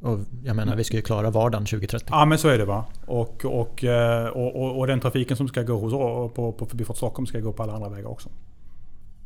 Och 0.00 0.18
jag 0.44 0.56
menar, 0.56 0.76
vi 0.76 0.84
ska 0.84 0.96
ju 0.96 1.02
klara 1.02 1.30
vardagen 1.30 1.66
2030. 1.66 2.06
Ja 2.10 2.24
men 2.24 2.38
så 2.38 2.48
är 2.48 2.58
det 2.58 2.64
va. 2.64 2.84
Och, 3.06 3.44
och, 3.44 3.84
eh, 3.84 4.26
och, 4.26 4.56
och, 4.56 4.78
och 4.78 4.86
den 4.86 5.00
trafiken 5.00 5.36
som 5.36 5.48
ska 5.48 5.62
gå 5.62 5.76
hos, 5.78 5.92
på, 6.34 6.54
på 6.58 6.66
Förbifart 6.66 6.96
Stockholm 6.96 7.26
ska 7.26 7.40
gå 7.40 7.52
på 7.52 7.62
alla 7.62 7.72
andra 7.72 7.88
vägar 7.88 8.08
också 8.08 8.28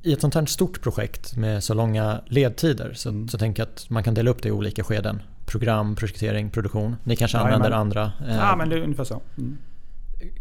i 0.05 0.13
ett 0.13 0.21
sånt 0.21 0.35
här 0.35 0.47
stort 0.47 0.83
projekt 0.83 1.37
med 1.37 1.65
så 1.65 1.75
långa 1.75 2.21
ledtider 2.27 2.93
så, 2.95 3.09
mm. 3.09 3.29
så 3.29 3.39
tänker 3.39 3.63
jag 3.63 3.69
att 3.69 3.91
man 3.91 4.03
kan 4.03 4.15
dela 4.15 4.31
upp 4.31 4.43
det 4.43 4.49
i 4.49 4.53
olika 4.53 4.85
skeden. 4.85 5.23
Program, 5.47 5.97
projektering, 5.97 6.51
produktion. 6.51 6.97
Ni 7.05 7.17
kanske 7.17 7.39
ja, 7.39 7.45
använder 7.45 7.71
men, 7.71 7.79
andra? 7.79 8.13
Eh, 8.29 8.37
ja, 8.37 8.57
men 8.57 8.69
det 8.69 8.77
är 8.77 8.83
ungefär 8.83 9.05
så. 9.05 9.23
Mm. 9.39 9.59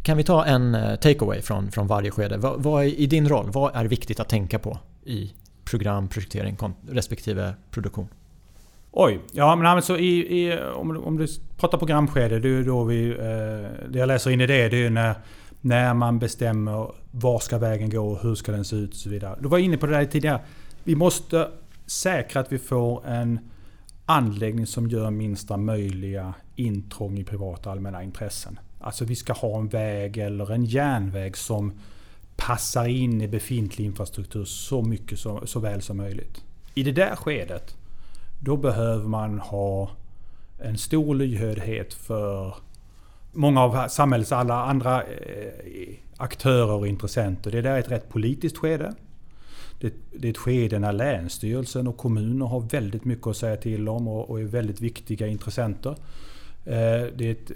Kan 0.04 0.17
vi 0.17 0.23
ta 0.23 0.45
en 0.45 0.76
eh, 0.76 0.95
takeaway 0.95 1.41
från, 1.41 1.71
från 1.71 1.88
varje 1.88 2.12
skede? 2.12 2.38
Vad, 2.38 2.63
vad 2.63 2.84
är, 2.84 2.88
I 2.88 3.08
din 3.08 3.30
roll, 3.30 3.52
vad 3.52 3.76
är 3.76 3.86
viktigt 3.86 4.19
att 4.19 4.30
tänka 4.30 4.60
på 4.60 4.80
i 5.04 5.34
program, 5.65 6.08
projektering 6.08 6.58
respektive 6.89 7.54
produktion? 7.71 8.08
Oj, 8.91 9.19
ja 9.32 9.56
men 9.56 9.65
alltså 9.65 9.97
i, 9.97 10.17
i, 10.17 10.60
om, 10.76 11.04
om 11.04 11.17
du 11.17 11.28
pratar 11.58 11.78
programskede, 11.78 12.39
det 12.39 12.49
är 12.49 12.63
då 12.63 12.84
vi... 12.84 13.10
Eh, 13.10 13.89
det 13.89 13.99
jag 13.99 14.08
läser 14.08 14.32
in 14.32 14.41
i 14.41 14.47
det, 14.47 14.69
det 14.69 14.86
är 14.86 14.89
när 14.89 15.15
när 15.65 15.93
man 15.93 16.19
bestämmer 16.19 16.91
var 17.12 17.39
ska 17.39 17.58
vägen 17.58 17.89
gå, 17.89 18.15
hur 18.15 18.36
ska 18.36 18.52
den 18.52 18.65
se 18.65 18.76
ut 18.76 18.89
och 18.89 18.95
så 18.95 19.10
vidare. 19.10 19.38
Du 19.41 19.47
var 19.47 19.58
inne 19.58 19.78
på 19.78 19.86
det 19.86 19.97
där 19.97 20.06
tidigare. 20.06 20.41
Vi 20.84 20.95
måste 20.95 21.49
säkra 21.86 22.41
att 22.41 22.52
vi 22.52 22.60
får 22.60 23.08
en 23.08 23.39
anläggning 24.06 24.67
som 24.67 24.88
gör 24.89 25.12
minsta 25.12 25.58
möjliga 25.58 26.34
intrång 26.56 27.17
i 27.17 27.23
privata 27.23 27.71
allmänna 27.71 28.04
intressen. 28.04 28.60
Alltså 28.80 29.06
vi 29.06 29.15
ska 29.15 29.34
ha 29.34 29.60
en 29.60 29.67
väg 29.67 30.17
eller 30.17 30.52
en 30.52 30.65
järnväg 30.65 31.38
som 31.38 31.73
passar 32.36 32.86
in 32.86 33.21
i 33.21 33.28
befintlig 33.28 33.86
infrastruktur 33.86 34.45
så 34.45 34.82
mycket 34.82 35.19
så, 35.19 35.41
så 35.45 35.60
väl 35.60 35.82
som 35.82 35.97
möjligt. 35.97 36.43
I 36.73 36.84
det 36.84 36.91
där 36.91 37.15
skedet, 37.15 37.76
då 38.39 38.58
behöver 38.58 39.08
man 39.08 39.39
ha 39.39 39.91
en 40.60 40.78
stor 40.78 41.15
lyhördhet 41.15 41.93
för 41.93 42.56
många 43.34 43.62
av 43.62 43.88
samhällets 43.88 44.32
alla 44.32 44.65
andra 44.65 45.04
eh, 45.04 45.93
aktörer 46.17 46.74
och 46.74 46.88
intressenter. 46.88 47.52
Det 47.52 47.62
där 47.62 47.72
är 47.72 47.80
ett 47.80 47.91
rätt 47.91 48.10
politiskt 48.10 48.58
skede. 48.58 48.93
Det 50.12 50.28
är 50.28 50.32
ett 50.32 50.38
skede 50.38 50.80
när 50.80 50.93
Länsstyrelsen 50.93 51.88
och 51.88 51.98
kommuner 51.98 52.46
har 52.46 52.60
väldigt 52.60 53.06
mycket 53.06 53.28
att 53.28 53.38
säga 53.38 53.58
till 53.58 53.89
om 53.89 54.08
och 54.08 54.39
är 54.39 54.43
väldigt 54.43 54.82
viktiga 54.82 55.28
intressenter. 55.28 55.96
Eh, 56.65 57.08
det 57.15 57.22
är 57.22 57.32
ett, 57.32 57.52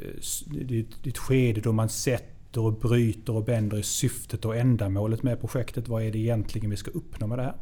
det 0.67 0.79
är 0.79 1.09
ett 1.09 1.17
skede 1.17 1.61
då 1.61 1.71
man 1.71 1.89
sätter 1.89 2.61
och 2.61 2.73
bryter 2.73 3.35
och 3.35 3.43
bänder 3.43 3.77
i 3.77 3.83
syftet 3.83 4.45
och 4.45 4.57
ändamålet 4.57 5.23
med 5.23 5.41
projektet. 5.41 5.87
Vad 5.87 6.03
är 6.03 6.11
det 6.11 6.17
egentligen 6.17 6.69
vi 6.69 6.77
ska 6.77 6.91
uppnå 6.91 7.27
med 7.27 7.37
det 7.37 7.43
här? 7.43 7.55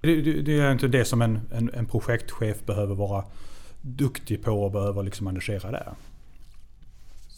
Det, 0.00 0.58
är 0.58 0.72
inte 0.72 0.88
det 0.88 1.04
som 1.04 1.22
en, 1.22 1.40
en, 1.52 1.70
en 1.74 1.86
projektchef 1.86 2.64
behöver 2.66 2.94
vara 2.94 3.24
duktig 3.80 4.42
på 4.42 4.64
och 4.64 4.70
behöver 4.70 5.02
liksom 5.02 5.26
engagera 5.26 5.70
där. 5.70 5.92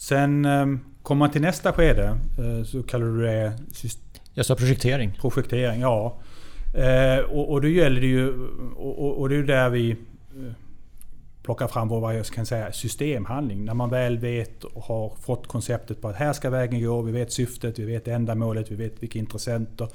Sen 0.08 0.44
ehm, 0.44 0.80
kommer 1.02 1.18
man 1.18 1.30
till 1.30 1.40
nästa 1.40 1.72
skede 1.72 2.18
eh, 2.38 2.64
så 2.64 2.82
kallar 2.82 3.06
du 3.06 3.22
det... 3.22 3.52
Jag 4.34 4.46
sa 4.46 4.54
projektering. 4.54 5.18
Projektering, 5.20 5.80
ja. 5.80 6.18
Eh, 6.74 7.18
och, 7.18 7.50
och 7.52 7.62
då 7.62 7.68
gäller 7.68 8.00
det 8.00 8.06
ju... 8.06 8.48
Och, 8.76 9.20
och 9.20 9.28
det 9.28 9.36
är 9.36 9.42
där 9.42 9.70
vi 9.70 9.90
eh, 9.90 10.52
plockar 11.42 11.68
fram 11.68 11.88
vår, 11.88 12.00
vad 12.00 12.16
jag 12.16 12.26
kan 12.26 12.46
säga, 12.46 12.72
systemhandling. 12.72 13.64
När 13.64 13.74
man 13.74 13.90
väl 13.90 14.18
vet 14.18 14.64
och 14.64 14.82
har 14.82 15.12
fått 15.20 15.46
konceptet 15.46 16.00
på 16.02 16.08
att 16.08 16.16
här 16.16 16.32
ska 16.32 16.50
vägen 16.50 16.84
gå. 16.84 17.02
Vi 17.02 17.12
vet 17.12 17.32
syftet, 17.32 17.78
vi 17.78 17.84
vet 17.84 18.08
ändamålet, 18.08 18.70
vi 18.70 18.74
vet 18.74 19.02
vilka 19.02 19.18
intressenter. 19.18 19.88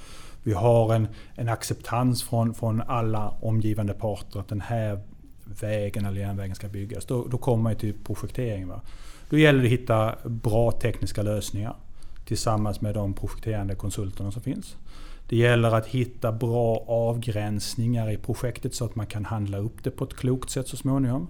Vi 0.44 0.54
har 0.54 0.96
en, 0.96 1.08
en 1.36 1.50
acceptans 1.50 2.24
från, 2.24 2.54
från 2.54 2.82
alla 2.82 3.30
omgivande 3.42 3.94
parter 3.94 4.40
att 4.40 4.48
den 4.48 4.62
här 4.62 5.00
vägen 5.62 6.06
eller 6.06 6.22
järnvägen 6.22 6.56
ska 6.56 6.68
byggas. 6.68 7.06
Då, 7.06 7.28
då 7.28 7.38
kommer 7.38 7.64
man 7.64 7.76
till 7.76 7.94
projektering. 8.04 8.68
Va? 8.68 8.82
Då 9.30 9.38
gäller 9.38 9.60
det 9.60 9.66
att 9.66 9.72
hitta 9.72 10.16
bra 10.26 10.72
tekniska 10.72 11.24
lösningar 11.24 11.76
tillsammans 12.26 12.82
med 12.82 12.94
de 12.94 13.14
projekterande 13.14 13.76
konsulterna 13.76 14.32
som 14.32 14.42
finns. 14.42 14.76
Det 15.30 15.38
gäller 15.38 15.72
att 15.72 15.88
hitta 15.88 16.32
bra 16.32 16.86
avgränsningar 16.88 18.12
i 18.12 18.18
projektet 18.18 18.76
så 18.76 18.86
att 18.86 18.96
man 18.96 19.06
kan 19.06 19.26
handla 19.26 19.58
upp 19.58 19.84
det 19.84 19.92
på 19.92 20.04
ett 20.04 20.14
klokt 20.14 20.50
sätt 20.50 20.68
så 20.68 20.78
småningom. 20.78 21.30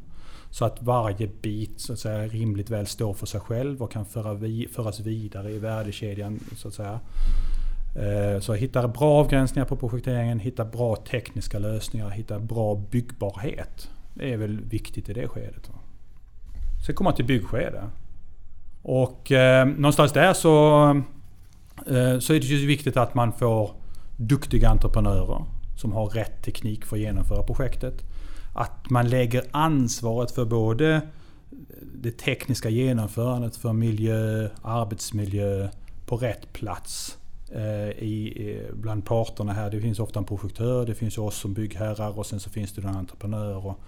Så 0.50 0.66
att 0.66 0.84
varje 0.84 1.30
bit 1.42 1.80
så 1.80 1.94
att 1.94 2.00
säga, 2.00 2.28
rimligt 2.28 2.70
väl 2.70 2.88
står 2.88 3.14
för 3.14 3.26
sig 3.26 3.40
själv 3.40 3.84
och 3.84 3.92
kan 3.92 4.06
föra 4.06 4.34
vi, 4.34 4.68
föras 4.72 5.00
vidare 5.00 5.52
i 5.52 5.60
värdekedjan. 5.60 6.40
Så 6.58 6.68
att 6.68 6.74
säga. 6.74 7.00
Eh, 7.96 8.40
så 8.40 8.54
hitta 8.54 8.88
bra 8.88 9.20
avgränsningar 9.20 9.66
på 9.66 9.76
projekteringen, 9.76 10.40
hitta 10.40 10.66
bra 10.66 10.96
tekniska 10.96 11.60
lösningar, 11.60 12.10
hitta 12.10 12.40
bra 12.40 12.76
byggbarhet. 12.92 13.90
Det 14.14 14.34
är 14.34 14.38
väl 14.38 14.62
viktigt 14.62 15.10
i 15.10 15.14
det 15.14 15.28
skedet. 15.28 15.70
Sen 16.86 16.96
kommer 16.96 17.10
man 17.10 17.16
till 17.16 17.26
byggskede. 17.26 17.90
Och 18.82 19.32
eh, 19.32 19.68
någonstans 19.68 20.14
där 20.14 20.34
så, 20.34 20.84
eh, 21.88 22.20
så 22.20 22.34
är 22.34 22.40
det 22.40 22.46
ju 22.46 22.68
viktigt 22.68 22.98
att 22.98 23.16
man 23.16 23.34
får 23.34 23.72
duktiga 24.18 24.70
entreprenörer 24.70 25.46
som 25.76 25.94
har 25.94 26.06
rätt 26.06 26.44
teknik 26.44 26.86
för 26.86 26.96
att 26.96 27.02
genomföra 27.02 27.44
projektet. 27.44 28.04
Att 28.54 28.90
man 28.90 29.10
lägger 29.10 29.44
ansvaret 29.52 30.32
för 30.32 30.46
både 30.46 31.02
det 31.82 32.12
tekniska 32.12 32.70
genomförandet 32.70 33.56
för 33.56 33.74
miljö, 33.74 34.50
arbetsmiljö 34.62 35.70
på 36.06 36.18
rätt 36.18 36.54
plats 36.54 37.18
eh, 37.52 37.90
i, 37.90 38.34
eh, 38.50 38.76
bland 38.76 39.06
parterna 39.06 39.54
här. 39.54 39.72
Det 39.72 39.82
finns 39.82 40.00
ofta 40.00 40.20
en 40.20 40.26
projektör, 40.26 40.86
det 40.86 40.96
finns 40.96 41.18
oss 41.18 41.36
som 41.36 41.54
byggherrar 41.54 42.20
och 42.20 42.26
sen 42.26 42.40
så 42.40 42.50
finns 42.50 42.72
det 42.72 42.82
en 42.82 42.96
entreprenör. 42.96 43.66
Och, 43.66 43.80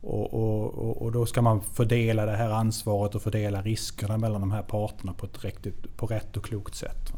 och, 0.00 0.34
och, 0.34 1.02
och, 1.02 1.12
då 1.12 1.26
ska 1.26 1.42
man 1.42 1.60
fördela 1.60 2.26
det 2.26 2.36
här 2.36 2.50
ansvaret 2.50 3.14
och 3.14 3.22
fördela 3.22 3.62
riskerna 3.62 4.18
mellan 4.18 4.40
de 4.40 4.52
här 4.52 4.62
parterna 4.62 5.12
på, 5.12 5.26
ett 5.26 5.44
riktigt, 5.44 5.96
på 5.96 6.06
rätt 6.06 6.36
och 6.36 6.44
klokt 6.44 6.74
sätt. 6.74 7.12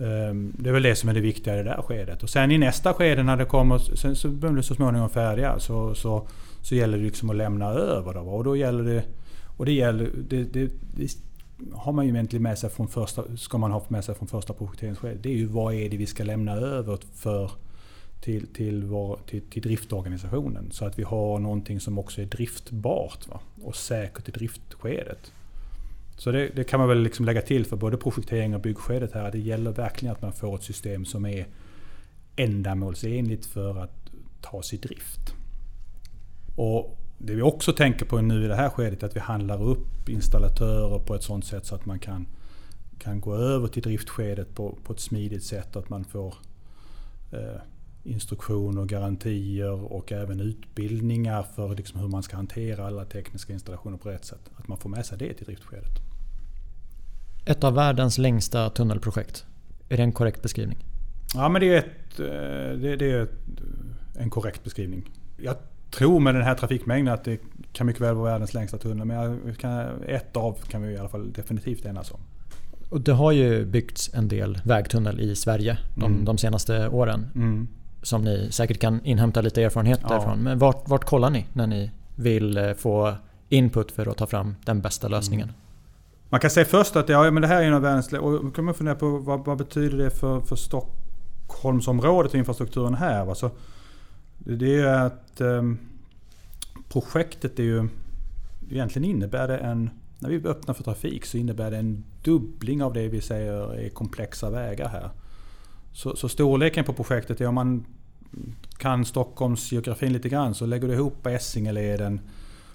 Ehm, 0.00 0.52
det 0.58 0.68
är 0.68 0.72
väl 0.72 0.82
det 0.82 0.96
som 0.96 1.08
är 1.08 1.14
det 1.14 1.20
viktiga 1.20 1.54
i 1.54 1.56
det 1.56 1.64
där 1.64 1.82
skedet. 1.82 2.22
Och 2.22 2.30
sen 2.30 2.50
i 2.50 2.58
nästa 2.58 2.94
skede 2.94 3.22
när 3.22 3.36
det 3.36 3.44
kommer, 3.44 3.78
sen 3.78 4.16
så 4.16 4.28
blir 4.28 4.50
det 4.50 4.62
så 4.62 4.74
småningom 4.74 5.10
färdiga, 5.10 5.58
så, 5.58 5.94
så, 5.94 6.26
så 6.62 6.74
gäller 6.74 6.98
det 6.98 7.04
liksom 7.04 7.30
att 7.30 7.36
lämna 7.36 7.70
över. 7.70 8.14
Då, 8.14 8.20
och 8.20 8.44
då 8.44 8.56
gäller 8.56 8.84
det, 8.84 9.04
och 9.56 9.66
det 9.66 9.72
gäller, 9.72 10.10
det, 10.28 10.44
det, 10.44 10.70
det 10.96 11.10
har 11.72 11.92
man 11.92 12.06
ju 12.06 12.12
egentligen 12.12 12.42
med 12.42 12.58
sig 12.58 12.70
från 12.70 12.88
första, 12.88 13.36
ska 13.36 13.58
man 13.58 13.70
ha 13.70 13.82
med 13.88 14.04
sig 14.04 14.14
från 14.14 14.28
första 14.28 14.52
projekteringsskedet. 14.52 15.22
Det 15.22 15.28
är 15.28 15.36
ju 15.36 15.46
vad 15.46 15.74
är 15.74 15.90
det 15.90 15.96
vi 15.96 16.06
ska 16.06 16.24
lämna 16.24 16.52
över 16.52 16.98
för 17.14 17.50
till, 18.20 18.46
till, 18.46 18.84
vår, 18.84 19.18
till, 19.26 19.42
till 19.42 19.62
driftorganisationen. 19.62 20.70
Så 20.70 20.84
att 20.84 20.98
vi 20.98 21.02
har 21.02 21.38
någonting 21.38 21.80
som 21.80 21.98
också 21.98 22.20
är 22.20 22.26
driftbart 22.26 23.28
va? 23.28 23.40
och 23.62 23.76
säkert 23.76 24.28
i 24.28 24.32
driftskedet. 24.32 25.32
Så 26.16 26.30
det, 26.32 26.48
det, 26.48 26.64
kan 26.64 26.80
man 26.80 26.88
väl 26.88 27.02
liksom 27.02 27.24
lägga 27.24 27.42
till 27.42 27.66
för 27.66 27.76
både 27.76 27.96
projektering 27.96 28.54
och 28.54 28.60
byggskedet 28.60 29.12
här. 29.12 29.32
Det 29.32 29.38
gäller 29.38 29.72
verkligen 29.72 30.14
att 30.14 30.22
man 30.22 30.32
får 30.32 30.56
ett 30.56 30.62
system 30.62 31.04
som 31.04 31.26
är 31.26 31.46
ändamålsenligt 32.36 33.46
för 33.46 33.78
att 33.78 34.10
tas 34.40 34.72
i 34.72 34.76
drift. 34.76 35.34
Och 36.56 36.98
det 37.18 37.34
vi 37.34 37.42
också 37.42 37.72
tänker 37.72 38.06
på 38.06 38.20
nu 38.20 38.44
i 38.44 38.48
det 38.48 38.56
här 38.56 38.68
skedet 38.68 39.02
är 39.02 39.06
att 39.06 39.16
vi 39.16 39.20
handlar 39.20 39.62
upp 39.62 40.08
installatörer 40.08 40.98
på 40.98 41.14
ett 41.14 41.22
sådant 41.22 41.44
sätt 41.44 41.66
så 41.66 41.74
att 41.74 41.86
man 41.86 41.98
kan, 41.98 42.26
kan 42.98 43.20
gå 43.20 43.34
över 43.34 43.68
till 43.68 43.82
driftskedet 43.82 44.54
på, 44.54 44.78
på 44.84 44.92
ett 44.92 45.00
smidigt 45.00 45.44
sätt. 45.44 45.76
Att 45.76 45.88
man 45.88 46.04
får 46.04 46.34
eh, 47.32 47.60
instruktioner, 48.08 48.84
garantier 48.84 49.92
och 49.92 50.12
även 50.12 50.40
utbildningar 50.40 51.42
för 51.42 51.76
liksom 51.76 52.00
hur 52.00 52.08
man 52.08 52.22
ska 52.22 52.36
hantera 52.36 52.86
alla 52.86 53.04
tekniska 53.04 53.52
installationer 53.52 53.96
på 53.96 54.08
rätt 54.08 54.24
sätt. 54.24 54.50
Att 54.56 54.68
man 54.68 54.78
får 54.78 54.90
med 54.90 55.06
sig 55.06 55.18
det 55.18 55.34
till 55.34 55.46
driftskedet. 55.46 55.92
Ett 57.46 57.64
av 57.64 57.74
världens 57.74 58.18
längsta 58.18 58.70
tunnelprojekt. 58.70 59.46
Är 59.88 59.96
det 59.96 60.02
en 60.02 60.12
korrekt 60.12 60.42
beskrivning? 60.42 60.78
Ja, 61.34 61.48
men 61.48 61.60
det 61.60 61.74
är, 61.74 61.78
ett, 61.78 62.20
eh, 62.20 62.80
det, 62.80 62.96
det 62.96 63.10
är 63.10 63.22
ett, 63.22 63.30
en 64.16 64.30
korrekt 64.30 64.64
beskrivning. 64.64 65.10
Jag 65.36 65.56
tror 65.90 66.20
med 66.20 66.34
den 66.34 66.42
här 66.42 66.54
trafikmängden 66.54 67.14
att 67.14 67.24
det 67.24 67.40
kan 67.72 67.86
mycket 67.86 68.02
väl 68.02 68.14
vara 68.14 68.32
världens 68.32 68.54
längsta 68.54 68.78
tunnel. 68.78 69.06
Men 69.06 69.54
kan, 69.54 70.02
ett 70.02 70.36
av 70.36 70.52
kan 70.52 70.82
vi 70.82 70.92
i 70.92 70.98
alla 70.98 71.08
fall 71.08 71.32
definitivt 71.32 71.86
enas 71.86 72.10
om. 72.10 72.20
Och 72.88 73.00
det 73.00 73.12
har 73.12 73.32
ju 73.32 73.64
byggts 73.64 74.14
en 74.14 74.28
del 74.28 74.60
vägtunnel 74.64 75.20
i 75.20 75.36
Sverige 75.36 75.78
de, 75.94 76.04
mm. 76.04 76.24
de 76.24 76.38
senaste 76.38 76.88
åren. 76.88 77.26
Mm. 77.34 77.68
Som 78.02 78.22
ni 78.22 78.48
säkert 78.52 78.80
kan 78.80 79.04
inhämta 79.04 79.40
lite 79.40 79.62
erfarenhet 79.62 80.00
ja. 80.02 80.08
därifrån. 80.08 80.42
Men 80.42 80.58
vart, 80.58 80.88
vart 80.88 81.04
kollar 81.04 81.30
ni 81.30 81.46
när 81.52 81.66
ni 81.66 81.90
vill 82.14 82.56
eh, 82.56 82.72
få 82.72 83.14
input 83.48 83.92
för 83.92 84.06
att 84.06 84.16
ta 84.16 84.26
fram 84.26 84.56
den 84.64 84.80
bästa 84.80 85.08
lösningen? 85.08 85.48
Mm. 85.48 85.60
Man 86.30 86.40
kan 86.40 86.50
säga 86.50 86.66
först 86.66 86.96
att 86.96 87.08
ja, 87.08 87.30
men 87.30 87.42
det 87.42 87.48
här 87.48 87.62
är 87.62 87.66
en 87.66 87.74
av 87.74 87.82
världens... 87.82 88.12
Och 88.12 88.44
då 88.44 88.50
kan 88.50 88.64
man 88.64 88.74
fundera 88.74 88.94
på 88.94 89.08
vad, 89.08 89.44
vad 89.44 89.58
betyder 89.58 89.98
det 89.98 90.10
för, 90.10 90.40
för 90.40 90.56
Stockholmsområdet 90.56 92.32
och 92.32 92.38
infrastrukturen 92.38 92.94
här? 92.94 93.28
Alltså, 93.28 93.50
det 94.38 94.80
är 94.80 95.06
att 95.06 95.40
um, 95.40 95.78
projektet 96.88 97.58
är 97.58 97.62
ju... 97.62 97.88
Egentligen 98.70 99.10
innebär 99.10 99.48
det 99.48 99.58
en... 99.58 99.90
När 100.18 100.28
vi 100.30 100.48
öppnar 100.48 100.74
för 100.74 100.84
trafik 100.84 101.26
så 101.26 101.36
innebär 101.38 101.70
det 101.70 101.76
en 101.76 102.04
dubbling 102.22 102.82
av 102.82 102.92
det 102.92 103.08
vi 103.08 103.20
säger 103.20 103.74
är 103.74 103.88
komplexa 103.88 104.50
vägar 104.50 104.88
här. 104.88 105.10
Så, 105.92 106.16
så 106.16 106.28
storleken 106.28 106.84
på 106.84 106.92
projektet 106.92 107.40
är 107.40 107.46
om 107.46 107.54
man 107.54 107.84
kan 108.78 109.04
Stockholms 109.04 109.72
geografin 109.72 110.12
lite 110.12 110.28
grann 110.28 110.54
så 110.54 110.66
lägger 110.66 110.88
du 110.88 110.94
ihop 110.94 111.26
Essingeleden 111.26 112.20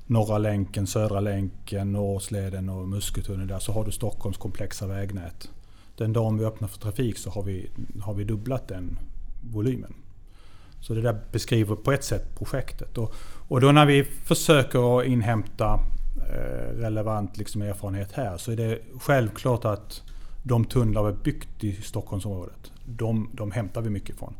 Norra 0.08 0.38
länken, 0.38 0.88
Södra 0.88 1.20
länken, 1.20 1.92
Norrsleden 1.92 2.70
och 2.70 2.88
Muskötunneln 2.88 3.48
där 3.48 3.60
så 3.60 3.72
har 3.72 3.86
du 3.86 3.92
Stockholms 3.92 4.38
komplexa 4.38 4.88
vägnät. 4.88 5.50
Den 5.98 6.14
dagen 6.14 6.38
vi 6.38 6.46
öppnar 6.46 6.68
för 6.68 6.80
trafik 6.80 7.18
så 7.18 7.30
har 7.30 7.44
vi, 7.44 7.70
har 8.02 8.14
vi 8.14 8.24
dubblat 8.24 8.68
den 8.68 9.00
volymen. 9.42 9.94
Så 10.82 10.94
det 10.94 11.02
där 11.02 11.20
beskriver 11.32 11.76
på 11.76 11.92
ett 11.92 12.04
sätt 12.04 12.36
projektet. 12.36 12.98
Och, 12.98 13.14
och 13.48 13.62
då 13.62 13.72
när 13.72 13.86
vi 13.86 14.04
försöker 14.04 15.04
inhämta 15.04 15.80
eh, 16.30 16.78
relevant 16.78 17.38
liksom 17.38 17.62
erfarenhet 17.62 18.12
här 18.12 18.38
så 18.38 18.52
är 18.52 18.56
det 18.56 18.80
självklart 19.00 19.66
att 19.66 20.02
de 20.44 20.66
tunnlar 20.66 21.04
vi 21.04 21.12
byggt 21.12 21.64
i 21.64 21.74
Stockholmsområdet, 21.74 22.72
de, 22.86 23.30
de 23.34 23.52
hämtar 23.52 23.82
vi 23.82 23.90
mycket 23.90 24.16
från. 24.16 24.36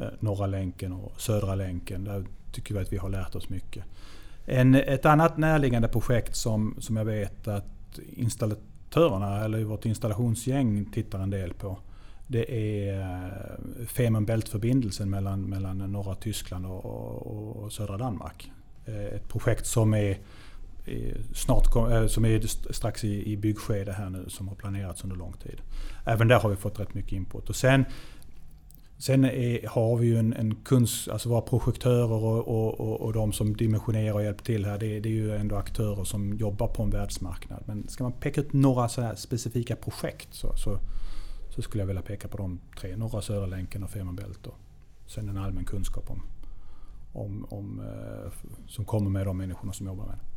Eh, 0.00 0.06
norra 0.20 0.46
länken 0.46 0.92
och 0.92 1.20
Södra 1.20 1.54
länken, 1.54 2.04
där 2.04 2.24
tycker 2.52 2.74
vi 2.74 2.80
att 2.80 2.92
vi 2.92 2.96
har 2.96 3.08
lärt 3.08 3.34
oss 3.34 3.48
mycket. 3.48 3.84
En, 4.46 4.74
ett 4.74 5.06
annat 5.06 5.36
närliggande 5.36 5.88
projekt 5.88 6.36
som, 6.36 6.76
som 6.78 6.96
jag 6.96 7.04
vet 7.04 7.48
att 7.48 7.98
installatörerna 8.16 9.44
eller 9.44 9.64
vårt 9.64 9.84
installationsgäng 9.84 10.84
tittar 10.84 11.18
en 11.18 11.30
del 11.30 11.54
på. 11.54 11.78
Det 12.26 12.78
är 12.80 13.00
eh, 13.00 13.86
Fehmarn 13.86 14.24
Bält-förbindelsen 14.24 15.10
mellan, 15.10 15.42
mellan 15.42 15.78
norra 15.78 16.14
Tyskland 16.14 16.66
och, 16.66 16.84
och, 16.84 17.56
och, 17.56 17.72
södra 17.72 17.96
Danmark. 17.96 18.52
Eh, 18.86 19.04
ett 19.04 19.28
projekt 19.28 19.66
som 19.66 19.94
är, 19.94 20.18
snart, 21.34 21.76
eh, 21.76 22.06
som 22.06 22.24
är 22.24 22.72
strax 22.72 23.04
i, 23.04 23.32
i 23.32 23.36
byggskede 23.36 23.92
här 23.92 24.10
nu 24.10 24.24
som 24.28 24.48
har 24.48 24.54
planerats 24.54 25.04
under 25.04 25.16
lång 25.16 25.32
tid. 25.32 25.60
Även 26.04 26.28
där 26.28 26.40
har 26.40 26.50
vi 26.50 26.56
fått 26.56 26.80
rätt 26.80 26.94
mycket 26.94 27.12
input. 27.12 27.48
Och 27.48 27.56
sen 27.56 27.84
Sen 29.02 29.24
är, 29.24 29.68
har 29.68 29.96
vi 29.96 30.06
ju 30.06 30.18
en, 30.18 30.32
en 30.32 30.54
kunst, 30.54 31.08
alltså 31.08 31.28
våra 31.28 31.40
projektörer 31.40 32.12
och, 32.12 32.48
och, 32.48 32.80
och, 32.80 33.00
och 33.00 33.12
de 33.12 33.32
som 33.32 33.56
dimensionerar 33.56 34.14
och 34.14 34.22
hjälper 34.22 34.44
till 34.44 34.64
här. 34.64 34.78
Det, 34.78 35.00
det, 35.00 35.08
är 35.08 35.12
ju 35.12 35.36
ändå 35.36 35.56
aktörer 35.56 36.04
som 36.04 36.34
jobbar 36.34 36.68
på 36.68 36.82
en 36.82 36.90
världsmarknad. 36.90 37.62
Men 37.66 37.88
ska 37.88 38.04
man 38.04 38.12
peka 38.12 38.40
ut 38.40 38.52
några 38.52 38.88
så 38.88 39.12
specifika 39.16 39.76
projekt 39.76 40.28
så, 40.30 40.56
så, 40.56 40.78
så, 41.50 41.62
skulle 41.62 41.82
jag 41.82 41.86
vilja 41.86 42.02
peka 42.02 42.28
på 42.28 42.36
de 42.36 42.60
tre. 42.80 42.96
Norra 42.96 43.22
Södra 43.22 43.46
länken 43.46 43.84
och 43.84 43.90
Fehmarn 43.90 44.16
Bält. 44.16 44.46
Och 44.46 44.58
sen 45.06 45.28
en 45.28 45.38
allmän 45.38 45.64
kunskap 45.64 46.10
om, 46.10 46.22
om, 47.12 47.46
om, 47.50 47.80
eh, 47.80 48.32
som 48.68 48.84
kommer 48.84 49.10
med 49.10 49.26
de 49.26 49.36
människorna 49.36 49.72
som 49.72 49.86
jobbar 49.86 50.06
med 50.06 50.14
det. 50.14 50.31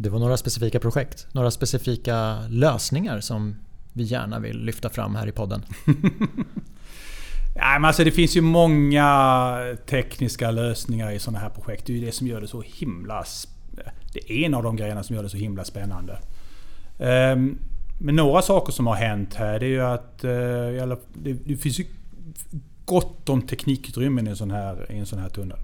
Det 0.00 0.08
var 0.08 0.18
några 0.18 0.36
specifika 0.36 0.80
projekt. 0.80 1.26
Några 1.32 1.50
specifika 1.50 2.38
lösningar 2.48 3.20
som 3.20 3.56
vi 3.92 4.04
gärna 4.04 4.38
vill 4.38 4.64
lyfta 4.64 4.90
fram 4.90 5.14
här 5.14 5.26
i 5.26 5.32
podden. 5.32 5.62
Nej, 7.56 7.78
men 7.80 7.84
alltså 7.84 8.04
det 8.04 8.10
finns 8.10 8.36
ju 8.36 8.40
många 8.40 9.76
tekniska 9.86 10.50
lösningar 10.50 11.10
i 11.10 11.18
sådana 11.18 11.38
här 11.38 11.48
projekt. 11.48 11.86
Det 11.86 11.92
är 11.92 11.94
ju 11.94 12.06
det 12.06 12.12
som 12.12 12.26
gör 12.26 12.40
det 12.40 12.48
så 12.48 12.62
himla... 12.66 13.24
Det 14.12 14.32
är 14.32 14.46
en 14.46 14.54
av 14.54 14.62
de 14.62 14.76
grejerna 14.76 15.02
som 15.02 15.16
gör 15.16 15.22
det 15.22 15.28
så 15.28 15.36
himla 15.36 15.64
spännande. 15.64 16.18
Ehm, 16.98 17.58
men 17.98 18.16
några 18.16 18.42
saker 18.42 18.72
som 18.72 18.86
har 18.86 18.94
hänt 18.94 19.34
här 19.34 19.58
det 19.60 19.66
är 19.66 19.70
ju 19.70 19.82
att 19.82 20.24
eh, 20.24 20.96
det 21.44 21.56
finns 21.56 21.80
ju 21.80 21.86
gott 22.84 23.28
om 23.28 23.42
teknikutrymmen 23.42 24.26
i 24.26 24.30
en 24.30 24.36
sån 24.36 24.50
här, 24.50 24.92
i 24.92 24.98
en 24.98 25.06
sån 25.06 25.18
här 25.18 25.28
tunnel. 25.28 25.58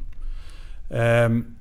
Ehm, 0.90 1.56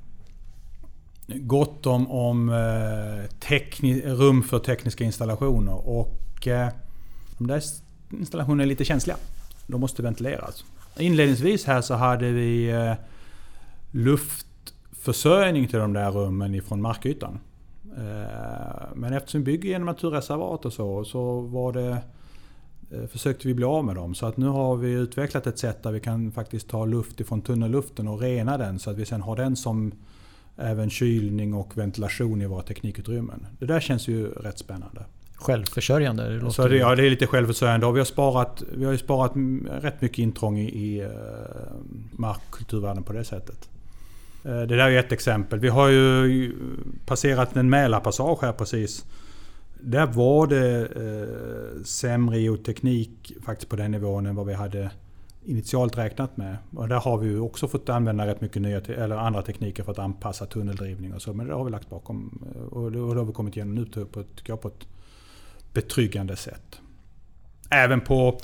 Gott 1.28 1.86
om, 1.86 2.12
om 2.12 2.50
eh, 2.50 4.06
rum 4.06 4.44
för 4.44 4.60
tekniska 4.60 5.04
installationer 5.04 5.88
och 5.90 6.48
eh, 6.48 6.70
de 7.38 7.48
där 7.48 7.64
installationerna 8.10 8.64
är 8.64 8.68
lite 8.68 8.86
känsliga. 8.86 9.18
De 9.68 9.82
måste 9.82 10.02
ventileras. 10.02 10.66
Inledningsvis 11.00 11.66
här 11.66 11.82
så 11.82 11.94
hade 11.94 12.32
vi 12.32 12.70
eh, 12.70 12.94
luftförsörjning 13.92 15.68
till 15.68 15.80
de 15.80 15.94
där 15.94 16.12
rummen 16.12 16.56
ifrån 16.56 16.82
markytan. 16.82 17.40
Eh, 17.98 18.88
men 18.96 19.14
eftersom 19.14 19.44
vi 19.44 19.46
bygger 19.46 19.70
genom 19.70 19.86
naturreservat 19.86 20.66
och 20.66 20.74
så, 20.74 21.06
så 21.06 21.42
var 21.42 21.74
det, 21.74 21.98
eh, 22.92 23.08
försökte 23.08 23.48
vi 23.48 23.54
bli 23.54 23.66
av 23.66 23.86
med 23.86 23.96
dem. 23.96 24.16
Så 24.16 24.26
att 24.26 24.38
nu 24.38 24.48
har 24.48 24.76
vi 24.76 24.92
utvecklat 24.92 25.48
ett 25.48 25.60
sätt 25.60 25.84
där 25.84 25.92
vi 25.92 26.00
kan 26.00 26.32
faktiskt 26.32 26.70
ta 26.70 26.86
luft 26.86 27.20
ifrån 27.20 27.42
tunnelluften 27.42 28.08
och 28.08 28.20
rena 28.20 28.58
den 28.58 28.80
så 28.80 28.90
att 28.90 28.98
vi 28.98 29.06
sen 29.06 29.22
har 29.22 29.36
den 29.36 29.56
som 29.56 29.92
även 30.58 30.90
kylning 30.90 31.54
och 31.54 31.78
ventilation 31.78 32.42
i 32.42 32.46
våra 32.46 32.64
teknikutrymmen. 32.64 33.46
Det 33.60 33.66
där 33.66 33.80
känns 33.80 34.08
ju 34.08 34.28
rätt 34.28 34.60
spännande 34.60 35.06
självförsörjande. 35.44 36.40
Det 36.40 36.52
så 36.52 36.68
det, 36.68 36.78
ja, 36.78 36.96
det 36.96 37.06
är 37.06 37.10
lite 37.10 37.28
självförsörjande. 37.28 37.86
Och 37.86 37.96
vi 37.96 38.00
har 38.00 38.06
sparat, 38.06 38.64
vi 38.78 38.86
har 38.86 38.92
ju 38.92 38.98
sparat 38.98 39.32
rätt 39.82 40.02
mycket 40.02 40.20
intrång 40.20 40.60
i, 40.60 40.70
i 40.70 41.04
uh, 41.04 41.10
markkulturvärden 42.12 43.04
på 43.04 43.14
det 43.14 43.24
sättet. 43.24 43.70
Uh, 44.46 44.52
det 44.52 44.76
där 44.76 44.90
är 44.90 45.00
ett 45.00 45.12
exempel. 45.12 45.60
Vi 45.60 45.70
har 45.70 45.88
ju 45.88 46.56
passerat 47.06 47.56
en 47.56 47.70
Mälarpassage 47.70 48.42
här 48.42 48.52
precis. 48.52 49.06
Där 49.80 50.06
var 50.06 50.48
det 50.48 50.88
uh, 51.02 51.84
sämre 51.84 52.40
geoteknik 52.40 53.34
faktiskt 53.46 53.70
på 53.70 53.76
den 53.76 53.92
nivån 53.92 54.26
än 54.26 54.36
vad 54.36 54.46
vi 54.46 54.54
hade 54.54 54.92
initialt 55.46 55.98
räknat 55.98 56.38
med. 56.38 56.58
Och 56.76 56.88
där 56.88 57.00
har 57.00 57.18
vi 57.18 57.38
också 57.38 57.68
fått 57.68 57.90
använda 57.90 58.28
rätt 58.28 58.42
mycket 58.42 58.62
nya 58.62 58.80
eller 58.80 59.16
andra 59.16 59.42
tekniker 59.42 59.84
för 59.84 59.92
att 59.92 60.00
anpassa 60.00 60.46
tunneldrivning 60.46 61.14
och 61.14 61.22
så. 61.22 61.34
Men 61.34 61.48
det 61.48 61.54
har 61.54 61.64
vi 61.64 61.72
lagt 61.72 61.90
bakom. 61.90 62.44
Eh, 62.56 62.62
och 62.62 62.92
det, 62.92 63.00
och 63.00 63.14
det 63.14 63.22
har 63.22 63.26
vi 63.26 63.34
kommit 63.34 63.56
igenom 63.56 63.76
nu 63.76 64.06
på 64.06 64.20
ett, 64.20 64.62
på 64.62 64.68
ett 64.68 64.88
betryggande 65.74 66.36
sätt. 66.36 66.80
Även 67.70 68.02
på 68.02 68.40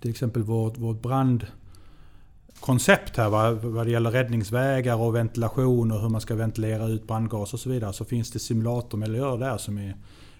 till 0.00 0.10
exempel 0.10 0.42
vårt, 0.42 0.78
vårt 0.78 1.02
brandkoncept 1.02 3.16
här 3.16 3.28
va, 3.28 3.50
vad 3.50 3.86
det 3.86 3.90
gäller 3.90 4.10
räddningsvägar 4.10 4.96
och 4.96 5.14
ventilation 5.14 5.92
och 5.92 6.00
hur 6.00 6.08
man 6.08 6.20
ska 6.20 6.34
ventilera 6.34 6.86
ut 6.86 7.06
brandgas 7.06 7.54
och 7.54 7.60
så 7.60 7.70
vidare. 7.70 7.92
Så 7.92 8.04
finns 8.04 8.30
det 8.30 8.38
simulatormiljöer 8.38 9.38
där 9.38 9.58
som 9.58 9.78
är, 9.78 9.96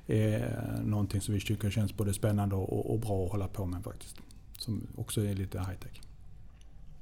är 0.07 0.81
någonting 0.85 1.21
som 1.21 1.35
vi 1.35 1.41
tycker 1.41 1.71
känns 1.71 1.97
både 1.97 2.15
spännande 2.15 2.55
och, 2.55 2.91
och 2.93 2.99
bra 2.99 3.25
att 3.25 3.33
hålla 3.33 3.49
på 3.49 3.67
med 3.67 3.85
faktiskt. 3.85 4.17
Som 4.59 4.87
också 4.97 5.25
är 5.25 5.35
lite 5.35 5.59
high 5.59 5.79
tech. 5.83 6.01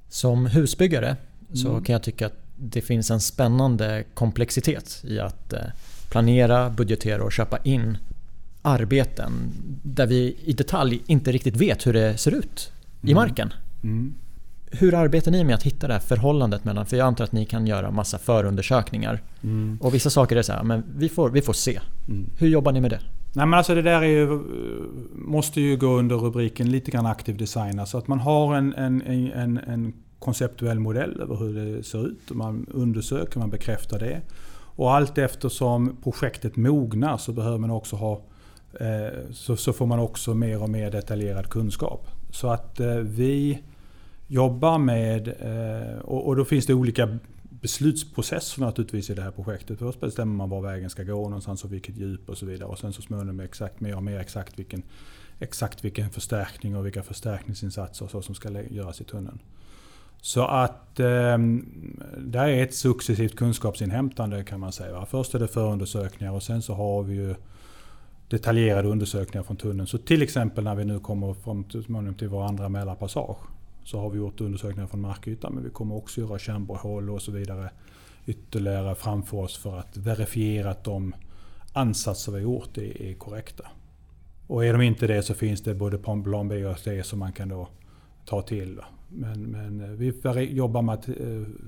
Som 0.09 0.45
husbyggare 0.45 1.15
så 1.53 1.69
mm. 1.69 1.83
kan 1.83 1.93
jag 1.93 2.03
tycka 2.03 2.25
att 2.25 2.37
det 2.57 2.81
finns 2.81 3.11
en 3.11 3.21
spännande 3.21 4.03
komplexitet 4.13 5.03
i 5.07 5.19
att 5.19 5.53
eh, 5.53 5.59
planera, 6.11 6.69
budgetera 6.69 7.23
och 7.23 7.31
köpa 7.31 7.57
in 7.57 7.97
arbeten 8.61 9.31
där 9.83 10.07
vi 10.07 10.37
i 10.43 10.53
detalj 10.53 11.01
inte 11.05 11.31
riktigt 11.31 11.55
vet 11.55 11.87
hur 11.87 11.93
det 11.93 12.17
ser 12.17 12.31
ut 12.31 12.71
i 13.01 13.11
mm. 13.11 13.15
marken. 13.15 13.53
Mm. 13.83 14.15
Hur 14.71 14.93
arbetar 14.93 15.31
ni 15.31 15.43
med 15.43 15.55
att 15.55 15.63
hitta 15.63 15.87
det 15.87 15.93
här 15.93 15.99
förhållandet 15.99 16.65
mellan, 16.65 16.85
för 16.85 16.97
jag 16.97 17.07
antar 17.07 17.23
att 17.23 17.31
ni 17.31 17.45
kan 17.45 17.67
göra 17.67 17.91
massa 17.91 18.17
förundersökningar. 18.17 19.21
Mm. 19.43 19.77
Och 19.81 19.93
vissa 19.93 20.09
saker 20.09 20.35
är 20.35 20.41
så 20.41 20.53
här, 20.53 20.63
men 20.63 20.83
vi 20.97 21.09
får, 21.09 21.29
vi 21.29 21.41
får 21.41 21.53
se. 21.53 21.79
Mm. 22.07 22.29
Hur 22.37 22.47
jobbar 22.47 22.71
ni 22.71 22.81
med 22.81 22.91
det? 22.91 22.99
Nej 23.33 23.45
men 23.45 23.53
alltså 23.53 23.75
det 23.75 23.81
där 23.81 24.01
är 24.01 24.07
ju, 24.07 24.39
måste 25.11 25.61
ju 25.61 25.77
gå 25.77 25.87
under 25.87 26.15
rubriken 26.15 26.71
lite 26.71 26.91
grann 26.91 27.05
aktiv 27.05 27.37
design. 27.37 27.79
Alltså 27.79 27.97
att 27.97 28.07
man 28.07 28.19
har 28.19 28.55
en, 28.55 28.73
en, 28.73 29.01
en, 29.01 29.57
en 29.57 29.93
konceptuell 30.19 30.79
modell 30.79 31.21
över 31.21 31.35
hur 31.35 31.75
det 31.77 31.83
ser 31.83 32.07
ut. 32.07 32.31
Man 32.31 32.65
undersöker, 32.71 33.39
man 33.39 33.49
bekräftar 33.49 33.99
det. 33.99 34.21
Och 34.75 34.93
allt 34.93 35.17
eftersom 35.17 35.97
projektet 36.03 36.55
mognar 36.55 37.17
så 37.17 37.31
behöver 37.31 37.57
man 37.57 37.71
också 37.71 37.95
ha 37.95 38.21
eh, 38.79 39.31
så, 39.31 39.55
så 39.55 39.73
får 39.73 39.85
man 39.85 39.99
också 39.99 40.33
mer 40.33 40.63
och 40.63 40.69
mer 40.69 40.91
detaljerad 40.91 41.49
kunskap. 41.49 42.07
Så 42.31 42.49
att 42.49 42.79
eh, 42.79 42.95
vi 42.95 43.59
jobbar 44.31 44.77
med, 44.77 45.27
eh, 45.27 45.99
och, 45.99 46.27
och 46.27 46.35
då 46.35 46.45
finns 46.45 46.65
det 46.65 46.73
olika 46.73 47.17
beslutsprocesser 47.49 48.61
naturligtvis 48.61 49.09
i 49.09 49.13
det 49.13 49.21
här 49.21 49.31
projektet. 49.31 49.79
Först 49.79 49.99
bestämmer 49.99 50.35
man 50.35 50.49
var 50.49 50.61
vägen 50.61 50.89
ska 50.89 51.03
gå 51.03 51.23
någonstans 51.23 51.63
och 51.63 51.73
vilket 51.73 51.97
djup 51.97 52.29
och 52.29 52.37
så 52.37 52.45
vidare. 52.45 52.69
Och 52.69 52.79
sen 52.79 52.93
så 52.93 53.01
småningom 53.01 53.39
exakt 53.39 53.79
mer 53.79 53.95
och 53.95 54.03
mer 54.03 54.19
exakt 54.19 54.59
vilken, 54.59 54.83
exakt 55.39 55.85
vilken 55.85 56.09
förstärkning 56.09 56.75
och 56.75 56.85
vilka 56.85 57.03
förstärkningsinsatser 57.03 58.07
så 58.07 58.21
som 58.21 58.35
ska 58.35 58.61
göras 58.61 59.01
i 59.01 59.03
tunneln. 59.03 59.39
Så 60.21 60.45
att 60.45 60.99
eh, 60.99 61.37
det 62.17 62.39
är 62.39 62.63
ett 62.63 62.75
successivt 62.75 63.35
kunskapsinhämtande 63.35 64.43
kan 64.43 64.59
man 64.59 64.71
säga. 64.71 65.05
Först 65.05 65.35
är 65.35 65.39
det 65.39 65.47
förundersökningar 65.47 66.33
och 66.33 66.43
sen 66.43 66.61
så 66.61 66.73
har 66.73 67.03
vi 67.03 67.15
ju 67.15 67.35
detaljerade 68.29 68.87
undersökningar 68.87 69.43
från 69.43 69.57
tunneln. 69.57 69.87
Så 69.87 69.97
till 69.97 70.21
exempel 70.21 70.63
när 70.63 70.75
vi 70.75 70.85
nu 70.85 70.99
kommer 70.99 71.33
från, 71.33 71.63
till 72.17 72.27
vår 72.27 72.43
andra 72.43 72.69
Mälarpassage 72.69 73.37
så 73.83 73.99
har 73.99 74.09
vi 74.09 74.17
gjort 74.17 74.41
undersökningar 74.41 74.87
från 74.87 75.01
markytan 75.01 75.53
men 75.53 75.63
vi 75.63 75.69
kommer 75.69 75.95
också 75.95 76.21
göra 76.21 76.39
kärnborrhål 76.39 77.09
och 77.09 77.21
så 77.21 77.31
vidare 77.31 77.69
ytterligare 78.25 78.95
framför 78.95 79.37
oss 79.37 79.57
för 79.57 79.79
att 79.79 79.97
verifiera 79.97 80.71
att 80.71 80.83
de 80.83 81.15
ansatser 81.73 82.31
vi 82.31 82.37
har 82.37 82.43
gjort 82.43 82.77
är, 82.77 83.01
är 83.01 83.13
korrekta. 83.13 83.63
Och 84.47 84.65
är 84.65 84.73
de 84.73 84.81
inte 84.81 85.07
det 85.07 85.23
så 85.23 85.33
finns 85.33 85.61
det 85.61 85.75
både 85.75 85.97
plan 85.97 86.47
B 86.47 86.65
och 86.65 86.79
C 86.79 87.03
som 87.03 87.19
man 87.19 87.33
kan 87.33 87.49
då 87.49 87.67
ta 88.25 88.41
till. 88.41 88.79
Men, 89.09 89.43
men 89.43 89.81
eh, 89.81 89.89
vi 89.89 90.51
jobbar 90.51 90.81
med 90.81 90.95
att 90.95 91.09
eh, 91.09 91.15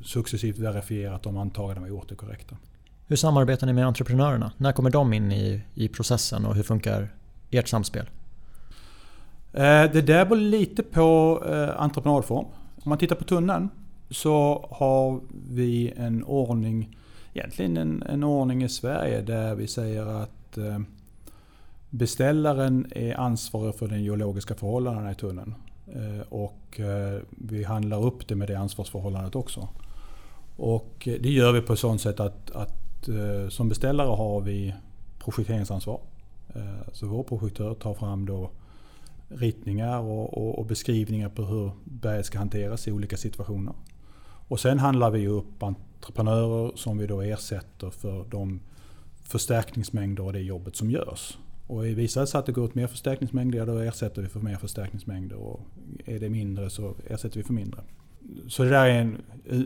successivt 0.03 0.57
verifiera 0.57 1.16
att 1.16 1.24
de 1.24 1.38
antaganden 1.38 1.84
vi 1.84 1.89
har 1.89 1.97
gjort 1.97 2.11
är 2.11 2.16
korrekta. 2.16 2.57
Hur 3.07 3.16
samarbetar 3.16 3.68
ni 3.68 3.74
med 3.74 3.88
entreprenörerna? 3.88 4.51
När 4.57 4.72
kommer 4.72 4.89
de 4.89 5.14
in 5.14 5.32
i, 5.32 5.61
i 5.74 5.88
processen 5.88 6.45
och 6.45 6.55
hur 6.55 6.64
funkar 6.64 7.16
ert 7.51 7.68
samspel? 7.68 8.09
Eh, 9.54 9.91
det 9.91 10.01
där 10.01 10.26
beror 10.26 10.39
lite 10.39 10.84
på 10.84 11.43
eh, 11.47 11.82
entreprenadform. 11.82 12.45
Om 12.84 12.89
man 12.89 12.97
tittar 12.97 13.16
på 13.16 13.24
tunneln 13.24 13.70
så 14.10 14.68
har 14.72 15.20
vi 15.49 15.93
en 15.97 16.24
ordning, 16.24 16.97
egentligen 17.34 17.78
en, 17.78 18.04
en 18.04 18.24
ordning 18.24 18.64
i 18.64 18.70
Sverige 18.70 19.22
där 19.22 19.56
vi 19.56 19.68
säger 19.68 20.06
att 20.06 20.58
eh, 20.58 20.80
beställaren 21.89 22.88
är 22.91 23.20
ansvarig 23.20 23.76
för 23.76 23.88
de 23.88 23.99
geologiska 23.99 24.56
förhållandena 24.56 25.12
i 25.12 25.16
tunneln. 25.16 25.56
Och 26.30 26.80
vi 27.30 27.64
handlar 27.64 28.06
upp 28.06 28.28
det 28.28 28.36
med 28.36 28.47
det 28.47 28.56
ansvarsförhållandet 28.56 29.36
också. 29.36 29.68
Och 30.58 30.93
det 31.22 31.30
gör 31.30 31.51
vi 31.51 31.62
på 31.62 31.74
ett 31.74 31.80
sådant 31.80 32.01
sätt 32.01 32.20
att, 32.20 32.51
att 32.51 33.10
som 33.49 33.70
beställare 33.70 34.08
har 34.08 34.41
vi 34.41 34.74
projekteringsansvar. 35.20 35.99
Så 36.91 37.08
vår 37.08 37.24
projektör 37.24 37.74
tar 37.74 37.93
fram 37.93 38.26
då 38.26 38.49
ritningar 39.38 39.99
och, 39.99 40.38
och, 40.38 40.59
och, 40.59 40.65
beskrivningar 40.65 41.29
på 41.29 41.43
hur 41.43 41.71
berget 41.84 42.25
ska 42.25 42.38
hanteras 42.38 42.88
i 42.88 42.91
olika 42.91 43.17
situationer. 43.17 43.73
Och 44.47 44.59
sen 44.59 44.79
handlar 44.79 45.11
vi 45.11 45.27
upp 45.27 45.63
entreprenörer 45.63 46.71
som 46.75 46.97
vi 46.97 47.07
då 47.07 47.21
ersätter 47.21 47.89
för 47.89 48.25
de 48.29 48.59
förstärkningsmängder 49.23 50.23
och 50.23 50.34
det 50.34 50.39
jobbet 50.39 50.75
som 50.75 50.91
görs. 50.91 51.38
Och 51.67 51.86
visar 51.86 52.21
det 52.21 52.27
sig 52.27 52.39
att 52.39 52.45
det 52.45 52.51
går 52.51 52.63
åt 52.63 52.75
mer 52.75 52.88
förstärkningsmängder, 52.88 53.65
då 53.65 53.77
ersätter 53.77 54.21
vi 54.21 54.27
för 54.27 54.39
mer 54.39 54.55
förstärkningsmängder. 54.55 55.36
Och 55.36 55.59
är 56.05 56.19
det 56.19 56.29
mindre 56.29 56.69
så 56.69 56.95
ersätter 57.07 57.38
vi 57.38 57.43
för 57.43 57.53
mindre. 57.53 57.81
Så 58.47 58.63
det 58.63 58.69
där 58.69 58.86
är 58.86 58.99
en 58.99 59.17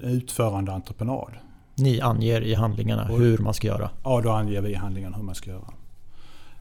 utförande 0.04 0.72
entreprenad. 0.72 1.32
Ni 1.76 2.02
anger 2.02 2.42
i 2.42 2.54
handlingarna 2.54 3.12
och, 3.12 3.20
hur 3.20 3.38
man 3.38 3.54
ska 3.54 3.68
göra? 3.68 3.90
Ja, 4.04 4.22
då 4.22 4.30
anger 4.32 4.62
vi 4.62 4.70
i 4.70 4.74
handlingarna 4.74 5.18
hur 5.18 5.24
man 5.24 5.36
ska 5.36 5.50
göra. 5.50 5.74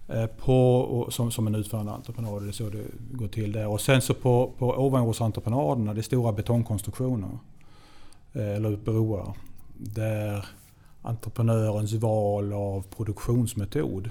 Eh, 0.09 0.27
på, 0.27 1.09
som, 1.11 1.31
som 1.31 1.47
en 1.47 1.55
utförande 1.55 1.93
entreprenad, 1.93 2.43
det 2.43 2.49
är 2.49 2.53
så 2.53 2.69
det 2.69 2.85
går 3.13 3.29
till 3.29 3.53
där. 3.53 3.67
Och 3.67 3.81
sen 3.81 4.03
så 4.03 4.15
på, 4.15 4.53
på 4.59 4.67
ovanjordsentreprenaderna, 4.67 5.95
det 5.95 6.01
är 6.01 6.03
stora 6.03 6.33
betongkonstruktioner. 6.33 7.39
Eh, 8.33 8.57
eller 8.57 8.77
broar. 8.77 9.37
Där 9.79 10.47
entreprenörens 11.03 11.93
val 11.93 12.53
av 12.53 12.83
produktionsmetod 12.97 14.11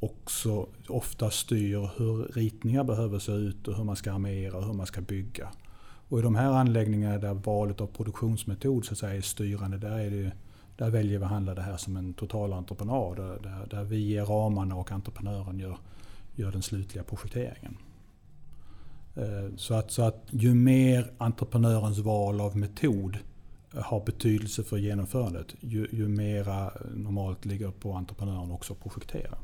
också 0.00 0.66
ofta 0.88 1.30
styr 1.30 1.90
hur 1.96 2.32
ritningar 2.34 2.84
behöver 2.84 3.18
se 3.18 3.32
ut 3.32 3.68
och 3.68 3.76
hur 3.76 3.84
man 3.84 3.96
ska 3.96 4.12
armera 4.12 4.56
och 4.56 4.66
hur 4.66 4.72
man 4.72 4.86
ska 4.86 5.00
bygga. 5.00 5.48
Och 6.08 6.18
i 6.18 6.22
de 6.22 6.34
här 6.34 6.50
anläggningarna 6.50 7.18
där 7.18 7.34
valet 7.34 7.80
av 7.80 7.86
produktionsmetod 7.86 8.84
så 8.84 8.92
att 8.92 8.98
säga, 8.98 9.14
är 9.14 9.20
styrande, 9.20 9.78
där, 9.78 9.98
är 9.98 10.10
det, 10.10 10.32
där 10.76 10.90
väljer 10.90 11.18
vi 11.18 11.24
att 11.24 11.30
handla 11.30 11.54
det 11.54 11.62
här 11.62 11.76
som 11.76 11.96
en 11.96 12.14
totalentreprenad. 12.14 13.16
Där, 13.16 13.66
där 13.70 13.84
vi 13.84 13.98
ger 13.98 14.24
ramarna 14.24 14.74
och 14.74 14.92
entreprenören 14.92 15.58
gör, 15.58 15.78
gör 16.34 16.52
den 16.52 16.62
slutliga 16.62 17.04
projekteringen. 17.04 17.76
Eh, 19.14 19.56
så 19.56 19.74
att, 19.74 19.90
så 19.90 20.02
att 20.02 20.26
ju 20.30 20.54
mer 20.54 21.12
entreprenörens 21.18 21.98
val 21.98 22.40
av 22.40 22.56
metod 22.56 23.18
eh, 23.74 23.82
har 23.82 24.04
betydelse 24.04 24.64
för 24.64 24.76
genomförandet, 24.76 25.54
ju, 25.60 25.88
ju 25.92 26.08
mera 26.08 26.72
normalt 26.94 27.44
ligger 27.44 27.70
på 27.70 27.92
entreprenören 27.92 28.50
också 28.50 28.72
att 28.72 28.80
projektera. 28.80 29.38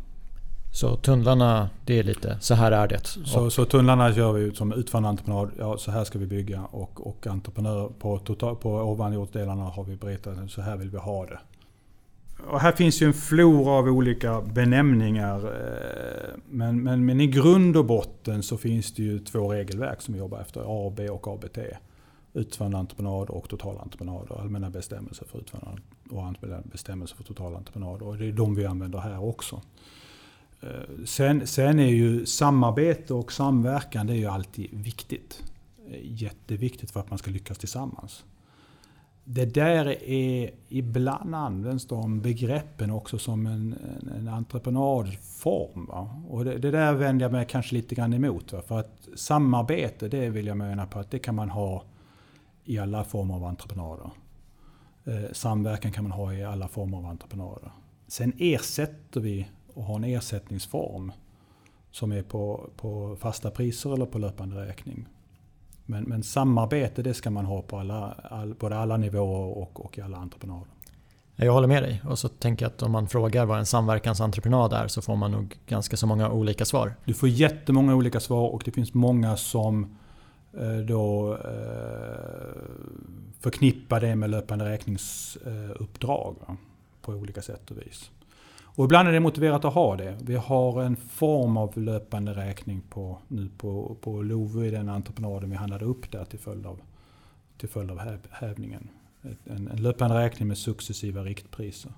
Så 0.73 0.97
tunnlarna, 0.97 1.71
det 1.85 1.99
är 1.99 2.03
lite, 2.03 2.37
så 2.41 2.55
här 2.55 2.73
är 2.73 2.89
det. 2.89 3.07
Så, 3.07 3.51
så 3.51 3.64
tunnlarna 3.64 4.11
gör 4.11 4.33
vi 4.33 4.55
som 4.55 4.73
utförande 4.73 5.09
entreprenad, 5.09 5.51
ja 5.59 5.79
så 5.79 5.91
här 5.91 6.05
ska 6.05 6.18
vi 6.18 6.27
bygga. 6.27 6.64
Och, 6.64 7.07
och 7.07 7.27
entreprenör 7.27 7.89
på, 7.99 8.18
total, 8.18 8.57
på 8.57 8.71
ovanjordsdelarna 8.71 9.64
har 9.64 9.85
vi 9.85 9.97
berättat, 9.97 10.51
så 10.51 10.62
här 10.62 10.77
vill 10.77 10.91
vi 10.91 10.99
ha 10.99 11.27
det. 11.27 11.39
Och 12.47 12.61
här 12.61 12.73
finns 12.73 13.03
ju 13.03 13.07
en 13.07 13.12
flora 13.12 13.71
av 13.71 13.85
olika 13.85 14.41
benämningar. 14.41 15.37
Eh, 15.37 16.35
men, 16.49 16.83
men, 16.83 17.07
men 17.07 17.21
i 17.21 17.27
grund 17.27 17.77
och 17.77 17.85
botten 17.85 18.43
så 18.43 18.57
finns 18.57 18.95
det 18.95 19.03
ju 19.03 19.18
två 19.18 19.53
regelverk 19.53 20.01
som 20.03 20.14
vi 20.14 20.21
jobbar 20.21 20.41
efter. 20.41 20.87
AB 20.87 21.01
och 21.01 21.29
ABT. 21.29 21.59
Utförande 22.35 22.79
entreprenad 22.79 23.31
och 23.31 23.49
totalentreprenad. 23.49 24.33
Allmänna 24.41 24.71
bestämmelser 24.71 25.27
för 25.27 25.39
utförande 25.39 25.81
och 26.11 26.25
allmänna 26.25 26.62
bestämmelser 26.64 27.16
för 27.16 27.25
totalentreprenad. 27.25 28.03
Och 28.03 28.16
det 28.16 28.27
är 28.27 28.33
de 28.33 28.55
vi 28.55 28.66
använder 28.66 28.99
här 28.99 29.25
också. 29.25 29.62
Eh, 30.63 31.05
sen, 31.05 31.47
sen 31.47 31.79
är 31.79 31.89
ju 31.89 32.27
samarbete 32.27 33.15
och 33.15 33.33
samverkan 33.33 34.07
det 34.07 34.13
är 34.13 34.17
ju 34.17 34.27
alltid 34.27 34.69
viktigt. 34.73 35.43
Eh, 35.89 35.99
jätteviktigt 36.03 36.91
för 36.91 37.01
att 37.01 37.11
man 37.11 37.19
ska 37.19 37.31
lyckas 37.31 37.59
tillsammans. 37.59 38.25
Det 39.25 39.45
där 39.45 40.03
är, 40.03 40.51
ibland 40.69 41.35
används 41.35 41.87
de 41.87 42.21
begreppen 42.21 42.91
också 42.91 43.19
som 43.19 43.47
en, 43.47 43.75
en, 44.01 44.09
en 44.09 44.29
entreprenadform. 44.29 45.87
Va? 45.87 46.23
Och 46.29 46.45
det, 46.45 46.59
det, 46.59 46.71
där 46.71 46.93
vänder 46.93 47.25
jag 47.25 47.33
mig 47.33 47.47
kanske 47.49 47.75
lite 47.75 47.95
grann 47.95 48.15
emot. 48.15 48.53
Va? 48.53 48.63
För 48.63 48.79
att 48.79 49.09
samarbete, 49.15 50.09
det 50.09 50.31
vill 50.31 50.47
jag 50.47 50.57
mena 50.57 50.87
på 50.87 50.99
att 50.99 51.11
det 51.11 51.19
kan 51.19 51.35
man 51.35 51.51
ha 51.51 51.85
i 52.65 52.79
alla 52.79 53.05
former 53.05 53.35
av 53.35 53.45
entreprenader. 53.45 54.11
Eh, 55.05 55.33
samverkan 55.33 55.93
kan 55.93 56.05
man 56.05 56.13
ha 56.13 56.33
i 56.33 56.45
alla 56.45 56.69
former 56.69 56.99
av 56.99 57.07
entreprenader. 57.07 57.71
Sen 58.07 58.33
ersätter 58.39 59.21
vi 59.21 59.49
och 59.81 59.87
ha 59.87 59.97
en 59.97 60.05
ersättningsform 60.05 61.12
som 61.91 62.12
är 62.12 62.22
på, 62.22 62.70
på 62.76 63.16
fasta 63.20 63.51
priser 63.51 63.95
eller 63.95 64.07
på 64.07 64.18
löpande 64.18 64.66
räkning. 64.66 65.07
Men, 65.87 66.05
men 66.05 66.22
samarbete 66.22 67.03
det 67.03 67.14
ska 67.14 67.31
man 67.31 67.47
ha 67.47 67.62
på 67.62 67.78
alla, 67.78 68.14
all, 68.22 68.55
både 68.55 68.78
alla 68.78 68.97
nivåer 68.97 69.59
och, 69.59 69.85
och 69.85 69.99
i 69.99 70.01
alla 70.01 70.16
entreprenader. 70.16 70.66
Jag 71.37 71.53
håller 71.53 71.68
med 71.68 71.83
dig 71.83 72.03
och 72.05 72.18
så 72.18 72.28
tänker 72.28 72.64
jag 72.64 72.70
att 72.70 72.83
om 72.83 72.93
man 72.93 73.09
frågar 73.09 73.47
vad 73.47 73.59
en 73.59 73.66
samverkansentreprenad 73.66 74.72
är 74.72 74.89
så 74.89 75.03
får 75.03 75.16
man 75.16 75.31
nog 75.31 75.57
ganska 75.66 75.97
så 75.97 76.07
många 76.07 76.31
olika 76.31 76.64
svar. 76.64 76.95
Du 77.05 77.14
får 77.14 77.28
jättemånga 77.28 77.95
olika 77.95 78.20
svar 78.20 78.49
och 78.49 78.62
det 78.64 78.70
finns 78.70 78.95
många 78.95 79.37
som 79.37 79.97
eh, 80.53 80.76
då 80.76 81.35
eh, 81.35 81.41
förknippar 83.41 84.01
det 84.01 84.16
med 84.16 84.31
löpande 84.31 84.64
räkningsuppdrag 84.64 86.37
på 87.03 87.12
olika 87.12 87.43
sätt 87.43 87.70
och 87.70 87.78
vis. 87.78 88.11
Och 88.75 88.85
ibland 88.85 89.09
är 89.09 89.12
det 89.12 89.21
motiverat 89.21 89.64
att 89.64 89.75
ha 89.75 89.97
det. 89.97 90.16
Vi 90.23 90.37
har 90.37 90.83
en 90.83 90.97
form 90.97 91.57
av 91.57 91.79
löpande 91.79 92.35
räkning 92.35 92.81
på, 92.81 93.18
nu 93.29 93.49
på, 93.59 93.97
på 94.01 94.23
Lovo 94.23 94.64
i 94.64 94.71
den 94.71 94.89
entreprenaden 94.89 95.51
vi 95.51 95.57
handlade 95.57 95.85
upp 95.85 96.11
där 96.11 96.25
till 96.25 96.39
följd 96.39 96.66
av, 96.66 96.81
till 97.59 97.68
följd 97.68 97.91
av 97.91 98.01
hävningen. 98.31 98.89
En, 99.45 99.68
en 99.68 99.83
löpande 99.83 100.18
räkning 100.18 100.49
med 100.49 100.59
successiva 100.59 101.23
riktpriser. 101.23 101.93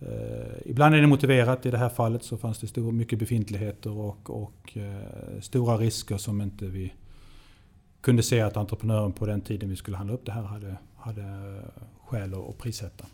Eh, 0.00 0.70
ibland 0.70 0.94
är 0.94 1.00
det 1.00 1.06
motiverat. 1.06 1.66
I 1.66 1.70
det 1.70 1.78
här 1.78 1.88
fallet 1.88 2.22
så 2.22 2.36
fanns 2.36 2.58
det 2.58 2.66
stor, 2.66 2.92
mycket 2.92 3.18
befintligheter 3.18 3.90
och, 3.90 4.30
och 4.30 4.76
eh, 4.76 5.40
stora 5.40 5.76
risker 5.76 6.16
som 6.16 6.40
inte 6.40 6.66
vi 6.66 6.92
kunde 8.00 8.22
se 8.22 8.40
att 8.40 8.56
entreprenören 8.56 9.12
på 9.12 9.26
den 9.26 9.40
tiden 9.40 9.68
vi 9.68 9.76
skulle 9.76 9.96
handla 9.96 10.14
upp 10.14 10.26
det 10.26 10.32
här 10.32 10.42
hade, 10.42 10.76
hade 10.96 11.22
skäl 12.06 12.34
att 12.34 12.58
prissätta. 12.58 13.06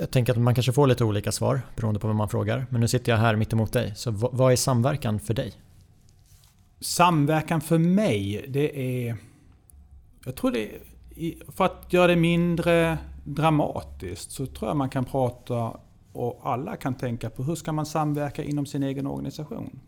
Jag 0.00 0.10
tänker 0.10 0.32
att 0.32 0.38
man 0.38 0.54
kanske 0.54 0.72
får 0.72 0.86
lite 0.86 1.04
olika 1.04 1.32
svar 1.32 1.60
beroende 1.76 2.00
på 2.00 2.08
vem 2.08 2.16
man 2.16 2.28
frågar. 2.28 2.66
Men 2.70 2.80
nu 2.80 2.88
sitter 2.88 3.12
jag 3.12 3.18
här 3.18 3.36
mitt 3.36 3.52
emot 3.52 3.72
dig. 3.72 3.92
Så 3.96 4.10
vad 4.10 4.52
är 4.52 4.56
samverkan 4.56 5.20
för 5.20 5.34
dig? 5.34 5.52
Samverkan 6.80 7.60
för 7.60 7.78
mig, 7.78 8.44
det 8.48 9.06
är... 9.08 9.16
Jag 10.24 10.36
tror 10.36 10.50
det 10.50 10.74
är, 10.74 11.52
För 11.52 11.64
att 11.64 11.92
göra 11.92 12.06
det 12.06 12.16
mindre 12.16 12.98
dramatiskt 13.24 14.30
så 14.30 14.46
tror 14.46 14.70
jag 14.70 14.76
man 14.76 14.90
kan 14.90 15.04
prata 15.04 15.76
och 16.12 16.40
alla 16.42 16.76
kan 16.76 16.94
tänka 16.94 17.30
på 17.30 17.42
hur 17.42 17.54
ska 17.54 17.72
man 17.72 17.86
samverka 17.86 18.44
inom 18.44 18.66
sin 18.66 18.82
egen 18.82 19.06
organisation? 19.06 19.80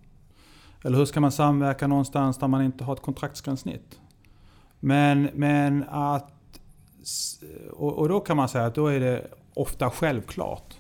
Eller 0.85 0.99
hur 0.99 1.05
ska 1.05 1.21
man 1.21 1.33
samverka 1.33 1.87
någonstans 1.87 2.39
där 2.39 2.49
man 2.49 2.63
inte 2.63 2.85
har 2.85 2.93
ett 2.93 3.03
kontraktsgränssnitt? 3.03 4.01
Men, 4.81 5.29
men 5.35 5.85
att... 5.89 6.33
Och, 7.73 7.99
och 7.99 8.09
då 8.09 8.21
kan 8.21 8.37
man 8.37 8.49
säga 8.49 8.67
att 8.67 8.75
då 8.75 8.87
är 8.87 9.01
det 9.01 9.29
ofta 9.55 9.91
självklart 9.91 10.75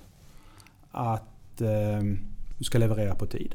att 0.91 1.61
eh, 1.61 2.03
du 2.59 2.65
ska 2.65 2.79
leverera 2.79 3.15
på 3.15 3.27
tid. 3.27 3.55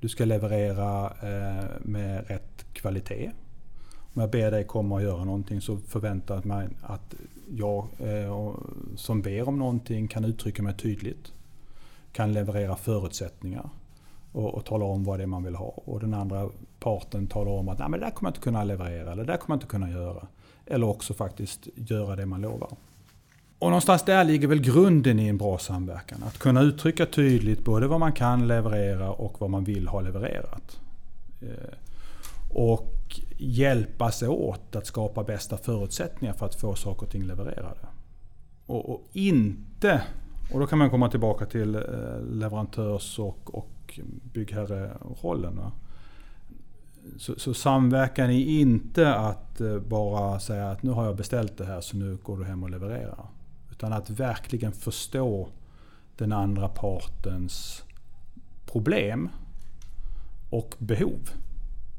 Du 0.00 0.08
ska 0.08 0.24
leverera 0.24 1.06
eh, 1.06 1.64
med 1.80 2.26
rätt 2.28 2.64
kvalitet. 2.72 3.30
Om 4.14 4.20
jag 4.20 4.30
ber 4.30 4.50
dig 4.50 4.64
komma 4.64 4.94
och 4.94 5.02
göra 5.02 5.24
någonting 5.24 5.60
så 5.60 5.76
förväntar 5.76 6.34
jag 6.34 6.46
mig 6.46 6.68
att 6.82 7.14
jag 7.50 7.86
eh, 7.98 8.54
som 8.96 9.22
ber 9.22 9.48
om 9.48 9.58
någonting 9.58 10.08
kan 10.08 10.24
uttrycka 10.24 10.62
mig 10.62 10.74
tydligt. 10.76 11.32
Kan 12.12 12.32
leverera 12.32 12.76
förutsättningar 12.76 13.68
och, 14.32 14.54
och 14.54 14.64
tala 14.64 14.84
om 14.84 15.04
vad 15.04 15.18
det 15.18 15.22
är 15.22 15.26
man 15.26 15.44
vill 15.44 15.54
ha. 15.54 15.66
Och 15.84 16.00
den 16.00 16.14
andra 16.14 16.48
parten 16.80 17.26
talar 17.26 17.52
om 17.52 17.68
att 17.68 17.78
Nej, 17.78 17.88
men 17.88 18.00
det 18.00 18.06
där 18.06 18.12
kommer 18.12 18.28
jag 18.28 18.30
inte 18.30 18.44
kunna 18.44 18.64
leverera 18.64 19.12
eller 19.12 19.24
det 19.24 19.32
där 19.32 19.38
kommer 19.38 19.54
jag 19.54 19.56
inte 19.56 19.70
kunna 19.70 19.90
göra. 19.90 20.26
Eller 20.66 20.86
också 20.86 21.14
faktiskt 21.14 21.68
göra 21.74 22.16
det 22.16 22.26
man 22.26 22.40
lovar. 22.40 22.76
Och 23.62 23.68
någonstans 23.68 24.02
där 24.02 24.24
ligger 24.24 24.48
väl 24.48 24.60
grunden 24.60 25.18
i 25.18 25.28
en 25.28 25.38
bra 25.38 25.58
samverkan. 25.58 26.22
Att 26.22 26.38
kunna 26.38 26.60
uttrycka 26.60 27.06
tydligt 27.06 27.64
både 27.64 27.86
vad 27.86 28.00
man 28.00 28.12
kan 28.12 28.48
leverera 28.48 29.10
och 29.10 29.40
vad 29.40 29.50
man 29.50 29.64
vill 29.64 29.88
ha 29.88 30.00
levererat. 30.00 30.80
Eh, 31.40 31.74
och 32.50 33.20
hjälpas 33.38 34.22
åt 34.22 34.76
att 34.76 34.86
skapa 34.86 35.24
bästa 35.24 35.56
förutsättningar 35.56 36.34
för 36.34 36.46
att 36.46 36.54
få 36.54 36.74
saker 36.74 37.06
och 37.06 37.12
ting 37.12 37.22
levererade. 37.22 37.86
Och, 38.66 38.90
och 38.90 39.08
inte, 39.12 40.02
och 40.52 40.60
då 40.60 40.66
kan 40.66 40.78
man 40.78 40.90
komma 40.90 41.08
tillbaka 41.08 41.46
till 41.46 41.74
eh, 41.74 41.82
leverantörs 42.30 43.18
och, 43.18 43.54
och 43.54 44.00
byggherrerollen. 44.32 45.60
Så, 47.16 47.34
så 47.36 47.54
samverkan 47.54 48.30
är 48.30 48.44
inte 48.44 49.14
att 49.14 49.60
eh, 49.60 49.78
bara 49.78 50.40
säga 50.40 50.70
att 50.70 50.82
nu 50.82 50.90
har 50.90 51.04
jag 51.04 51.16
beställt 51.16 51.58
det 51.58 51.64
här 51.64 51.80
så 51.80 51.96
nu 51.96 52.18
går 52.22 52.38
du 52.38 52.44
hem 52.44 52.62
och 52.62 52.70
levererar. 52.70 53.26
Utan 53.82 53.92
att 53.92 54.10
verkligen 54.10 54.72
förstå 54.72 55.48
den 56.16 56.32
andra 56.32 56.68
partens 56.68 57.84
problem 58.66 59.28
och 60.50 60.74
behov. 60.78 61.30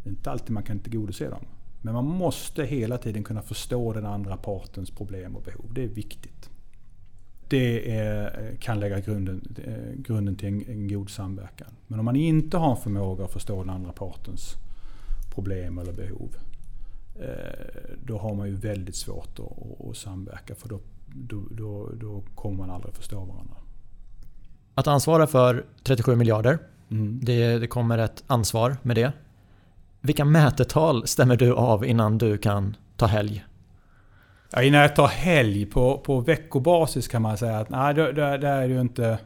Det 0.04 0.10
är 0.10 0.12
inte 0.12 0.32
alltid 0.32 0.52
man 0.52 0.64
kan 0.64 0.80
tillgodose 0.80 1.30
dem. 1.30 1.46
Men 1.82 1.94
man 1.94 2.06
måste 2.06 2.64
hela 2.66 2.98
tiden 2.98 3.24
kunna 3.24 3.42
förstå 3.42 3.94
den 3.94 4.06
andra 4.06 4.38
partens 4.38 4.92
problem 4.92 5.36
och 5.36 5.42
behov. 5.42 5.74
Det 5.74 5.84
är 5.84 5.88
viktigt. 5.88 6.50
Det 7.48 7.98
är, 7.98 8.56
kan 8.60 8.80
lägga 8.80 9.00
grunden, 9.00 9.56
eh, 9.66 10.02
grunden 10.02 10.36
till 10.36 10.48
en, 10.48 10.64
en, 10.68 10.88
god 10.88 11.10
samverkan. 11.10 11.72
Men 11.88 12.00
om 12.00 12.06
man 12.06 12.16
inte 12.16 12.58
har 12.58 12.72
en 12.72 12.82
förmåga 12.82 13.26
att 13.26 13.34
förstå 13.34 13.64
den 13.64 13.70
andra 13.70 13.92
partens 13.92 14.56
problem 15.34 15.78
eller 15.78 15.94
behov. 15.94 16.36
Eh, 17.16 17.96
då 18.06 18.18
har 18.18 18.36
man 18.36 18.48
ju 18.48 18.56
väldigt 18.56 18.96
svårt 18.96 19.40
att, 19.40 19.90
att 19.90 19.98
samverka. 19.98 20.56
För 20.56 20.70
då 20.70 20.80
då, 21.14 21.44
då, 21.52 21.90
då 21.94 22.24
kommer 22.36 22.58
man 22.58 22.70
aldrig 22.70 22.96
förstå 22.96 23.20
varandra. 23.20 23.56
Att 24.76 24.88
ansvara 24.88 25.28
för 25.28 25.66
37 25.84 26.16
miljarder, 26.16 26.60
mm. 26.92 27.20
det, 27.24 27.60
det 27.60 27.68
kommer 27.68 27.98
ett 27.98 28.24
ansvar 28.28 28.78
med 28.82 28.96
det. 28.96 29.12
Vilka 30.02 30.26
mätetal 30.26 31.08
stämmer 31.08 31.36
du 31.36 31.54
av 31.54 31.86
innan 31.86 32.18
du 32.18 32.38
kan 32.38 32.76
ta 32.98 33.06
helg? 33.06 33.46
Ja, 34.52 34.64
innan 34.64 34.82
jag 34.82 34.96
tar 34.96 35.08
helg 35.08 35.66
på, 35.66 35.98
på 35.98 36.20
veckobasis 36.20 37.08
kan 37.08 37.22
man 37.22 37.38
säga 37.38 37.60
att 37.60 37.70
nej, 37.70 37.94
det, 37.94 38.12
det, 38.12 38.38
det 38.38 38.48
är 38.48 38.68
ju 38.68 38.82
inte... 38.82 39.20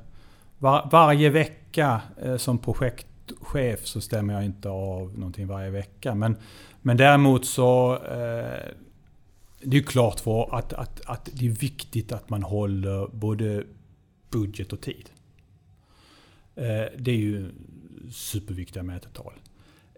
Var, 0.60 0.90
varje 0.92 1.30
vecka 1.30 2.02
eh, 2.22 2.38
som 2.38 2.58
projektchef 2.58 3.86
så 3.86 4.02
stämmer 4.02 4.34
jag 4.34 4.46
inte 4.46 4.70
av 4.70 5.20
någonting 5.20 5.48
varje 5.48 5.70
vecka. 5.70 6.16
Men, 6.16 6.36
men 6.82 6.98
däremot 6.98 7.46
så 7.46 7.94
eh, 7.96 8.72
det 9.62 9.78
är 9.78 9.82
klart 9.82 10.20
för 10.20 10.56
att, 10.56 10.74
att, 10.74 11.02
att 11.06 11.30
det 11.34 11.46
är 11.46 11.50
viktigt 11.50 12.12
att 12.12 12.30
man 12.30 12.44
håller 12.44 13.08
både 13.08 13.64
budget 14.30 14.74
och 14.74 14.82
tid. 14.82 15.10
Eh, 16.56 16.86
det 16.98 17.12
är 17.12 17.18
ju 17.18 17.52
superviktiga 18.12 18.84
mätetal. 18.84 19.34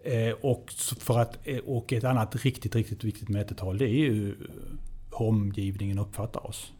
Eh, 0.04 0.32
och, 0.40 0.72
för 0.98 1.18
att, 1.18 1.38
eh, 1.44 1.58
och 1.58 1.92
ett 1.92 2.04
annat 2.04 2.36
riktigt, 2.36 2.74
riktigt 2.74 3.04
viktigt 3.04 3.28
mätetal 3.28 3.78
det 3.78 3.84
är 3.84 3.98
ju 3.98 4.14
hur 4.14 4.50
omgivningen 5.10 5.98
uppfattar 5.98 6.46
oss. 6.46 6.72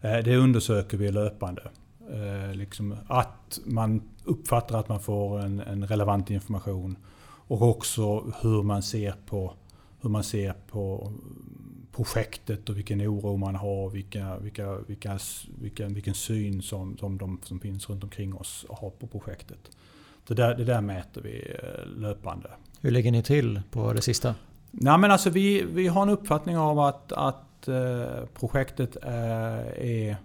Det 0.00 0.36
undersöker 0.36 0.96
vi 0.96 1.12
löpande. 1.12 1.62
Liksom 2.52 2.96
att 3.08 3.60
man 3.64 4.02
uppfattar 4.24 4.78
att 4.78 4.88
man 4.88 5.00
får 5.00 5.40
en, 5.40 5.60
en 5.60 5.86
relevant 5.86 6.30
information. 6.30 6.96
Och 7.24 7.62
också 7.62 8.32
hur 8.42 8.62
man 8.62 8.82
ser 8.82 9.14
på, 9.26 9.54
hur 10.00 10.10
man 10.10 10.24
ser 10.24 10.54
på 10.70 11.12
projektet 11.92 12.68
och 12.68 12.76
vilken 12.76 13.00
oro 13.00 13.36
man 13.36 13.54
har, 13.54 13.90
vilka, 13.90 14.38
vilka, 14.38 14.76
vilka, 14.76 15.18
vilken, 15.60 15.94
vilken 15.94 16.14
syn 16.14 16.62
som, 16.62 16.96
som 16.98 17.18
de 17.18 17.40
som 17.42 17.60
finns 17.60 17.90
runt 17.90 18.04
omkring 18.04 18.34
oss 18.34 18.66
har 18.68 18.90
på 18.90 19.06
projektet. 19.06 19.70
Det 20.26 20.34
där, 20.34 20.54
det 20.54 20.64
där 20.64 20.80
mäter 20.80 21.22
vi 21.22 21.56
eh, 21.62 22.00
löpande. 22.00 22.50
Hur 22.80 22.90
ligger 22.90 23.12
ni 23.12 23.22
till 23.22 23.62
på 23.70 23.92
det 23.92 24.02
sista? 24.02 24.34
Nej, 24.70 24.98
men 24.98 25.10
alltså 25.10 25.30
vi, 25.30 25.62
vi 25.62 25.86
har 25.86 26.02
en 26.02 26.08
uppfattning 26.08 26.58
av 26.58 26.80
att, 26.80 27.12
att 27.12 27.68
eh, 27.68 28.24
projektet 28.34 28.96
är, 29.02 30.16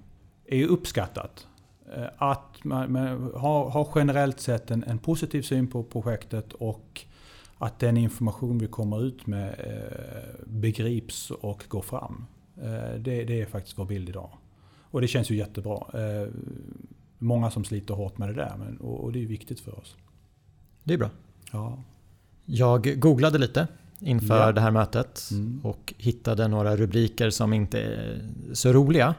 är 0.46 0.68
uppskattat. 0.68 1.48
Eh, 1.96 2.08
att 2.18 2.64
man, 2.64 2.92
man 2.92 3.32
har, 3.36 3.70
har, 3.70 3.88
generellt 3.96 4.40
sett 4.40 4.72
en, 4.72 4.84
en 4.84 5.00
positiv 5.00 5.42
syn 5.42 5.68
på 5.68 5.84
projektet 5.84 6.54
och 6.54 7.06
att 7.58 7.80
den 7.80 7.98
information 7.98 8.58
vi 8.58 8.68
kommer 8.68 9.04
ut 9.04 9.28
med 9.28 9.50
eh, 9.50 10.46
begrips 10.46 11.32
och 11.32 11.64
går 11.68 11.82
fram. 11.82 12.26
Eh, 12.58 13.00
det, 13.00 13.24
det, 13.24 13.42
är 13.42 13.46
faktiskt 13.46 13.78
vår 13.78 13.86
bild 13.86 14.10
idag. 14.10 14.30
Och 14.92 15.02
det 15.02 15.08
känns 15.08 15.30
ju 15.30 15.36
jättebra. 15.36 15.78
Eh, 15.94 16.28
många 17.18 17.52
som 17.52 17.64
sliter 17.64 17.94
hårt 17.94 18.18
med 18.18 18.30
det 18.30 18.34
där 18.34 18.54
men, 18.60 18.78
och, 18.78 19.04
och 19.04 19.12
det 19.12 19.24
är 19.24 19.28
viktigt 19.28 19.60
för 19.60 19.80
oss. 19.80 19.96
Det 20.84 20.94
är 20.94 20.98
bra. 20.98 21.10
Ja. 21.52 21.84
Jag 22.46 23.00
googlade 23.00 23.38
lite 23.38 23.68
inför 24.00 24.46
ja. 24.46 24.52
det 24.52 24.62
här 24.62 24.72
mötet 24.72 25.30
mm. 25.32 25.62
och 25.64 25.94
hittade 25.98 26.48
några 26.48 26.76
rubriker 26.76 27.30
som 27.30 27.54
inte 27.54 27.82
är 27.82 28.22
så 28.54 28.74
roliga. 28.74 29.16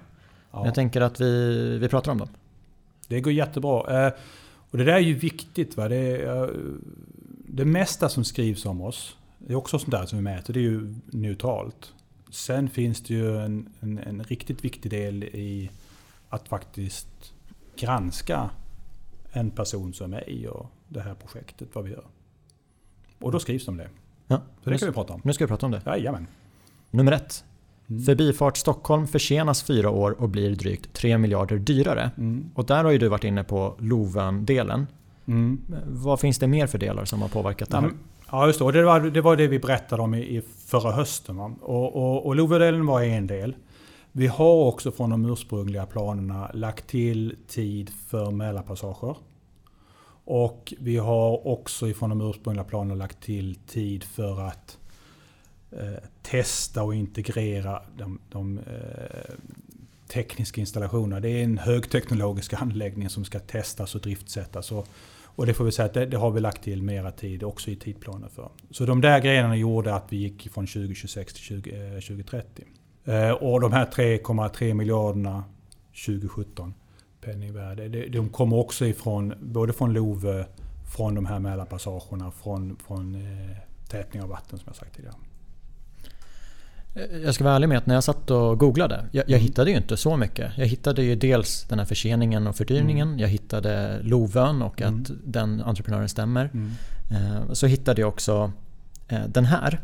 Ja. 0.51 0.65
Jag 0.65 0.75
tänker 0.75 1.01
att 1.01 1.21
vi, 1.21 1.79
vi 1.79 1.89
pratar 1.89 2.13
om 2.13 2.19
dem. 2.19 2.29
Det 3.09 3.21
går 3.21 3.33
jättebra. 3.33 4.13
Och 4.71 4.79
det 4.79 4.85
där 4.85 4.93
är 4.93 4.99
ju 4.99 5.15
viktigt. 5.15 5.77
Va? 5.77 5.89
Det 5.89 5.97
är, 5.97 6.51
det 7.59 7.65
mesta 7.65 8.09
som 8.09 8.25
skrivs 8.25 8.67
om 8.67 8.81
oss, 8.81 9.17
det 9.39 9.53
är 9.53 9.57
också 9.57 9.79
sånt 9.79 9.91
där 9.91 10.07
som 10.07 10.19
vi 10.19 10.23
mäter, 10.23 10.55
det 10.55 10.61
är 10.61 10.63
ju 10.63 10.95
neutralt. 11.07 11.93
Sen 12.31 12.69
finns 12.69 13.03
det 13.03 13.15
ju 13.15 13.39
en, 13.39 13.69
en, 13.81 13.99
en 13.99 14.25
riktigt 14.25 14.65
viktig 14.65 14.91
del 14.91 15.25
i 15.25 15.71
att 16.29 16.49
faktiskt 16.49 17.33
granska 17.77 18.51
en 19.33 19.51
person 19.51 19.95
som 19.95 20.15
i 20.15 20.47
och 20.47 20.67
det 20.89 21.01
här 21.01 21.15
projektet, 21.15 21.69
vad 21.73 21.85
vi 21.85 21.91
gör. 21.91 22.05
Och 23.19 23.33
då 23.33 23.41
skrivs 23.41 23.65
det 23.65 23.71
om 23.71 23.77
det. 23.77 23.89
Ja, 24.27 24.43
Så 24.65 24.71
det 24.71 24.79
kan 24.79 24.89
vi 24.89 24.95
prata 24.95 25.13
om. 25.13 25.21
Nu 25.25 25.33
ska 25.33 25.45
vi 25.45 25.49
prata 25.49 25.67
om 25.67 25.73
det. 25.73 25.83
Jajamän. 25.87 26.27
Nummer 26.91 27.13
ett. 27.13 27.45
Mm. 27.87 28.03
Förbifart 28.03 28.57
Stockholm 28.57 29.07
försenas 29.07 29.63
fyra 29.63 29.91
år 29.91 30.11
och 30.21 30.29
blir 30.29 30.57
drygt 30.57 30.93
3 30.93 31.19
miljarder 31.19 31.59
dyrare. 31.59 32.11
Mm. 32.17 32.51
Och 32.55 32.67
där 32.67 32.85
har 32.85 32.91
ju 32.91 32.99
du 32.99 33.09
varit 33.09 33.25
inne 33.25 33.45
på 33.45 33.77
Loven-delen. 33.79 34.87
Mm. 35.29 35.61
Vad 35.87 36.21
finns 36.21 36.39
det 36.39 36.47
mer 36.47 36.67
för 36.67 36.79
delar 36.79 37.05
som 37.05 37.23
har 37.23 37.29
påverkat 37.29 37.71
det 37.71 37.77
här? 37.77 37.91
Ja, 38.31 38.47
just 38.47 38.59
det. 38.59 38.73
Det 38.73 38.83
var, 38.83 39.01
det 39.01 39.21
var 39.21 39.37
det 39.37 39.47
vi 39.47 39.59
berättade 39.59 40.03
om 40.03 40.15
i, 40.15 40.37
i 40.37 40.43
förra 40.67 40.93
hösten. 40.93 41.39
Och, 41.39 41.97
och, 41.97 42.27
och 42.27 42.37
Lovedelen 42.37 42.87
var 42.87 43.03
en 43.03 43.27
del. 43.27 43.57
Vi 44.13 44.27
har 44.27 44.65
också 44.65 44.93
från 44.93 45.11
de 45.11 45.25
ursprungliga 45.25 45.87
planerna 45.87 46.51
lagt 46.55 46.87
till 46.87 47.37
tid 47.49 47.91
för 47.91 48.31
Mälarpassager. 48.31 49.17
Och 50.25 50.75
vi 50.79 50.97
har 50.97 51.47
också 51.47 51.89
ifrån 51.89 52.11
de 52.11 52.31
ursprungliga 52.31 52.65
planerna 52.65 52.95
lagt 52.95 53.21
till 53.21 53.55
tid 53.55 54.05
för 54.05 54.41
att 54.41 54.79
eh, 55.71 56.05
testa 56.23 56.83
och 56.83 56.95
integrera 56.95 57.83
de, 57.97 58.19
de 58.29 58.59
eh, 58.59 59.35
tekniska 60.09 60.61
installationerna. 60.61 61.21
Det 61.21 61.29
är 61.29 61.45
en 61.45 61.59
högteknologisk 61.59 62.55
anläggning 62.55 63.09
som 63.09 63.25
ska 63.25 63.39
testas 63.39 63.95
och 63.95 64.01
driftsättas. 64.01 64.73
Och, 64.73 64.89
och 65.39 65.47
det 65.47 65.55
får 65.55 65.65
vi 65.65 65.73
säga 65.73 65.87
att 65.87 65.95
det, 65.95 66.07
det, 66.07 66.17
har 66.17 66.31
vi 66.31 66.41
lagt 66.41 66.63
till 66.63 66.83
mera 66.83 67.11
tid 67.13 67.43
också 67.43 67.71
i 67.71 67.77
tidplanen 67.77 68.31
för. 68.31 68.51
Så 68.71 68.87
de 68.87 69.01
där 69.01 69.21
grejerna 69.21 69.57
gjorde 69.57 69.95
att 69.95 70.13
vi 70.13 70.17
gick 70.17 70.53
från 70.53 70.67
2026 70.67 71.35
till 71.35 71.43
20, 71.43 71.71
eh, 71.71 72.01
2030. 72.01 72.65
Eh, 73.05 73.31
och 73.31 73.61
de 73.61 73.73
här 73.73 73.87
3,3 73.87 74.75
miljarderna 74.75 75.45
2017 76.07 76.75
penningvärde. 77.21 77.89
De 78.09 78.29
kommer 78.29 78.57
också 78.57 78.87
ifrån 78.87 79.35
både 79.41 79.73
från 79.73 79.93
Love, 79.93 80.47
från 80.97 81.15
de 81.15 81.27
här 81.27 81.39
Mälarpassagerna, 81.39 82.31
från, 82.31 82.77
från 82.77 83.15
eh, 83.15 83.57
tätning 83.89 84.23
av 84.23 84.29
vatten 84.29 84.59
som 84.59 84.67
jag 84.67 84.77
sagt 84.77 84.97
tidigare. 84.97 85.15
Eh, 86.99 87.19
jag 87.19 87.35
ska 87.35 87.45
vara 87.45 87.55
ärlig 87.55 87.69
med 87.69 87.79
att 87.79 87.87
när 87.87 87.95
jag 87.95 88.05
satt 88.05 88.31
och 88.31 88.59
googlade, 88.59 89.05
jag, 89.13 89.25
jag 89.25 89.29
mm. 89.29 89.43
hittade 89.43 89.71
ju 89.71 89.77
inte 89.77 89.97
så 89.97 90.17
mycket. 90.17 90.53
Jag 90.57 90.67
hittade 90.67 91.03
ju 91.03 91.15
dels 91.15 91.67
den 91.69 91.79
här 91.79 91.87
förseningen 91.87 92.47
och 92.47 92.57
fördyrningen. 92.57 93.09
Mm. 93.09 93.21
Jag 93.21 93.29
hittade 93.29 93.99
Lovön 94.03 94.63
och 94.63 94.83
att 94.83 94.89
mm. 94.89 95.21
den 95.25 95.63
entreprenören 95.63 96.09
stämmer. 96.09 96.51
Mm. 96.55 96.71
Eh, 97.11 97.53
så 97.53 97.67
hittade 97.67 98.01
jag 98.01 98.09
också 98.09 98.53
den 99.29 99.45
här. 99.45 99.81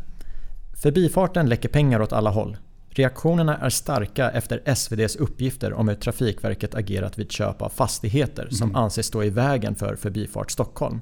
Förbifarten 0.82 1.48
läcker 1.48 1.68
pengar 1.68 2.00
åt 2.00 2.12
alla 2.12 2.30
håll. 2.30 2.56
Reaktionerna 2.90 3.56
är 3.56 3.70
starka 3.70 4.30
efter 4.30 4.62
SVDs 4.64 5.16
uppgifter 5.16 5.72
om 5.72 5.88
hur 5.88 5.94
Trafikverket 5.94 6.74
agerat 6.74 7.18
vid 7.18 7.32
köp 7.32 7.62
av 7.62 7.68
fastigheter 7.68 8.48
som 8.50 8.70
mm. 8.70 8.76
anses 8.76 9.06
stå 9.06 9.22
i 9.22 9.30
vägen 9.30 9.74
för 9.74 9.96
Förbifart 9.96 10.50
Stockholm. 10.50 11.00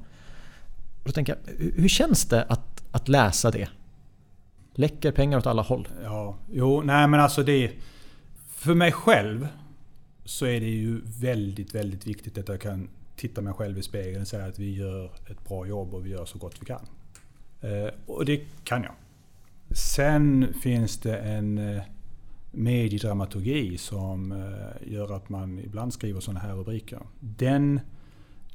Då 1.04 1.12
tänker 1.12 1.36
jag, 1.46 1.54
hur 1.82 1.88
känns 1.88 2.24
det 2.24 2.42
att, 2.42 2.82
att 2.90 3.08
läsa 3.08 3.50
det? 3.50 3.68
Läcker 4.74 5.12
pengar 5.12 5.38
åt 5.38 5.46
alla 5.46 5.62
håll. 5.62 5.88
Ja, 6.02 6.36
jo, 6.50 6.82
nej 6.82 7.08
men 7.08 7.20
alltså 7.20 7.42
det... 7.42 7.72
För 8.48 8.74
mig 8.74 8.92
själv 8.92 9.48
så 10.24 10.46
är 10.46 10.60
det 10.60 10.66
ju 10.66 11.00
väldigt, 11.20 11.74
väldigt 11.74 12.06
viktigt 12.06 12.38
att 12.38 12.48
jag 12.48 12.60
kan 12.60 12.88
titta 13.16 13.40
mig 13.40 13.54
själv 13.54 13.78
i 13.78 13.82
spegeln 13.82 14.20
och 14.20 14.28
säga 14.28 14.44
att 14.44 14.58
vi 14.58 14.74
gör 14.76 15.04
ett 15.04 15.48
bra 15.48 15.66
jobb 15.66 15.94
och 15.94 16.06
vi 16.06 16.10
gör 16.10 16.24
så 16.24 16.38
gott 16.38 16.56
vi 16.60 16.66
kan. 16.66 16.86
Eh, 17.60 17.90
och 18.06 18.24
det 18.24 18.40
kan 18.64 18.82
jag. 18.82 18.92
Sen 19.76 20.54
finns 20.62 20.98
det 20.98 21.16
en 21.16 21.58
eh, 21.58 21.82
mediedramaturgi 22.50 23.78
som 23.78 24.32
eh, 24.32 24.92
gör 24.92 25.16
att 25.16 25.28
man 25.28 25.58
ibland 25.58 25.92
skriver 25.92 26.20
sådana 26.20 26.40
här 26.40 26.54
rubriker. 26.54 27.00
Den, 27.20 27.80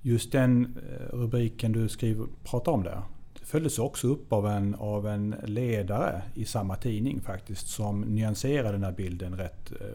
just 0.02 0.32
den 0.32 0.78
rubriken 1.10 1.72
du 1.72 1.90
skriver, 1.90 2.26
pratar 2.44 2.72
om 2.72 2.84
där, 2.84 3.02
följdes 3.48 3.80
också 3.80 4.08
upp 4.08 4.34
av 4.34 4.48
en, 4.48 4.76
av 4.76 5.08
en 5.08 5.36
ledare 5.44 6.22
i 6.34 6.46
samma 6.46 6.76
tidning 6.76 7.22
faktiskt 7.22 7.68
som 7.68 8.02
nyanserade 8.02 8.72
den 8.72 8.84
här 8.84 8.92
bilden 8.92 9.38
rätt, 9.38 9.72
eh, 9.72 9.88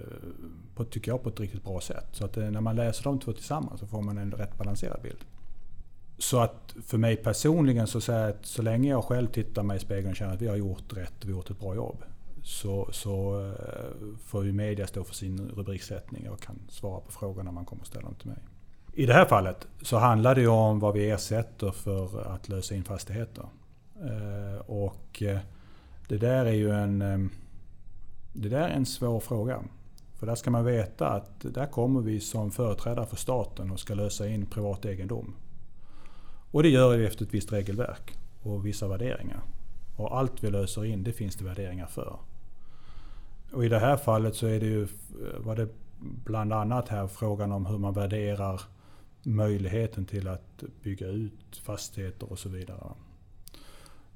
på, 0.75 0.85
tycker 0.85 1.11
jag, 1.11 1.23
på 1.23 1.29
ett 1.29 1.41
riktigt 1.41 1.65
bra 1.65 1.81
sätt. 1.81 2.07
Så 2.13 2.25
att 2.25 2.37
eh, 2.37 2.51
när 2.51 2.61
man 2.61 2.77
läser 2.77 3.05
de 3.05 3.21
två 3.21 3.33
tillsammans 3.33 3.81
så 3.81 3.87
får 3.87 4.03
man 4.03 4.19
en 4.19 4.33
rätt 4.33 4.59
balanserad 4.59 5.03
bild. 5.03 5.19
Så 6.19 6.41
att 6.41 6.75
för 6.87 6.99
mig 6.99 7.17
personligen 7.17 7.87
så 7.87 8.01
säger 8.01 8.21
jag 8.21 8.31
att 8.31 8.47
så 8.47 8.63
länge 8.63 8.91
jag 8.91 9.05
själv 9.05 9.27
tittar 9.27 9.63
mig 9.63 9.77
i 9.77 9.81
spegeln 9.81 10.11
och 10.11 10.17
känner 10.17 10.35
att 10.35 10.43
vi 10.43 10.49
har 10.49 10.57
gjort 10.57 10.97
rätt 10.97 11.23
och 11.23 11.29
vi 11.29 11.33
har 11.33 11.39
gjort 11.39 11.51
ett 11.51 11.61
bra 11.61 11.75
jobb. 11.75 12.05
Så, 12.43 12.89
så 12.93 13.47
eh, 13.47 14.09
får 14.25 14.45
ju 14.45 14.53
media 14.53 14.87
stå 14.87 15.05
för 15.05 15.15
sin 15.15 15.51
rubriksättning 15.57 16.31
och 16.31 16.41
kan 16.41 16.59
svara 16.69 17.01
på 17.01 17.13
frågor 17.13 17.43
när 17.43 17.53
man 17.53 17.65
kommer 17.65 17.83
och 17.83 17.87
ställer 17.87 18.05
dem 18.05 18.15
till 18.15 18.29
mig. 18.29 18.39
I 18.95 19.07
det 19.07 19.13
här 19.13 19.25
fallet 19.25 19.69
så 19.83 19.99
handlar 19.99 20.35
det 20.35 20.41
ju 20.41 20.49
om 20.49 20.79
vad 20.79 20.95
vi 20.95 21.11
ersätter 21.11 21.71
för 21.71 22.35
att 22.35 22.49
lösa 22.49 22.75
in 22.75 22.85
fastigheter. 22.85 23.45
Eh, 23.95 24.61
och 24.67 25.23
eh, 25.23 25.39
det 26.09 26.17
där 26.17 26.45
är 26.47 26.53
ju 26.53 26.71
en, 26.71 27.03
eh, 27.03 27.19
det 28.33 28.49
där 28.49 28.69
är 28.69 28.69
en 28.69 28.87
svår 28.87 29.21
fråga. 29.21 29.63
För 30.19 30.27
där 30.27 30.35
ska 30.35 30.51
man 30.51 30.65
veta 30.65 31.09
att 31.09 31.41
där 31.41 31.67
kommer 31.67 32.01
vi 32.01 32.21
som 32.21 32.51
företrädare 32.51 33.07
för 33.07 33.17
staten 33.17 33.71
och 33.71 33.81
ska 33.81 33.95
lösa 33.95 34.29
in 34.29 34.47
privat 34.47 34.85
egendom. 34.85 35.35
Och 36.51 36.63
det 36.63 36.69
gör 36.69 36.97
vi 36.97 37.07
efter 37.07 37.25
ett 37.25 37.35
visst 37.35 37.53
regelverk 37.53 38.19
och 38.43 38.67
vissa 38.67 38.89
värderingar. 38.89 39.41
Och 39.97 40.19
allt 40.19 40.45
vi 40.45 40.51
löser 40.51 40.85
in, 40.85 41.03
det 41.03 41.13
finns 41.13 41.37
det 41.37 41.45
värderingar 41.45 41.87
för. 41.87 42.17
Och 43.53 43.65
i 43.65 43.69
det 43.69 43.79
här 43.79 43.97
fallet 43.97 44.35
så 44.35 44.47
är 44.47 44.61
det 44.61 44.67
ju, 44.67 44.89
var 45.39 45.57
det 45.57 45.69
bland 46.01 46.53
annat 46.53 46.89
här 46.89 47.07
frågan 47.07 47.53
om 47.53 47.67
hur 47.67 47.79
man 47.79 47.95
värderar 47.95 48.61
möjligheten 49.23 50.05
till 50.05 50.29
att 50.29 50.65
bygga 50.83 51.07
ut 51.07 51.57
fastigheter 51.63 52.33
och 52.33 52.39
så 52.39 52.49
vidare. 52.49 52.95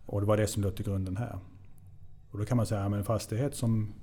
Och 0.07 0.21
det 0.21 0.27
var 0.27 0.37
det 0.37 0.47
som 0.47 0.63
låg 0.63 0.77
till 0.77 0.85
grunden 0.85 1.17
här. 1.17 1.39
Och 2.31 2.39
då 2.39 2.45
kan 2.45 2.57
man 2.57 2.67
säga 2.67 2.85
att 2.85 2.93
en 2.93 3.05
fastighet 3.05 3.55
som 3.55 3.95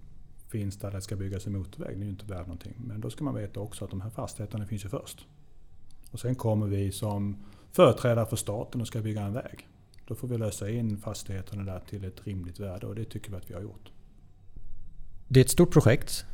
finns 0.47 0.77
där 0.77 0.91
det 0.91 1.01
ska 1.01 1.15
byggas 1.15 1.47
en 1.47 1.53
motorväg, 1.53 1.97
det 1.97 2.03
är 2.03 2.05
ju 2.05 2.09
inte 2.09 2.25
värd 2.25 2.47
någonting. 2.47 2.73
Men 2.77 3.01
då 3.01 3.09
ska 3.09 3.23
man 3.23 3.35
veta 3.35 3.59
också 3.59 3.85
att 3.85 3.91
de 3.91 4.01
här 4.01 4.09
fastigheterna 4.09 4.65
finns 4.65 4.85
ju 4.85 4.89
först. 4.89 5.27
Och 6.11 6.19
sen 6.19 6.35
kommer 6.35 6.67
vi 6.67 6.91
som 6.91 7.37
företrädare 7.71 8.25
för 8.25 8.35
staten 8.35 8.81
och 8.81 8.87
ska 8.87 9.01
bygga 9.01 9.21
en 9.21 9.33
väg. 9.33 9.67
Då 10.07 10.15
får 10.15 10.27
vi 10.27 10.37
lösa 10.37 10.69
in 10.69 10.97
fastigheterna 10.97 11.63
där 11.63 11.79
till 11.79 12.03
ett 12.03 12.27
rimligt 12.27 12.59
värde 12.59 12.87
och 12.87 12.95
det 12.95 13.05
tycker 13.05 13.31
vi 13.31 13.37
att 13.37 13.49
vi 13.49 13.53
har 13.53 13.61
gjort. 13.61 13.91
Det 15.27 15.39
är 15.39 15.43
ett 15.43 15.49
stort 15.49 15.71
projekt. 15.71 16.25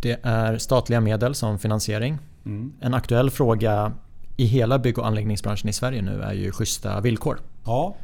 Det 0.00 0.18
är 0.22 0.58
statliga 0.58 1.00
medel 1.00 1.34
som 1.34 1.58
finansiering. 1.58 2.18
Mm. 2.44 2.72
En 2.80 2.94
aktuell 2.94 3.30
fråga 3.30 3.92
i 4.36 4.44
hela 4.44 4.78
bygg 4.78 4.98
och 4.98 5.06
anläggningsbranschen 5.06 5.68
i 5.68 5.72
Sverige 5.72 6.02
nu 6.02 6.22
är 6.22 6.32
ju 6.32 6.52
schyssta 6.52 7.00
villkor. 7.00 7.40
Ja. 7.64 7.96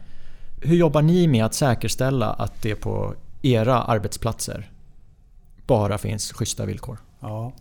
Hur 0.61 0.77
jobbar 0.77 1.03
ni 1.03 1.27
med 1.27 1.45
att 1.45 1.55
säkerställa 1.55 2.33
att 2.33 2.63
det 2.63 2.75
på 2.75 3.15
era 3.43 3.83
arbetsplatser 3.83 4.71
bara 5.67 5.99
finns 5.99 6.33
schyssta 6.33 6.67
villkor? 6.67 6.99
Ja. 7.21 7.53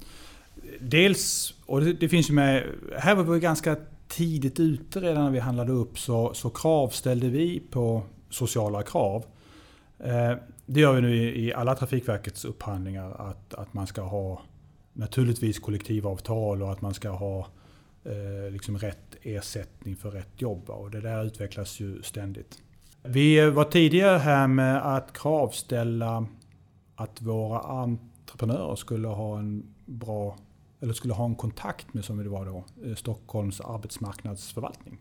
Dels, 0.79 1.53
och 1.65 1.81
det, 1.81 1.93
det 1.93 2.09
finns 2.09 2.29
ju 2.29 2.33
med, 2.33 2.63
här 2.97 3.15
var 3.15 3.23
vi 3.23 3.39
ganska 3.39 3.75
tidigt 4.07 4.59
ute 4.59 4.99
redan 4.99 5.23
när 5.23 5.31
vi 5.31 5.39
handlade 5.39 5.71
upp 5.71 5.99
så, 5.99 6.33
så 6.33 6.49
kravställde 6.49 7.29
vi 7.29 7.63
på 7.71 8.03
sociala 8.29 8.83
krav. 8.83 9.25
Eh, 9.99 10.37
det 10.73 10.79
gör 10.79 10.93
vi 10.93 11.01
nu 11.01 11.15
i, 11.15 11.53
alla 11.53 11.75
Trafikverkets 11.75 12.45
upphandlingar 12.45 13.11
att, 13.11 13.53
att 13.53 13.73
man 13.73 13.87
ska 13.87 14.01
ha 14.01 14.41
naturligtvis 14.93 15.59
kollektivavtal 15.59 16.61
och 16.61 16.71
att 16.71 16.81
man 16.81 16.93
ska 16.93 17.09
ha 17.09 17.47
eh, 18.03 18.51
liksom 18.51 18.77
rätt 18.77 19.15
ersättning 19.21 19.95
för 19.95 20.11
rätt 20.11 20.41
jobb. 20.41 20.69
Och 20.69 20.91
det 20.91 21.01
där 21.01 21.23
utvecklas 21.23 21.79
ju 21.79 22.01
ständigt. 22.03 22.61
Vi 23.03 23.49
var 23.49 23.63
tidigare 23.63 24.17
här 24.17 24.47
med 24.47 24.95
att 24.95 25.13
kravställa 25.13 26.25
att 26.95 27.21
våra 27.21 27.59
entreprenörer 27.59 28.75
skulle 28.75 29.07
ha 29.07 29.39
en 29.39 29.73
bra 29.85 30.37
eller 30.79 30.93
skulle 30.93 31.13
ha 31.13 31.25
en 31.25 31.35
kontakt 31.35 31.93
med, 31.93 32.05
som 32.05 32.23
det 32.23 32.29
var 32.29 32.45
då, 32.45 32.63
eh, 32.85 32.95
Stockholms 32.95 33.61
arbetsmarknadsförvaltning. 33.61 34.97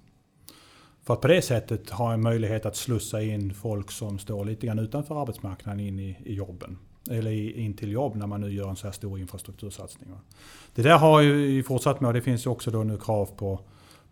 För 1.03 1.15
att 1.15 1.21
på 1.21 1.29
det 1.29 1.43
sättet 1.43 1.91
ha 1.91 2.13
en 2.13 2.23
möjlighet 2.23 2.67
att 2.67 2.77
slussa 2.77 3.23
in 3.23 3.55
folk 3.55 3.91
som 3.91 4.19
står 4.19 4.45
lite 4.45 4.67
grann 4.67 4.79
utanför 4.79 5.23
arbetsmarknaden 5.23 5.81
in 5.81 6.01
i, 6.01 6.17
i 6.25 6.35
jobben. 6.35 6.79
Eller 7.11 7.59
in 7.59 7.75
till 7.75 7.93
jobb 7.93 8.17
när 8.17 8.27
man 8.27 8.41
nu 8.41 8.53
gör 8.53 8.69
en 8.69 8.77
så 8.77 8.87
här 8.87 8.93
stor 8.93 9.19
infrastruktursatsning. 9.19 10.11
Det 10.75 10.83
där 10.83 10.99
har 10.99 11.21
ju 11.21 11.63
fortsatt 11.63 12.01
med 12.01 12.09
och 12.09 12.15
det 12.15 12.23
finns 12.23 12.47
ju 12.47 12.51
också 12.51 12.71
då 12.71 12.83
nu 12.83 12.99
krav 12.99 13.27
på, 13.27 13.61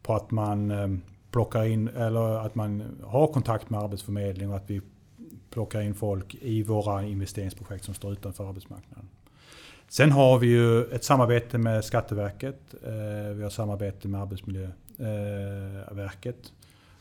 på 0.02 0.14
att 0.14 0.30
man 0.30 0.70
eh, 0.70 0.88
plockar 1.30 1.64
in, 1.64 1.88
eller 1.88 2.46
att 2.46 2.54
man 2.54 2.98
har 3.04 3.26
kontakt 3.26 3.70
med 3.70 3.80
Arbetsförmedlingen 3.80 4.50
och 4.50 4.56
att 4.56 4.70
vi 4.70 4.80
plockar 5.50 5.80
in 5.80 5.94
folk 5.94 6.34
i 6.34 6.62
våra 6.62 7.02
investeringsprojekt 7.02 7.84
som 7.84 7.94
står 7.94 8.12
utanför 8.12 8.48
arbetsmarknaden. 8.48 9.08
Sen 9.88 10.12
har 10.12 10.38
vi 10.38 10.46
ju 10.46 10.84
ett 10.84 11.04
samarbete 11.04 11.58
med 11.58 11.84
Skatteverket. 11.84 12.74
Eh, 12.84 12.90
vi 13.34 13.42
har 13.42 13.50
samarbete 13.50 14.08
med 14.08 14.22
Arbetsmiljöverket. 14.22 16.46
Eh, 16.46 16.52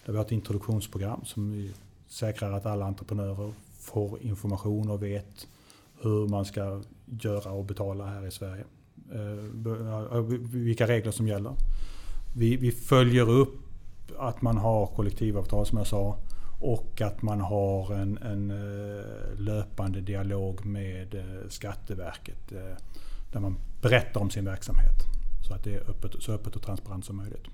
där 0.08 0.14
vi 0.14 0.18
har 0.18 0.26
ett 0.26 0.32
introduktionsprogram 0.32 1.26
som 1.26 1.70
säkrar 2.08 2.52
att 2.52 2.66
alla 2.66 2.86
entreprenörer 2.86 3.54
får 3.80 4.22
information 4.22 4.90
och 4.90 5.04
vet 5.04 5.48
hur 6.02 6.28
man 6.28 6.46
ska 6.46 6.82
göra 7.06 7.52
och 7.52 7.66
betala 7.66 8.06
här 8.06 8.28
i 8.28 8.32
Sverige. 8.32 8.64
Eh, 9.14 10.20
vilka 10.40 10.88
regler 10.88 11.12
som 11.12 11.28
gäller. 11.28 11.52
Vi, 12.36 12.58
vi 12.58 12.72
följer 12.72 13.30
upp 13.30 13.60
att 14.18 14.42
man 14.42 14.58
har 14.58 14.88
kollektivavtal 14.88 15.66
som 15.66 15.78
jag 15.78 15.88
sa. 15.88 16.18
Och 16.62 17.02
att 17.02 17.22
man 17.22 17.42
har 17.42 17.94
en, 17.94 18.18
en 18.18 18.52
eh, 18.52 19.40
löpande 19.40 20.02
dialog 20.02 20.66
med 20.66 21.16
eh, 21.16 21.50
Skatteverket 21.50 22.50
där 23.32 23.40
man 23.40 23.58
berättar 23.82 24.22
om 24.22 24.30
sin 24.30 24.46
verksamhet. 24.46 24.96
Så 25.48 25.54
att 25.54 25.64
det 25.64 25.76
är 25.76 25.90
öppet, 25.90 26.12
så 26.20 26.32
öppet 26.32 26.56
och 26.56 26.62
transparent 26.62 27.06
som 27.06 27.16
möjligt. 27.16 27.48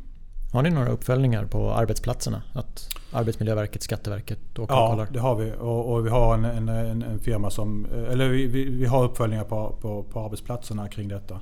Har 0.54 0.64
ni 0.64 0.70
några 0.70 0.90
uppföljningar 0.90 1.46
på 1.46 1.72
arbetsplatserna? 1.72 2.42
Att 2.54 2.90
Arbetsmiljöverket, 3.12 3.84
Skatteverket 3.84 4.60
och 4.60 4.70
Ja, 4.70 5.08
det 5.12 5.20
har 5.20 5.36
vi. 5.36 5.52
Och, 5.60 5.94
och 5.94 6.06
vi 6.06 6.10
har 6.10 6.34
en, 6.34 6.46
en, 6.46 6.70
en, 6.70 7.04
en, 7.04 7.20
firma 7.20 7.50
som... 7.50 7.86
Eller 7.86 8.30
vi, 8.30 8.48
vi, 8.48 8.66
vi 8.66 8.86
har 8.86 9.04
uppföljningar 9.04 9.44
på, 9.44 9.78
på, 9.82 10.04
på, 10.04 10.20
arbetsplatserna 10.20 10.88
kring 10.88 11.08
detta. 11.08 11.40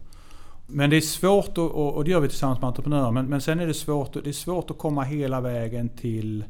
Men 0.68 0.90
det 0.90 0.98
är 0.98 1.02
svårt 1.02 1.58
och, 1.58 1.96
och 1.96 2.04
det 2.04 2.12
gör 2.12 2.20
vi 2.20 2.28
tillsammans 2.28 2.62
med 2.62 2.68
entreprenörer. 2.68 3.12
Men, 3.12 3.26
men 3.26 3.42
sen 3.42 3.60
är 3.60 3.68
det 3.68 3.74
svårt, 3.74 4.14
det 4.14 4.30
är 4.30 4.34
svårt 4.34 4.72
att 4.72 4.78
komma 4.78 5.04
hela 5.04 5.42
vägen 5.42 5.90
till... 5.90 6.44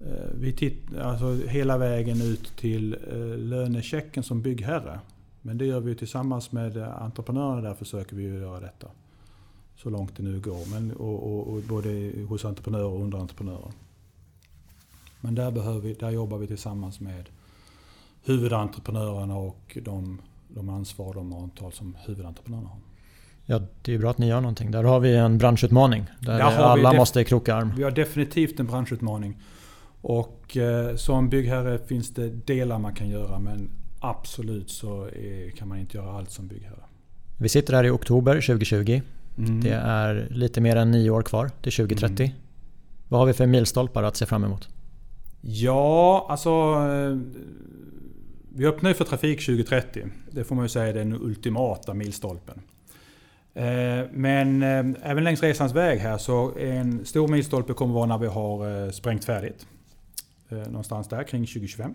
Eh, 0.00 0.30
vi 0.34 0.52
titt, 0.52 0.98
alltså 1.02 1.34
hela 1.48 1.78
vägen 1.78 2.22
ut 2.22 2.56
till 2.56 2.96
eh, 3.12 3.38
lönechecken 3.38 4.22
som 4.22 4.42
byggherre. 4.42 5.00
Men 5.42 5.58
det 5.58 5.64
gör 5.64 5.80
vi 5.80 5.94
tillsammans 5.94 6.52
med 6.52 6.76
entreprenörerna. 6.76 7.60
Där 7.60 7.74
försöker 7.74 8.16
vi 8.16 8.22
göra 8.22 8.60
detta 8.60 8.86
så 9.82 9.90
långt 9.90 10.16
det 10.16 10.22
nu 10.22 10.40
går. 10.40 10.70
Men, 10.70 10.92
och, 10.92 11.32
och, 11.32 11.54
och 11.54 11.62
både 11.62 12.12
hos 12.28 12.44
entreprenörer 12.44 12.84
och 12.84 13.00
underentreprenörer. 13.00 13.72
Men 15.20 15.34
där, 15.34 15.50
behöver 15.50 15.80
vi, 15.80 15.94
där 15.94 16.10
jobbar 16.10 16.38
vi 16.38 16.46
tillsammans 16.46 17.00
med 17.00 17.28
huvudentreprenörerna 18.24 19.36
och 19.36 19.78
de, 19.82 20.20
de 20.48 20.68
ansvar 20.68 21.14
de 21.14 21.32
avtal 21.32 21.72
som 21.72 21.96
huvudentreprenörerna 22.06 22.68
har. 22.68 22.78
Ja, 23.46 23.60
det 23.82 23.94
är 23.94 23.98
bra 23.98 24.10
att 24.10 24.18
ni 24.18 24.26
gör 24.26 24.40
någonting. 24.40 24.70
Där 24.70 24.84
har 24.84 25.00
vi 25.00 25.16
en 25.16 25.38
branschutmaning. 25.38 26.06
Där, 26.20 26.38
där 26.38 26.42
alla 26.42 26.92
måste 26.92 27.24
kroka 27.24 27.54
arm. 27.54 27.72
Vi 27.76 27.82
har 27.82 27.90
definitivt 27.90 28.60
en 28.60 28.66
branschutmaning. 28.66 29.42
Och 30.00 30.56
eh, 30.56 30.96
som 30.96 31.28
byggherre 31.28 31.78
finns 31.78 32.10
det 32.10 32.28
delar 32.28 32.78
man 32.78 32.94
kan 32.94 33.08
göra 33.08 33.38
men 33.38 33.70
absolut 34.00 34.70
så 34.70 35.04
är, 35.04 35.50
kan 35.50 35.68
man 35.68 35.78
inte 35.78 35.96
göra 35.96 36.12
allt 36.12 36.30
som 36.30 36.46
byggherre. 36.48 36.82
Vi 37.36 37.48
sitter 37.48 37.74
här 37.74 37.84
i 37.84 37.90
oktober 37.90 38.34
2020. 38.34 39.00
Mm. 39.38 39.60
Det 39.60 39.74
är 39.74 40.28
lite 40.30 40.60
mer 40.60 40.76
än 40.76 40.90
nio 40.90 41.10
år 41.10 41.22
kvar 41.22 41.50
till 41.62 41.72
2030. 41.72 42.24
Mm. 42.24 42.36
Vad 43.08 43.20
har 43.20 43.26
vi 43.26 43.32
för 43.32 43.46
milstolpar 43.46 44.02
att 44.02 44.16
se 44.16 44.26
fram 44.26 44.44
emot? 44.44 44.68
Ja, 45.40 46.26
alltså... 46.28 46.50
Eh, 46.50 47.18
vi 48.54 48.66
öppnar 48.66 48.90
ju 48.90 48.94
för 48.94 49.04
trafik 49.04 49.46
2030. 49.46 50.06
Det 50.30 50.44
får 50.44 50.54
man 50.54 50.64
ju 50.64 50.68
säga 50.68 50.86
är 50.86 50.94
den 50.94 51.12
ultimata 51.12 51.94
milstolpen. 51.94 52.62
Eh, 53.54 54.04
men 54.12 54.62
eh, 54.62 55.10
även 55.10 55.24
längs 55.24 55.42
resans 55.42 55.72
väg 55.72 55.98
här 55.98 56.18
så 56.18 56.58
en 56.58 57.04
stor 57.04 57.28
milstolpe 57.28 57.72
kommer 57.72 57.94
vara 57.94 58.06
när 58.06 58.18
vi 58.18 58.26
har 58.26 58.90
sprängt 58.90 59.24
färdigt. 59.24 59.66
Någonstans 60.48 61.08
där 61.08 61.22
kring 61.22 61.46
2025. 61.46 61.94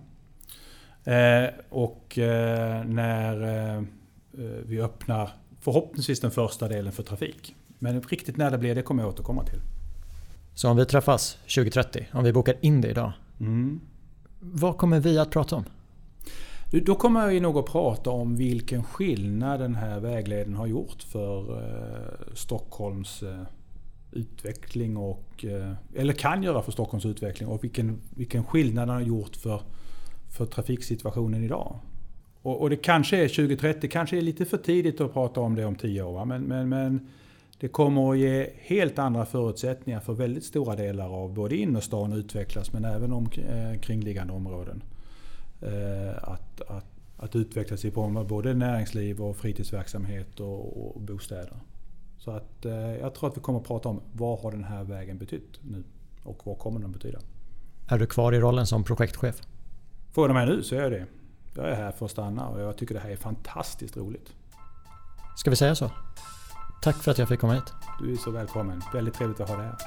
Och 1.69 2.13
när 2.85 3.85
vi 4.65 4.81
öppnar 4.81 5.31
förhoppningsvis 5.59 6.19
den 6.19 6.31
första 6.31 6.67
delen 6.67 6.91
för 6.91 7.03
trafik. 7.03 7.55
Men 7.79 8.01
riktigt 8.01 8.37
när 8.37 8.51
det 8.51 8.57
blir 8.57 8.75
det 8.75 8.81
kommer 8.81 9.03
jag 9.03 9.09
återkomma 9.09 9.43
till. 9.43 9.59
Så 10.53 10.69
om 10.69 10.77
vi 10.77 10.85
träffas 10.85 11.37
2030, 11.55 12.07
om 12.13 12.23
vi 12.23 12.33
bokar 12.33 12.55
in 12.61 12.81
det 12.81 12.89
idag. 12.89 13.11
Mm. 13.39 13.79
Vad 14.39 14.77
kommer 14.77 14.99
vi 14.99 15.19
att 15.19 15.31
prata 15.31 15.55
om? 15.55 15.63
Då 16.71 16.95
kommer 16.95 17.27
vi 17.27 17.39
nog 17.39 17.57
att 17.57 17.65
prata 17.65 18.09
om 18.09 18.35
vilken 18.35 18.83
skillnad 18.83 19.59
den 19.59 19.75
här 19.75 19.99
vägleden 19.99 20.55
har 20.55 20.67
gjort 20.67 21.03
för 21.03 21.57
eh, 21.57 22.33
Stockholms 22.33 23.23
eh, 23.23 23.41
utveckling 24.11 24.97
och... 24.97 25.45
Eh, 25.45 25.73
eller 25.95 26.13
kan 26.13 26.43
göra 26.43 26.61
för 26.61 26.71
Stockholms 26.71 27.05
utveckling 27.05 27.49
och 27.49 27.63
vilken, 27.63 28.01
vilken 28.15 28.43
skillnad 28.43 28.87
den 28.87 28.95
har 28.95 29.01
gjort 29.01 29.35
för, 29.35 29.61
för 30.37 30.45
trafiksituationen 30.45 31.43
idag. 31.43 31.79
Och, 32.47 32.61
och, 32.61 32.69
det 32.69 32.75
kanske 32.75 33.17
är 33.17 33.27
2030, 33.27 33.89
kanske 33.89 34.17
är 34.17 34.21
lite 34.21 34.45
för 34.45 34.57
tidigt 34.57 35.01
att 35.01 35.13
prata 35.13 35.41
om 35.41 35.55
det 35.55 35.65
om 35.65 35.75
10 35.75 36.01
år. 36.01 36.25
Men, 36.25 36.43
men, 36.43 36.69
men 36.69 37.07
det 37.59 37.67
kommer 37.67 38.11
att 38.11 38.17
ge 38.17 38.49
helt 38.55 38.99
andra 38.99 39.25
förutsättningar 39.25 39.99
för 39.99 40.13
väldigt 40.13 40.43
stora 40.43 40.75
delar 40.75 41.09
av 41.09 41.33
både 41.33 41.55
innerstan 41.55 42.13
utvecklas 42.13 42.73
men 42.73 42.85
även 42.85 43.13
omkringliggande 43.13 44.33
eh, 44.33 44.37
områden. 44.37 44.83
Eh, 45.61 46.29
att, 46.29 46.61
att, 46.61 46.85
att 47.17 47.35
utvecklas 47.35 47.85
i 47.85 47.91
form 47.91 48.17
av 48.17 48.27
både 48.27 48.53
näringsliv 48.53 49.21
och 49.21 49.37
fritidsverksamhet 49.37 50.39
och, 50.39 50.95
och 50.95 51.01
bostäder. 51.01 51.57
Så 52.17 52.31
att 52.31 52.65
eh, 52.65 52.73
jag 52.73 53.15
tror 53.15 53.29
att 53.29 53.37
vi 53.37 53.41
kommer 53.41 53.59
att 53.59 53.67
prata 53.67 53.89
om 53.89 54.01
vad 54.13 54.39
har 54.39 54.51
den 54.51 54.63
här 54.63 54.83
vägen 54.83 55.17
betytt 55.17 55.59
nu 55.61 55.83
och 56.23 56.41
vad 56.43 56.57
kommer 56.57 56.79
den 56.79 56.91
betyda. 56.91 57.19
Är 57.87 57.99
du 57.99 58.05
kvar 58.05 58.33
i 58.33 58.39
rollen 58.39 58.67
som 58.67 58.83
projektchef? 58.83 59.41
Får 60.11 60.27
du 60.27 60.33
mig 60.33 60.45
nu 60.45 60.63
så 60.63 60.75
är 60.75 60.81
jag 60.81 60.91
det. 60.91 61.05
Jag 61.57 61.69
är 61.69 61.75
här 61.75 61.91
för 61.91 62.05
att 62.05 62.11
stanna 62.11 62.47
och 62.47 62.61
jag 62.61 62.77
tycker 62.77 62.93
det 62.93 62.99
här 62.99 63.09
är 63.09 63.15
fantastiskt 63.15 63.97
roligt. 63.97 64.33
Ska 65.37 65.49
vi 65.49 65.55
säga 65.55 65.75
så? 65.75 65.91
Tack 66.81 67.03
för 67.03 67.11
att 67.11 67.17
jag 67.17 67.27
fick 67.27 67.39
komma 67.39 67.53
hit. 67.53 67.73
Du 67.99 68.11
är 68.11 68.15
så 68.15 68.31
välkommen. 68.31 68.81
Väldigt 68.93 69.13
trevligt 69.13 69.39
att 69.39 69.49
ha 69.49 69.57
dig 69.57 69.65
här. 69.65 69.77